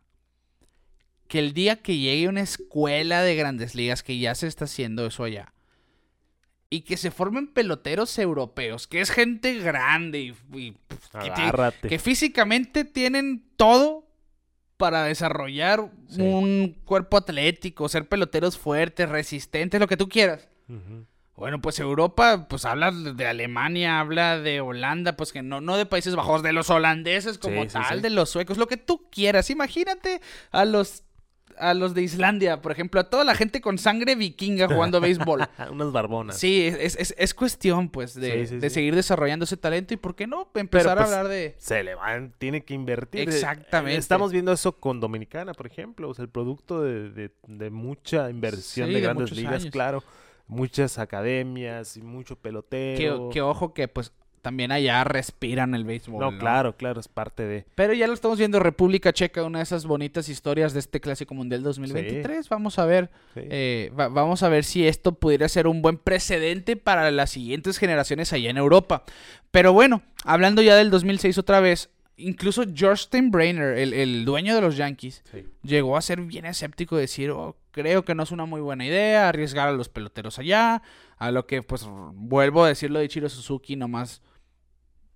que 1.28 1.40
el 1.40 1.54
día 1.54 1.78
que 1.78 1.98
llegue 1.98 2.28
una 2.28 2.42
escuela 2.42 3.22
de 3.22 3.36
grandes 3.36 3.76
ligas, 3.76 4.02
que 4.04 4.18
ya 4.18 4.34
se 4.36 4.48
está 4.48 4.66
haciendo 4.66 5.06
eso 5.06 5.24
allá, 5.24 5.54
y 6.70 6.82
que 6.82 6.98
se 6.98 7.12
formen 7.12 7.48
peloteros 7.48 8.18
europeos, 8.20 8.88
que 8.88 9.02
es 9.02 9.10
gente 9.10 9.56
grande 9.60 10.34
y, 10.54 10.76
que, 11.88 12.00
físicamente 12.00 12.86
tienen 12.86 13.44
todo 13.58 14.08
para 14.78 15.04
desarrollar 15.04 15.92
Sí. 16.08 16.22
un 16.22 16.78
cuerpo 16.86 17.18
atlético, 17.18 17.90
ser 17.90 18.08
peloteros 18.08 18.58
fuertes, 18.58 19.10
resistentes, 19.10 19.80
lo 19.80 19.88
que 19.88 19.98
tú 19.98 20.08
quieras. 20.08 20.48
Bueno, 21.36 21.62
pues 21.62 21.80
Europa, 21.80 22.48
pues 22.50 22.66
habla 22.66 22.92
de 22.92 23.26
Alemania, 23.26 24.00
habla 24.00 24.40
de 24.40 24.62
Holanda, 24.62 25.16
pues 25.16 25.32
que 25.32 25.42
no, 25.42 25.62
no 25.62 25.78
de 25.78 25.86
Países 25.86 26.16
Bajos, 26.16 26.44
de 26.44 26.54
los 26.54 26.70
holandeses 26.70 27.38
como 27.38 27.64
sí, 27.64 27.70
tal, 27.70 27.96
sí. 27.96 28.02
de 28.02 28.10
los 28.10 28.30
suecos, 28.30 28.58
lo 28.58 28.68
que 28.68 28.78
tú 28.78 29.10
quieras. 29.10 29.50
Imagínate 29.50 30.22
a 30.52 30.66
los 30.66 31.04
a 31.60 31.74
los 31.74 31.94
de 31.94 32.02
Islandia, 32.04 32.62
por 32.62 32.72
ejemplo, 32.72 33.00
a 33.02 33.10
toda 33.10 33.24
la 33.24 33.36
gente 33.36 33.62
con 33.62 33.78
sangre 33.78 34.16
vikinga 34.16 34.68
jugando 34.68 35.00
béisbol. 35.02 35.48
Unas 35.72 35.92
barbonas. 35.92 36.38
Sí, 36.38 36.66
es, 36.68 36.96
es, 36.96 37.14
es 37.18 37.34
cuestión, 37.34 37.90
pues, 37.90 38.14
de, 38.16 38.32
Sí, 38.46 38.48
sí, 38.48 38.58
de 38.60 38.70
sí. 38.70 38.74
seguir 38.76 38.96
desarrollando 38.96 39.44
ese 39.46 39.58
talento 39.58 39.94
y, 39.94 39.98
¿por 39.98 40.16
qué 40.16 40.26
no? 40.28 40.50
Empezar 40.56 40.98
pues, 40.98 41.10
a 41.10 41.20
hablar 41.20 41.28
de... 41.32 41.56
Se 41.58 41.84
le 41.84 41.96
van, 41.96 42.34
tiene 42.38 42.64
que 42.64 42.74
invertir. 42.74 43.22
Exactamente. 43.30 43.96
Eh, 43.96 44.00
Estamos 44.00 44.32
viendo 44.32 44.52
eso 44.52 44.74
con 44.74 45.00
Dominicana, 45.00 45.54
por 45.54 45.68
ejemplo. 45.68 46.10
O 46.10 46.14
sea, 46.14 46.24
el 46.24 46.30
producto 46.30 46.82
de, 46.82 47.10
de- 47.12 47.32
de 47.48 47.70
mucha 47.70 48.30
inversión 48.30 48.88
de 48.90 48.96
de 48.96 49.02
grandes 49.02 49.32
ligas, 49.32 49.62
años. 49.62 49.72
claro. 49.72 50.04
Muchas 50.48 50.98
academias 50.98 51.96
y 51.96 52.02
mucho 52.02 52.36
Que, 52.36 52.42
pelotero. 52.42 53.30
que 53.30 53.42
ojo 53.42 53.74
que, 53.74 53.88
pues, 53.88 54.12
también 54.42 54.72
allá 54.72 55.04
respiran 55.04 55.76
el 55.76 55.84
béisbol. 55.84 56.20
no, 56.20 56.32
¿no? 56.32 56.38
claro, 56.40 56.76
claro, 56.78 57.00
es 57.00 57.08
parte 57.08 57.44
de. 57.44 57.66
Pero 57.76 57.94
ya 57.94 58.08
lo 58.08 58.14
estamos 58.14 58.38
viendo, 58.38 58.60
República 58.60 59.12
Checa, 59.14 59.44
una 59.44 59.60
de 59.60 59.64
esas 59.64 59.86
bonitas 59.86 60.30
historias 60.30 60.74
de 60.74 60.80
este 60.80 61.00
Clásico 61.02 61.34
Mundial 61.34 61.62
2023. 61.64 62.50
Vamos 62.50 62.80
a 62.80 62.86
ver, 62.86 63.10
Sí. 63.34 63.42
eh, 63.44 63.92
va- 64.00 64.08
vamos 64.10 64.44
a 64.44 64.50
ver 64.50 64.64
si 64.64 64.88
esto 64.88 65.14
pudiera 65.14 65.48
ser 65.50 65.68
un 65.68 65.82
buen 65.82 65.98
precedente 65.98 66.76
para 66.76 67.12
las 67.12 67.30
siguientes 67.32 67.78
generaciones 67.78 68.34
allá 68.34 68.50
en 68.50 68.58
Europa. 68.58 69.04
Pero 69.52 69.74
bueno, 69.74 70.02
hablando 70.24 70.62
ya 70.62 70.76
del 70.76 70.90
2006 70.90 71.38
otra 71.38 71.60
vez, 71.60 71.90
incluso 72.18 72.64
George 72.76 73.04
Steinbrenner, 73.04 73.78
el, 73.78 73.94
el 73.94 74.26
dueño 74.26 74.54
de 74.54 74.62
los 74.62 74.76
Yankees, 74.76 75.24
Sí. 75.32 75.46
llegó 75.64 75.96
a 75.96 76.02
ser 76.02 76.20
bien 76.22 76.46
escéptico, 76.46 76.98
decir, 76.98 77.32
"Oh, 77.32 77.56
creo 77.72 78.04
que 78.04 78.14
no 78.14 78.24
es 78.24 78.32
una 78.32 78.46
muy 78.46 78.60
buena 78.62 78.86
idea 78.86 79.30
arriesgar 79.30 79.70
a 79.70 79.72
los 79.72 79.88
peloteros 79.90 80.38
allá, 80.38 80.82
a 81.18 81.32
lo 81.32 81.46
que 81.48 81.64
pues 81.64 81.86
vuelvo 82.14 82.64
a 82.64 82.68
decirlo 82.68 83.00
de 83.00 83.06
Ichiro 83.06 83.30
Suzuki 83.30 83.76
nomás. 83.78 84.22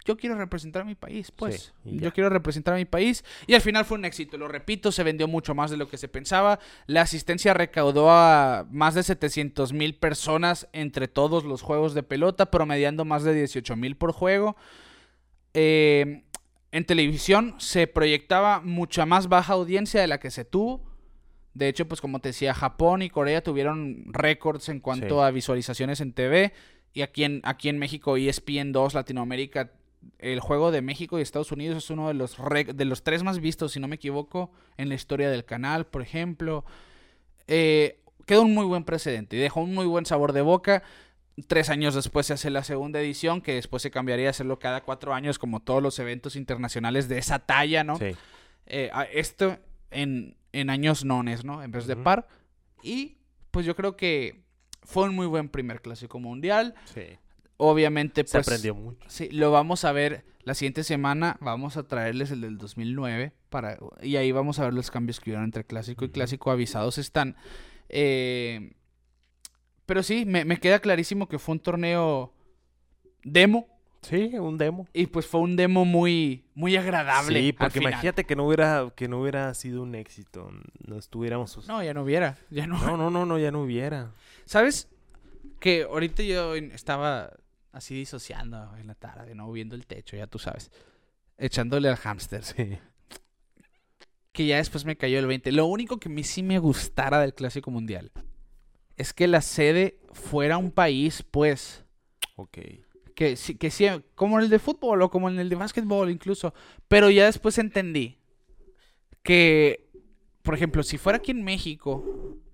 Yo 0.06 0.18
quiero 0.18 0.36
representar 0.38 0.82
a 0.82 0.86
mi 0.86 0.96
país, 0.96 1.32
pues. 1.32 1.74
Sí. 1.84 1.98
Yo 2.00 2.12
quiero 2.12 2.30
representar 2.30 2.74
a 2.74 2.78
mi 2.78 2.86
país. 2.86 3.24
Y 3.48 3.54
al 3.54 3.62
final 3.62 3.86
fue 3.86 3.98
un 3.98 4.06
éxito, 4.06 4.38
lo 4.38 4.48
repito, 4.48 4.92
se 4.92 5.04
vendió 5.04 5.28
mucho 5.28 5.56
más 5.56 5.72
de 5.72 5.78
lo 5.78 5.88
que 5.88 5.98
se 5.98 6.08
pensaba. 6.08 6.60
La 6.88 7.02
asistencia 7.02 7.54
recaudó 7.54 8.10
a 8.12 8.66
más 8.72 8.96
de 8.96 9.04
700 9.04 9.72
mil 9.74 9.96
personas 9.96 10.68
entre 10.74 11.08
todos 11.08 11.46
los 11.46 11.62
juegos 11.62 11.94
de 11.94 12.04
pelota, 12.04 12.52
promediando 12.52 13.06
más 13.06 13.24
de 13.24 13.34
18 13.34 13.76
mil 13.76 13.96
por 13.96 14.12
juego. 14.12 14.56
Eh, 15.54 16.24
en 16.72 16.86
televisión 16.86 17.56
se 17.60 17.86
proyectaba 17.88 18.60
mucha 18.62 19.06
más 19.06 19.28
baja 19.30 19.54
audiencia 19.54 20.02
de 20.02 20.08
la 20.08 20.20
que 20.20 20.32
se 20.32 20.44
tuvo. 20.44 20.84
De 21.54 21.68
hecho, 21.68 21.88
pues 21.88 22.02
como 22.02 22.20
te 22.20 22.30
decía, 22.30 22.54
Japón 22.56 23.04
y 23.04 23.10
Corea 23.12 23.44
tuvieron 23.44 24.06
récords 24.12 24.70
en 24.70 24.80
cuanto 24.80 25.20
Sí. 25.20 25.22
a 25.24 25.30
visualizaciones 25.32 26.02
en 26.02 26.14
TV. 26.14 26.52
Y 26.96 27.02
aquí 27.04 27.24
en, 27.24 27.42
aquí 27.44 27.70
en 27.70 27.78
México, 27.78 28.18
ESPN 28.18 28.72
2, 28.72 28.96
Latinoamérica, 28.96 29.72
el 30.20 30.40
juego 30.40 30.72
de 30.72 30.82
México 30.82 31.20
y 31.20 31.22
Estados 31.22 31.52
Unidos 31.52 31.78
es 31.78 31.90
uno 31.90 32.08
de 32.08 32.14
los, 32.14 32.38
de 32.74 32.86
los 32.86 33.04
tres 33.04 33.24
más 33.24 33.40
vistos, 33.40 33.74
si 33.74 33.80
no 33.80 33.88
me 33.88 33.96
equivoco, 33.96 34.52
en 34.78 34.90
la 34.90 34.96
historia 34.96 35.30
del 35.30 35.46
canal, 35.46 35.86
por 35.86 36.02
ejemplo. 36.02 36.66
Eh, 37.48 38.00
quedó 38.26 38.44
un 38.44 38.54
muy 38.54 38.66
buen 38.66 38.84
precedente 38.84 39.36
y 39.36 39.40
dejó 39.40 39.62
un 39.62 39.74
muy 39.74 39.86
buen 39.86 40.06
sabor 40.06 40.34
de 40.34 40.42
boca. 40.42 40.84
Tres 41.48 41.70
años 41.70 41.96
después 41.96 42.28
se 42.28 42.34
hace 42.34 42.50
la 42.50 42.64
segunda 42.64 43.02
edición, 43.02 43.42
que 43.42 43.56
después 43.56 43.82
se 43.82 43.92
cambiaría 43.92 44.28
a 44.28 44.30
hacerlo 44.30 44.60
cada 44.60 44.82
cuatro 44.82 45.14
años, 45.14 45.40
como 45.40 45.62
todos 45.62 45.82
los 45.82 45.98
eventos 46.00 46.36
internacionales 46.36 47.10
de 47.10 47.18
esa 47.18 47.40
talla, 47.40 47.84
¿no? 47.84 47.98
Sí. 47.98 48.16
Eh, 48.68 48.92
esto 49.14 49.58
en, 49.92 50.38
en 50.52 50.70
años 50.70 51.04
nones, 51.04 51.44
¿no? 51.44 51.64
En 51.64 51.72
vez 51.72 51.88
de 51.88 51.96
par. 51.96 52.28
Y 52.84 53.18
pues 53.52 53.66
yo 53.66 53.76
creo 53.76 53.98
que 53.98 54.44
fue 54.84 55.06
un 55.06 55.16
muy 55.16 55.28
buen 55.28 55.50
primer 55.50 55.82
clásico 55.82 56.20
mundial. 56.20 56.76
Sí. 56.86 57.18
Obviamente, 57.64 58.24
Se 58.26 58.38
pues. 58.38 58.48
aprendió 58.48 58.76
mucho. 58.76 59.00
Sí, 59.08 59.30
lo 59.32 59.52
vamos 59.52 59.86
a 59.86 59.92
ver 59.92 60.26
la 60.44 60.54
siguiente 60.54 60.84
semana. 60.84 61.38
Vamos 61.40 61.78
a 61.78 61.84
traerles 61.88 62.32
el 62.32 62.42
del 62.42 62.58
2009 62.58 63.32
para, 63.50 63.78
y 64.02 64.16
ahí 64.18 64.32
vamos 64.32 64.60
a 64.60 64.66
ver 64.66 64.74
los 64.74 64.92
cambios 64.92 65.20
que 65.20 65.30
hubieron 65.30 65.46
entre 65.46 65.64
clásico 65.66 66.06
y 66.06 66.10
clásico 66.10 66.52
avisados 66.52 66.98
están. 66.98 67.36
Eh, 67.90 68.74
pero 69.86 70.04
sí, 70.04 70.26
me, 70.26 70.46
me 70.46 70.58
queda 70.60 70.80
clarísimo 70.80 71.28
que 71.28 71.40
fue 71.40 71.54
un 71.54 71.60
torneo 71.60 72.34
demo 73.24 73.68
Sí, 74.02 74.32
un 74.38 74.58
demo. 74.58 74.86
y 74.94 75.08
pues 75.08 75.26
fue 75.28 75.40
un 75.40 75.56
demo 75.56 75.86
muy, 75.86 76.44
muy 76.56 76.76
agradable. 76.76 77.40
Sí, 77.40 77.54
porque 77.54 77.80
imagínate 77.80 78.26
que 78.26 78.36
no 78.36 78.46
hubiera 78.46 78.92
que 78.98 79.08
no 79.08 79.22
hubiera 79.22 79.54
sido 79.54 79.82
un 79.82 79.96
éxito, 79.96 80.52
no 80.86 80.98
estuviéramos 80.98 81.66
No, 81.70 81.82
ya 81.82 81.94
no 81.94 82.04
hubiera, 82.04 82.38
ya 82.50 82.68
no. 82.68 82.78
No, 82.86 82.98
no, 82.98 83.10
no, 83.10 83.26
no, 83.26 83.40
ya 83.40 83.52
no 83.52 83.62
hubiera. 83.62 84.12
¿Sabes? 84.44 84.90
Que 85.62 85.84
ahorita 85.84 86.22
yo 86.24 86.54
estaba 86.56 87.32
así 87.74 87.94
disociando 87.96 88.76
en 88.78 88.88
la 88.88 88.96
tarde, 88.96 89.36
¿no? 89.36 89.52
Viendo 89.52 89.76
el 89.76 89.86
techo, 89.86 90.16
ya 90.16 90.28
tú 90.28 90.40
sabes. 90.40 90.72
Echándole 91.38 91.90
al 91.90 91.98
hámster. 91.98 92.44
Sí. 92.44 92.78
que 94.32 94.48
ya 94.48 94.58
después 94.58 94.84
me 94.86 94.96
cayó 94.96 95.20
el 95.20 95.28
20. 95.28 95.52
Lo 95.52 95.66
único 95.68 95.98
que 96.00 96.10
a 96.10 96.12
mí 96.12 96.24
sí 96.24 96.42
me 96.42 96.58
gustara 96.60 97.20
del 97.20 97.34
Clásico 97.36 97.70
Mundial 97.70 98.12
es 98.98 99.14
que 99.14 99.28
la 99.28 99.42
sede 99.42 100.00
fuera 100.14 100.58
un 100.58 100.72
país, 100.72 101.24
pues, 101.30 101.84
Ok. 102.36 102.58
que 103.16 103.36
sí, 103.36 103.56
que 103.56 103.70
sí, 103.70 103.86
como 104.16 104.40
el 104.40 104.50
de 104.50 104.58
fútbol 104.58 105.02
o 105.04 105.10
como 105.12 105.30
en 105.30 105.38
el 105.40 105.50
de 105.50 105.56
básquetbol 105.56 106.10
incluso. 106.10 106.54
Pero 106.88 107.10
ya 107.12 107.26
después 107.26 107.58
entendí 107.60 108.18
que, 109.22 109.83
por 110.44 110.54
ejemplo, 110.54 110.84
si 110.84 110.98
fuera 110.98 111.18
aquí 111.18 111.32
en 111.32 111.44
México, 111.44 112.04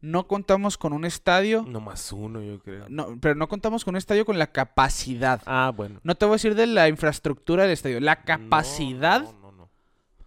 no 0.02 0.28
contamos 0.28 0.78
con 0.78 0.94
un 0.94 1.04
estadio, 1.06 1.66
No 1.68 1.82
más 1.82 2.12
uno, 2.14 2.42
yo 2.42 2.60
creo. 2.60 2.86
no, 2.88 3.18
pero 3.20 3.36
no 3.36 3.48
contamos 3.50 3.84
con 3.84 3.96
un 3.96 3.98
estadio 3.98 4.26
con 4.26 4.40
la 4.40 4.52
capacidad. 4.52 5.42
Ah, 5.46 5.74
bueno. 5.76 6.00
No 6.04 6.16
te 6.16 6.26
voy 6.26 6.34
a 6.34 6.36
decir 6.36 6.56
de 6.56 6.68
la 6.68 6.88
infraestructura 6.88 7.64
del 7.64 7.72
estadio, 7.74 8.00
la 8.00 8.22
capacidad 8.24 9.24
No, 9.24 9.34
no, 9.42 9.52
no. 9.52 9.70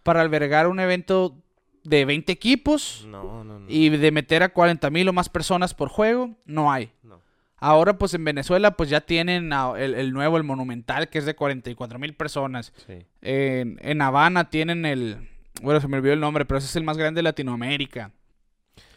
para 0.03 0.21
albergar 0.21 0.67
un 0.69 0.81
evento 0.81 1.37
de 1.85 2.05
20 2.05 2.31
equipos. 2.33 3.05
No, 3.09 3.43
no, 3.45 3.59
no. 3.61 3.67
y 3.69 3.89
de 3.89 4.11
meter 4.13 4.43
a 4.43 4.53
40 4.53 4.91
mil 4.91 5.09
o 5.09 5.13
más 5.13 5.29
personas 5.29 5.73
por 5.75 5.89
juego, 5.89 6.31
no 6.45 6.71
hay. 6.71 6.93
No. 7.03 7.21
Ahora, 7.57 7.97
pues 7.97 8.13
en 8.15 8.25
Venezuela, 8.25 8.73
pues 8.77 8.91
ya 8.91 9.01
tienen 9.03 9.53
el, 9.53 9.95
el 9.95 10.13
nuevo, 10.13 10.37
el 10.37 10.43
Monumental, 10.43 11.09
que 11.09 11.19
es 11.19 11.25
de 11.27 11.37
44 11.37 11.97
mil 12.01 12.15
personas. 12.15 12.73
Sí. 12.89 13.07
En, 13.21 13.79
en 13.83 14.03
Habana 14.03 14.51
tienen 14.51 14.85
el. 14.85 15.29
Bueno, 15.61 15.81
se 15.81 15.89
me 15.89 15.99
olvidó 15.99 16.15
el 16.15 16.21
nombre, 16.21 16.45
pero 16.45 16.59
ese 16.59 16.67
es 16.69 16.77
el 16.77 16.85
más 16.85 16.97
grande 16.97 17.19
de 17.19 17.23
Latinoamérica. 17.25 18.11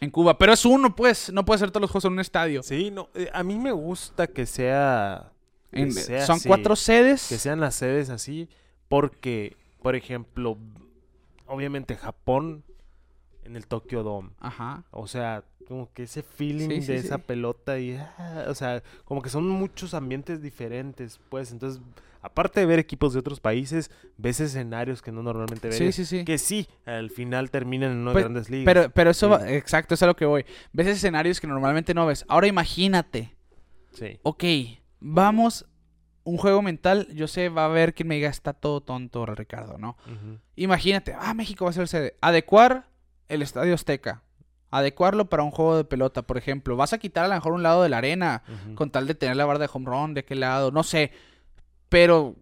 En 0.00 0.10
Cuba. 0.10 0.38
Pero 0.38 0.52
es 0.52 0.64
uno, 0.64 0.94
pues. 0.96 1.30
No 1.32 1.44
puede 1.44 1.58
ser 1.58 1.70
todos 1.70 1.82
los 1.82 1.90
juegos 1.90 2.06
en 2.06 2.12
un 2.14 2.20
estadio. 2.20 2.62
Sí, 2.62 2.90
no, 2.90 3.10
eh, 3.14 3.28
a 3.32 3.42
mí 3.42 3.56
me 3.58 3.72
gusta 3.72 4.26
que 4.26 4.46
sea 4.46 5.32
que 5.70 5.80
En- 5.82 5.92
sea 5.92 6.24
son 6.24 6.36
así, 6.36 6.48
cuatro 6.48 6.74
sedes. 6.76 7.28
que 7.28 7.38
sean 7.38 7.60
las 7.60 7.74
sedes 7.74 8.08
así 8.08 8.48
porque 8.88 9.56
por 9.82 9.94
ejemplo, 9.94 10.56
obviamente 11.46 11.94
Japón 11.96 12.64
en 13.46 13.56
el 13.56 13.66
Tokyo 13.66 14.02
Dome, 14.02 14.30
Ajá. 14.40 14.84
o 14.90 15.06
sea, 15.06 15.44
como 15.68 15.92
que 15.92 16.04
ese 16.04 16.22
feeling 16.22 16.68
Sí, 16.68 16.80
sí, 16.82 16.92
de 16.92 17.00
sí. 17.00 17.06
esa 17.06 17.18
pelota 17.18 17.78
y 17.78 17.96
ah, 17.96 18.46
o 18.48 18.54
sea, 18.54 18.82
como 19.04 19.22
que 19.22 19.28
son 19.30 19.48
muchos 19.48 19.94
ambientes 19.94 20.40
diferentes, 20.42 21.18
pues, 21.28 21.50
entonces 21.52 21.80
aparte 22.22 22.58
de 22.60 22.66
ver 22.66 22.78
equipos 22.80 23.12
de 23.12 23.20
otros 23.20 23.38
países, 23.38 23.90
ves 24.16 24.40
escenarios 24.40 25.00
que 25.00 25.12
no 25.12 25.22
normalmente 25.22 25.68
ves. 25.68 25.76
Sí, 25.78 25.92
sí, 25.92 26.04
sí. 26.04 26.24
Que 26.24 26.38
sí, 26.38 26.66
al 26.84 27.10
final 27.10 27.50
terminan 27.52 27.92
en 27.92 27.98
unas 27.98 28.12
Pues, 28.14 28.24
grandes 28.24 28.50
ligas. 28.50 28.64
Pero, 28.74 28.90
pero 28.90 29.10
eso 29.10 29.28
va- 29.28 29.48
exacto, 29.48 29.94
eso 29.94 30.00
es 30.00 30.02
a 30.04 30.06
lo 30.08 30.16
que 30.16 30.24
voy. 30.26 30.44
Ves 30.72 30.88
escenarios 30.88 31.40
que 31.40 31.46
normalmente 31.46 31.94
no 31.94 32.04
ves. 32.04 32.24
Ahora 32.28 32.48
imagínate. 32.48 33.36
sí. 33.92 34.18
ok, 34.24 34.44
vamos, 34.98 35.66
un 36.24 36.36
juego 36.36 36.62
mental, 36.62 37.06
yo 37.14 37.28
sé, 37.28 37.48
va 37.48 37.62
a 37.62 37.66
haber 37.66 37.94
quien 37.94 38.08
me 38.08 38.16
diga, 38.16 38.28
está 38.28 38.52
todo 38.54 38.80
tonto, 38.80 39.24
Ricardo, 39.26 39.78
¿no? 39.78 39.96
Imagínate, 40.56 41.14
ah, 41.16 41.32
México 41.34 41.64
va 41.66 41.70
a 41.70 41.74
ser 41.74 41.86
sede. 41.86 42.16
Adecuar 42.20 42.88
el 43.28 43.42
Estadio 43.42 43.74
Azteca. 43.74 44.22
Adecuarlo 44.70 45.28
para 45.28 45.42
un 45.42 45.50
juego 45.50 45.76
de 45.76 45.84
pelota, 45.84 46.22
por 46.22 46.38
ejemplo. 46.38 46.76
Vas 46.76 46.92
a 46.92 46.98
quitar 46.98 47.24
a 47.24 47.28
lo 47.28 47.34
mejor 47.34 47.52
un 47.52 47.62
lado 47.62 47.82
de 47.82 47.88
la 47.88 47.98
arena, 47.98 48.42
con 48.74 48.90
tal 48.90 49.06
de 49.06 49.14
tener 49.14 49.36
la 49.36 49.44
barra 49.44 49.60
de 49.60 49.70
home 49.72 49.86
run, 49.86 50.14
de 50.14 50.24
qué 50.24 50.34
lado, 50.34 50.70
no 50.70 50.82
sé. 50.82 51.12
Pero 51.88 52.36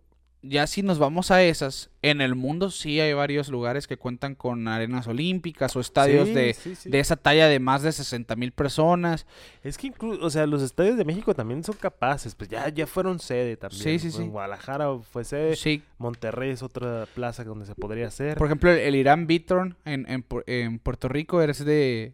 ya 0.46 0.66
si 0.66 0.82
nos 0.82 0.98
vamos 0.98 1.30
a 1.30 1.42
esas, 1.42 1.90
en 2.02 2.20
el 2.20 2.34
mundo 2.34 2.70
sí 2.70 3.00
hay 3.00 3.12
varios 3.14 3.48
lugares 3.48 3.86
que 3.86 3.96
cuentan 3.96 4.34
con 4.34 4.68
arenas 4.68 5.06
olímpicas 5.06 5.74
o 5.74 5.80
estadios 5.80 6.28
Sí, 6.28 6.34
de, 6.34 6.54
sí, 6.54 6.74
sí. 6.74 6.90
de 6.90 7.00
esa 7.00 7.16
talla 7.16 7.48
de 7.48 7.58
más 7.58 7.82
de 7.82 7.92
60 7.92 8.36
mil 8.36 8.52
personas. 8.52 9.26
Es 9.62 9.78
que 9.78 9.86
incluso, 9.86 10.24
o 10.24 10.30
sea, 10.30 10.46
los 10.46 10.62
estadios 10.62 10.96
de 10.96 11.04
México 11.04 11.34
también 11.34 11.64
son 11.64 11.76
capaces, 11.76 12.34
pues 12.34 12.50
ya, 12.50 12.68
ya 12.68 12.86
fueron 12.86 13.18
sede 13.18 13.56
también. 13.56 13.82
Sí, 13.82 13.98
sí, 13.98 14.10
sí. 14.10 14.22
Guadalajara 14.28 14.88
fue 14.98 15.24
sede, 15.24 15.56
Sí, 15.56 15.82
Monterrey 15.98 16.50
es 16.50 16.62
otra 16.62 17.06
plaza 17.14 17.44
donde 17.44 17.66
se 17.66 17.74
podría 17.74 18.08
hacer. 18.08 18.36
Por 18.36 18.46
ejemplo, 18.46 18.70
el, 18.70 18.78
el 18.78 18.94
Irán 18.96 19.26
Bitron 19.26 19.76
en, 19.84 20.04
en, 20.10 20.24
en 20.46 20.78
Puerto 20.78 21.08
Rico 21.08 21.40
es 21.42 21.64
de 21.64 22.12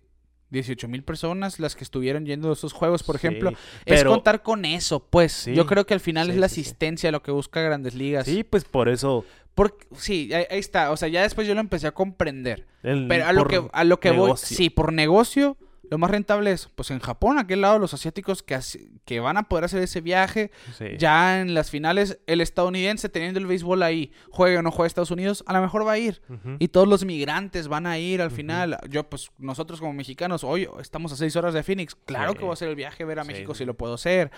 18 0.50 0.88
mil 0.88 1.02
personas 1.02 1.58
las 1.60 1.76
que 1.76 1.84
estuvieron 1.84 2.26
yendo 2.26 2.50
a 2.50 2.52
esos 2.54 2.72
juegos, 2.72 3.02
por 3.02 3.18
Sí, 3.18 3.26
ejemplo. 3.26 3.52
Es 3.84 4.04
contar 4.04 4.42
con 4.42 4.64
eso, 4.64 5.00
pues. 5.00 5.32
Sí, 5.32 5.54
Yo 5.54 5.66
creo 5.66 5.86
que 5.86 5.94
al 5.94 6.00
final 6.00 6.26
sí, 6.26 6.32
es 6.32 6.38
la 6.38 6.46
asistencia 6.46 7.10
lo 7.12 7.22
que 7.22 7.30
busca 7.30 7.60
Grandes 7.62 7.94
Ligas. 7.94 8.26
Sí, 8.26 8.44
pues 8.44 8.64
por 8.64 8.88
eso. 8.88 9.24
Porque, 9.54 9.86
sí, 9.96 10.32
ahí, 10.32 10.44
está. 10.50 10.90
O 10.90 10.96
sea, 10.96 11.08
ya 11.08 11.22
después 11.22 11.46
yo 11.46 11.54
lo 11.54 11.60
empecé 11.60 11.86
a 11.86 11.92
comprender. 11.92 12.66
el- 12.82 13.06
Pero 13.08 13.26
a 13.26 13.32
lo 13.32 13.46
que, 13.46 13.62
a 13.72 13.84
lo 13.84 14.00
que 14.00 14.10
voy, 14.10 14.32
sí, 14.36 14.70
por 14.70 14.92
negocio, 14.92 15.56
lo 15.90 15.98
más 15.98 16.10
rentable 16.10 16.52
es, 16.52 16.68
pues 16.74 16.90
en 16.92 17.00
Japón, 17.00 17.38
aquel 17.38 17.60
lado, 17.60 17.78
los 17.78 17.92
asiáticos 17.92 18.42
que, 18.42 18.58
que 19.04 19.20
van 19.20 19.36
a 19.36 19.48
poder 19.48 19.64
hacer 19.64 19.82
ese 19.82 20.00
viaje, 20.00 20.50
Sí. 20.78 20.84
ya 20.98 21.40
en 21.40 21.52
las 21.52 21.70
finales, 21.70 22.18
el 22.26 22.40
estadounidense 22.40 23.08
teniendo 23.08 23.40
el 23.40 23.46
béisbol 23.46 23.82
ahí, 23.82 24.12
juegue 24.30 24.56
o 24.58 24.62
no 24.62 24.70
juegue 24.70 24.86
Estados 24.86 25.10
Unidos, 25.10 25.42
a 25.48 25.52
lo 25.52 25.60
mejor 25.60 25.86
va 25.86 25.92
a 25.92 25.98
ir. 25.98 26.22
Y 26.60 26.68
todos 26.68 26.86
los 26.88 27.04
migrantes 27.04 27.66
van 27.68 27.86
a 27.86 27.98
ir 27.98 28.22
al 28.22 28.30
final. 28.30 28.78
Yo, 28.88 29.10
pues, 29.10 29.30
nosotros 29.38 29.80
como 29.80 29.92
mexicanos, 29.92 30.44
hoy 30.44 30.68
estamos 30.80 31.12
a 31.12 31.16
seis 31.16 31.34
horas 31.36 31.52
de 31.54 31.62
Phoenix. 31.62 31.94
Claro 31.94 32.32
Sí. 32.32 32.38
que 32.38 32.44
voy 32.44 32.50
a 32.50 32.54
hacer 32.54 32.68
el 32.68 32.76
viaje 32.76 33.02
a 33.02 33.06
ver 33.06 33.18
a 33.18 33.24
Sí, 33.24 33.28
México 33.32 33.54
si 33.54 33.64
lo 33.64 33.74
puedo 33.74 33.94
hacer. 33.94 34.30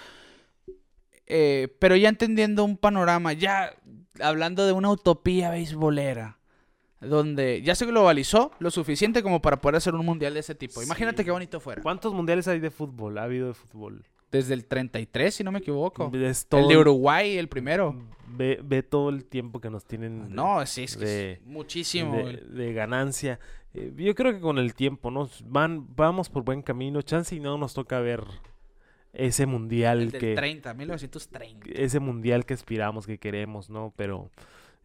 Eh, 1.26 1.68
pero 1.78 1.96
ya 1.96 2.08
entendiendo 2.08 2.64
un 2.64 2.76
panorama, 2.76 3.32
ya 3.32 3.74
hablando 4.20 4.66
de 4.66 4.72
una 4.72 4.90
utopía 4.90 5.50
beisbolera, 5.50 6.38
donde 7.02 7.62
ya 7.62 7.74
se 7.74 7.84
globalizó 7.86 8.52
lo 8.58 8.70
suficiente 8.70 9.22
como 9.22 9.42
para 9.42 9.60
poder 9.60 9.76
hacer 9.76 9.94
un 9.94 10.04
mundial 10.06 10.34
de 10.34 10.40
ese 10.40 10.54
tipo. 10.54 10.82
Imagínate 10.82 11.24
qué 11.24 11.30
bonito 11.30 11.60
fuera. 11.60 11.82
¿Cuántos 11.82 12.12
mundiales 12.14 12.48
hay 12.48 12.60
de 12.60 12.70
fútbol? 12.70 13.18
Ha 13.18 13.24
habido 13.24 13.48
de 13.48 13.54
fútbol. 13.54 14.04
Desde 14.30 14.54
el 14.54 14.64
33, 14.64 15.34
si 15.34 15.44
no 15.44 15.52
me 15.52 15.58
equivoco. 15.58 16.10
El 16.14 16.68
de 16.68 16.76
Uruguay, 16.78 17.36
el 17.36 17.48
primero. 17.48 17.94
Ve, 18.28 18.58
ve 18.64 18.82
todo 18.82 19.10
el 19.10 19.26
tiempo 19.26 19.60
que 19.60 19.68
nos 19.68 19.84
tienen 19.84 20.28
de- 20.28 20.34
No, 20.34 20.64
sí, 20.64 20.84
es 20.84 20.96
que 20.96 21.04
de- 21.04 21.32
es 21.32 21.42
muchísimo. 21.44 22.16
de, 22.16 22.38
de 22.38 22.72
ganancia. 22.72 23.38
Eh, 23.74 23.92
yo 23.94 24.14
creo 24.14 24.32
que 24.32 24.40
con 24.40 24.56
el 24.58 24.74
tiempo, 24.74 25.10
¿no? 25.10 25.28
Van, 25.44 25.86
vamos 25.96 26.30
por 26.30 26.44
buen 26.44 26.62
camino. 26.62 27.02
Chance 27.02 27.34
y 27.36 27.40
no 27.40 27.58
nos 27.58 27.74
toca 27.74 28.00
ver 28.00 28.24
ese 29.12 29.44
mundial 29.44 30.00
El 30.00 30.10
del 30.12 30.20
que 30.20 30.34
30, 30.34 30.72
1930. 30.72 31.68
ese 31.74 32.00
mundial 32.00 32.46
que 32.46 32.54
aspiramos, 32.54 33.06
que 33.06 33.18
queremos, 33.18 33.68
¿no? 33.68 33.92
Pero 33.96 34.30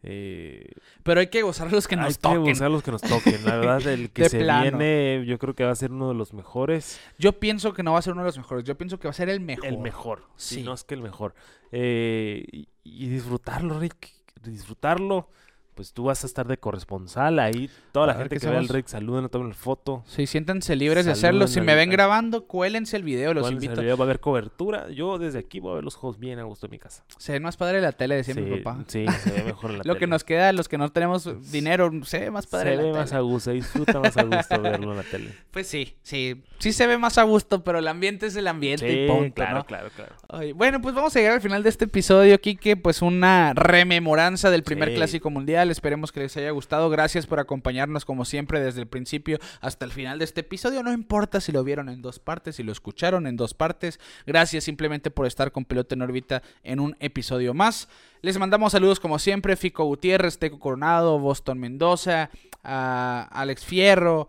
eh, 0.02 0.70
Pero 1.02 1.20
hay 1.20 1.26
que 1.28 1.42
gozar 1.42 1.72
los 1.72 1.88
que 1.88 1.94
hay 1.96 2.00
nos 2.02 2.16
que 2.18 2.22
toquen. 2.22 2.42
buscar 2.42 2.70
los 2.70 2.82
que 2.82 2.90
nos 2.92 3.02
toquen. 3.02 3.44
La 3.44 3.56
verdad, 3.56 3.86
el 3.86 4.10
que 4.12 4.28
se 4.28 4.38
plano. 4.40 4.78
viene, 4.78 5.24
yo 5.26 5.38
creo 5.38 5.54
que 5.54 5.64
va 5.64 5.70
a 5.72 5.76
ser 5.76 5.90
uno 5.92 6.08
de 6.08 6.14
los 6.14 6.32
mejores. 6.34 7.00
Yo 7.18 7.32
pienso 7.40 7.72
que 7.74 7.82
no 7.82 7.92
va 7.92 7.98
a 7.98 8.02
ser 8.02 8.12
uno 8.12 8.22
de 8.22 8.28
los 8.28 8.38
mejores. 8.38 8.64
Yo 8.64 8.76
pienso 8.76 8.98
que 8.98 9.08
va 9.08 9.10
a 9.10 9.14
ser 9.14 9.28
el 9.28 9.40
mejor. 9.40 9.66
El 9.66 9.78
mejor. 9.78 10.22
Si 10.36 10.62
no 10.62 10.72
es 10.72 10.84
que 10.84 10.94
el 10.94 11.02
mejor. 11.02 11.34
Eh, 11.72 12.44
y, 12.52 12.68
y 12.84 13.08
disfrutarlo, 13.08 13.78
Rick. 13.80 14.12
Disfrutarlo. 14.42 15.30
Pues 15.78 15.92
tú 15.92 16.02
vas 16.02 16.24
a 16.24 16.26
estar 16.26 16.48
de 16.48 16.58
corresponsal 16.58 17.38
ahí. 17.38 17.70
Toda 17.92 18.08
la 18.08 18.14
A 18.14 18.16
gente 18.16 18.40
que 18.40 18.46
vea 18.48 18.58
el. 18.58 18.66
Rick, 18.68 18.88
saluden, 18.88 19.28
tomen 19.28 19.54
foto. 19.54 20.02
Sí, 20.08 20.26
siéntanse 20.26 20.74
libres 20.74 21.06
de 21.06 21.12
hacerlo. 21.12 21.46
Si 21.46 21.60
me 21.60 21.76
ven 21.76 21.88
grabando, 21.88 22.46
cuélense 22.48 22.96
el 22.96 23.04
video, 23.04 23.32
los 23.32 23.42
¿Cuál 23.42 23.52
es 23.54 23.58
el 23.58 23.64
invito. 23.64 23.80
video? 23.80 23.96
Va 23.96 24.02
a 24.02 24.06
haber 24.06 24.18
cobertura. 24.18 24.90
Yo 24.90 25.18
desde 25.18 25.38
aquí 25.38 25.60
voy 25.60 25.70
a 25.70 25.74
ver 25.76 25.84
los 25.84 25.94
juegos 25.94 26.18
bien 26.18 26.40
a 26.40 26.42
gusto 26.42 26.66
en 26.66 26.72
mi 26.72 26.78
casa. 26.80 27.04
Se 27.18 27.30
ve 27.30 27.38
más 27.38 27.56
padre 27.56 27.80
la 27.80 27.92
tele, 27.92 28.16
decía 28.16 28.34
sí, 28.34 28.40
mi 28.40 28.56
papá. 28.58 28.82
sí, 28.88 29.06
se 29.22 29.30
ve 29.30 29.44
mejor 29.44 29.70
en 29.70 29.78
la 29.78 29.84
Lo 29.86 29.94
que 29.94 30.00
tele. 30.00 30.10
nos 30.10 30.24
queda, 30.24 30.52
los 30.52 30.68
que 30.68 30.78
no 30.78 30.90
tenemos 30.90 31.52
dinero, 31.52 31.92
se 32.02 32.18
ve 32.18 32.30
más 32.32 32.48
padre 32.48 32.70
Se 32.70 32.76
la 32.76 32.82
ve 32.82 32.88
tele. 32.88 32.98
más 32.98 33.12
a 33.12 33.20
gusto, 33.20 33.50
se 33.50 33.52
disfruta 33.52 34.00
más 34.00 34.16
a 34.16 34.24
gusto 34.24 34.60
verlo 34.60 34.90
en 34.90 34.96
la 34.96 35.04
tele. 35.04 35.32
Pues 35.52 35.68
sí, 35.68 35.94
sí. 36.02 36.42
Sí 36.58 36.72
se 36.72 36.88
ve 36.88 36.98
más 36.98 37.18
a 37.18 37.22
gusto, 37.22 37.62
pero 37.62 37.78
el 37.78 37.86
ambiente 37.86 38.26
es 38.26 38.34
el 38.34 38.48
ambiente 38.48 39.04
y 39.04 39.06
punto, 39.06 39.34
claro, 39.36 39.58
¿no? 39.58 39.64
claro, 39.64 39.90
claro. 39.94 40.12
Ay, 40.28 40.50
bueno, 40.50 40.80
pues 40.80 40.92
vamos 40.92 41.14
a 41.14 41.20
llegar 41.20 41.34
al 41.34 41.40
final 41.40 41.62
de 41.62 41.68
este 41.68 41.84
episodio, 41.84 42.40
Kike. 42.40 42.76
Pues 42.76 43.00
una 43.00 43.52
rememoranza 43.54 44.50
del 44.50 44.64
primer 44.64 44.88
Sí. 44.88 44.94
clásico 44.96 45.30
mundial. 45.30 45.67
Esperemos 45.70 46.12
que 46.12 46.20
les 46.20 46.36
haya 46.36 46.50
gustado. 46.50 46.90
Gracias 46.90 47.26
por 47.26 47.40
acompañarnos, 47.40 48.04
como 48.04 48.24
siempre, 48.24 48.60
desde 48.60 48.80
el 48.80 48.86
principio 48.86 49.38
hasta 49.60 49.84
el 49.84 49.92
final 49.92 50.18
de 50.18 50.24
este 50.24 50.40
episodio. 50.40 50.82
No 50.82 50.92
importa 50.92 51.40
si 51.40 51.52
lo 51.52 51.64
vieron 51.64 51.88
en 51.88 52.02
dos 52.02 52.18
partes, 52.18 52.56
si 52.56 52.62
lo 52.62 52.72
escucharon 52.72 53.26
en 53.26 53.36
dos 53.36 53.54
partes. 53.54 54.00
Gracias 54.26 54.64
simplemente 54.64 55.10
por 55.10 55.26
estar 55.26 55.52
con 55.52 55.64
Pelota 55.64 55.94
en 55.94 56.02
órbita 56.02 56.42
en 56.62 56.80
un 56.80 56.96
episodio 57.00 57.54
más. 57.54 57.88
Les 58.22 58.38
mandamos 58.38 58.72
saludos, 58.72 59.00
como 59.00 59.18
siempre: 59.18 59.56
Fico 59.56 59.84
Gutiérrez, 59.84 60.38
Teco 60.38 60.58
Coronado, 60.58 61.18
Boston 61.18 61.58
Mendoza, 61.58 62.30
a 62.62 63.28
Alex 63.30 63.64
Fierro. 63.64 64.28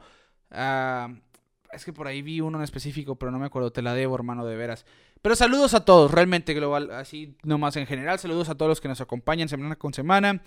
Es 0.51 1.85
que 1.85 1.93
por 1.93 2.07
ahí 2.07 2.21
vi 2.21 2.41
uno 2.41 2.57
en 2.57 2.63
específico, 2.63 3.15
pero 3.15 3.31
no 3.31 3.39
me 3.39 3.45
acuerdo. 3.45 3.71
Te 3.71 3.81
la 3.81 3.93
debo, 3.93 4.15
hermano, 4.15 4.45
de 4.45 4.55
veras. 4.55 4.85
Pero 5.21 5.35
saludos 5.35 5.73
a 5.73 5.83
todos, 5.83 6.11
realmente 6.11 6.53
global, 6.53 6.91
así 6.91 7.35
nomás 7.43 7.75
en 7.75 7.85
general. 7.85 8.19
Saludos 8.19 8.47
a 8.47 8.55
todos 8.55 8.69
los 8.69 8.79
que 8.79 8.87
nos 8.87 9.01
acompañan 9.01 9.49
semana 9.49 9.75
con 9.75 9.93
semana. 9.93 10.41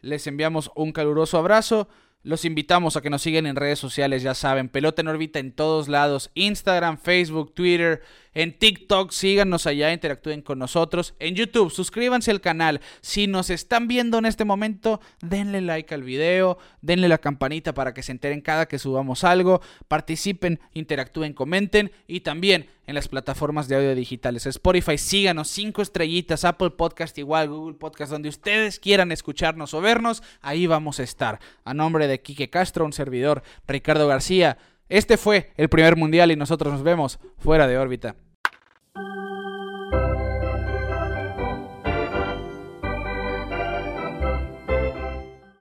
Les 0.00 0.26
enviamos 0.26 0.70
un 0.74 0.92
caluroso 0.92 1.38
abrazo. 1.38 1.88
Los 2.22 2.44
invitamos 2.44 2.96
a 2.96 3.00
que 3.00 3.10
nos 3.10 3.22
sigan 3.22 3.46
en 3.46 3.56
redes 3.56 3.78
sociales, 3.78 4.22
ya 4.22 4.34
saben, 4.34 4.68
pelota 4.68 5.02
en 5.02 5.08
órbita 5.08 5.38
en 5.38 5.52
todos 5.52 5.88
lados, 5.88 6.30
Instagram, 6.34 6.98
Facebook, 6.98 7.54
Twitter, 7.54 8.02
en 8.34 8.58
TikTok, 8.58 9.10
síganos 9.10 9.66
allá, 9.66 9.92
interactúen 9.92 10.42
con 10.42 10.58
nosotros, 10.58 11.14
en 11.18 11.34
YouTube, 11.34 11.70
suscríbanse 11.70 12.30
al 12.30 12.40
canal, 12.40 12.80
si 13.00 13.26
nos 13.26 13.50
están 13.50 13.88
viendo 13.88 14.18
en 14.18 14.26
este 14.26 14.44
momento, 14.44 15.00
denle 15.20 15.60
like 15.60 15.94
al 15.94 16.02
video, 16.02 16.58
denle 16.82 17.08
la 17.08 17.18
campanita 17.18 17.74
para 17.74 17.94
que 17.94 18.02
se 18.02 18.12
enteren 18.12 18.40
cada 18.40 18.66
que 18.66 18.78
subamos 18.78 19.24
algo, 19.24 19.60
participen, 19.88 20.60
interactúen, 20.74 21.32
comenten 21.32 21.90
y 22.06 22.20
también 22.20 22.68
en 22.86 22.94
las 22.94 23.08
plataformas 23.08 23.68
de 23.68 23.76
audio 23.76 23.94
digitales, 23.94 24.46
Spotify, 24.46 24.96
síganos, 24.96 25.48
cinco 25.48 25.82
estrellitas, 25.82 26.46
Apple 26.46 26.70
Podcast 26.70 27.18
igual, 27.18 27.48
Google 27.50 27.74
Podcast, 27.74 28.10
donde 28.10 28.30
ustedes 28.30 28.78
quieran 28.78 29.12
escucharnos 29.12 29.74
o 29.74 29.82
vernos, 29.82 30.22
ahí 30.40 30.66
vamos 30.66 30.98
a 30.98 31.02
estar. 31.02 31.38
A 31.64 31.74
nombre 31.74 32.06
de 32.06 32.22
Quique 32.22 32.48
Castro, 32.48 32.86
un 32.86 32.94
servidor, 32.94 33.42
Ricardo 33.66 34.08
García, 34.08 34.56
este 34.88 35.16
fue 35.16 35.52
el 35.56 35.68
primer 35.68 35.96
mundial 35.96 36.30
y 36.30 36.36
nosotros 36.36 36.72
nos 36.72 36.82
vemos 36.82 37.18
fuera 37.38 37.66
de 37.66 37.78
órbita. 37.78 38.16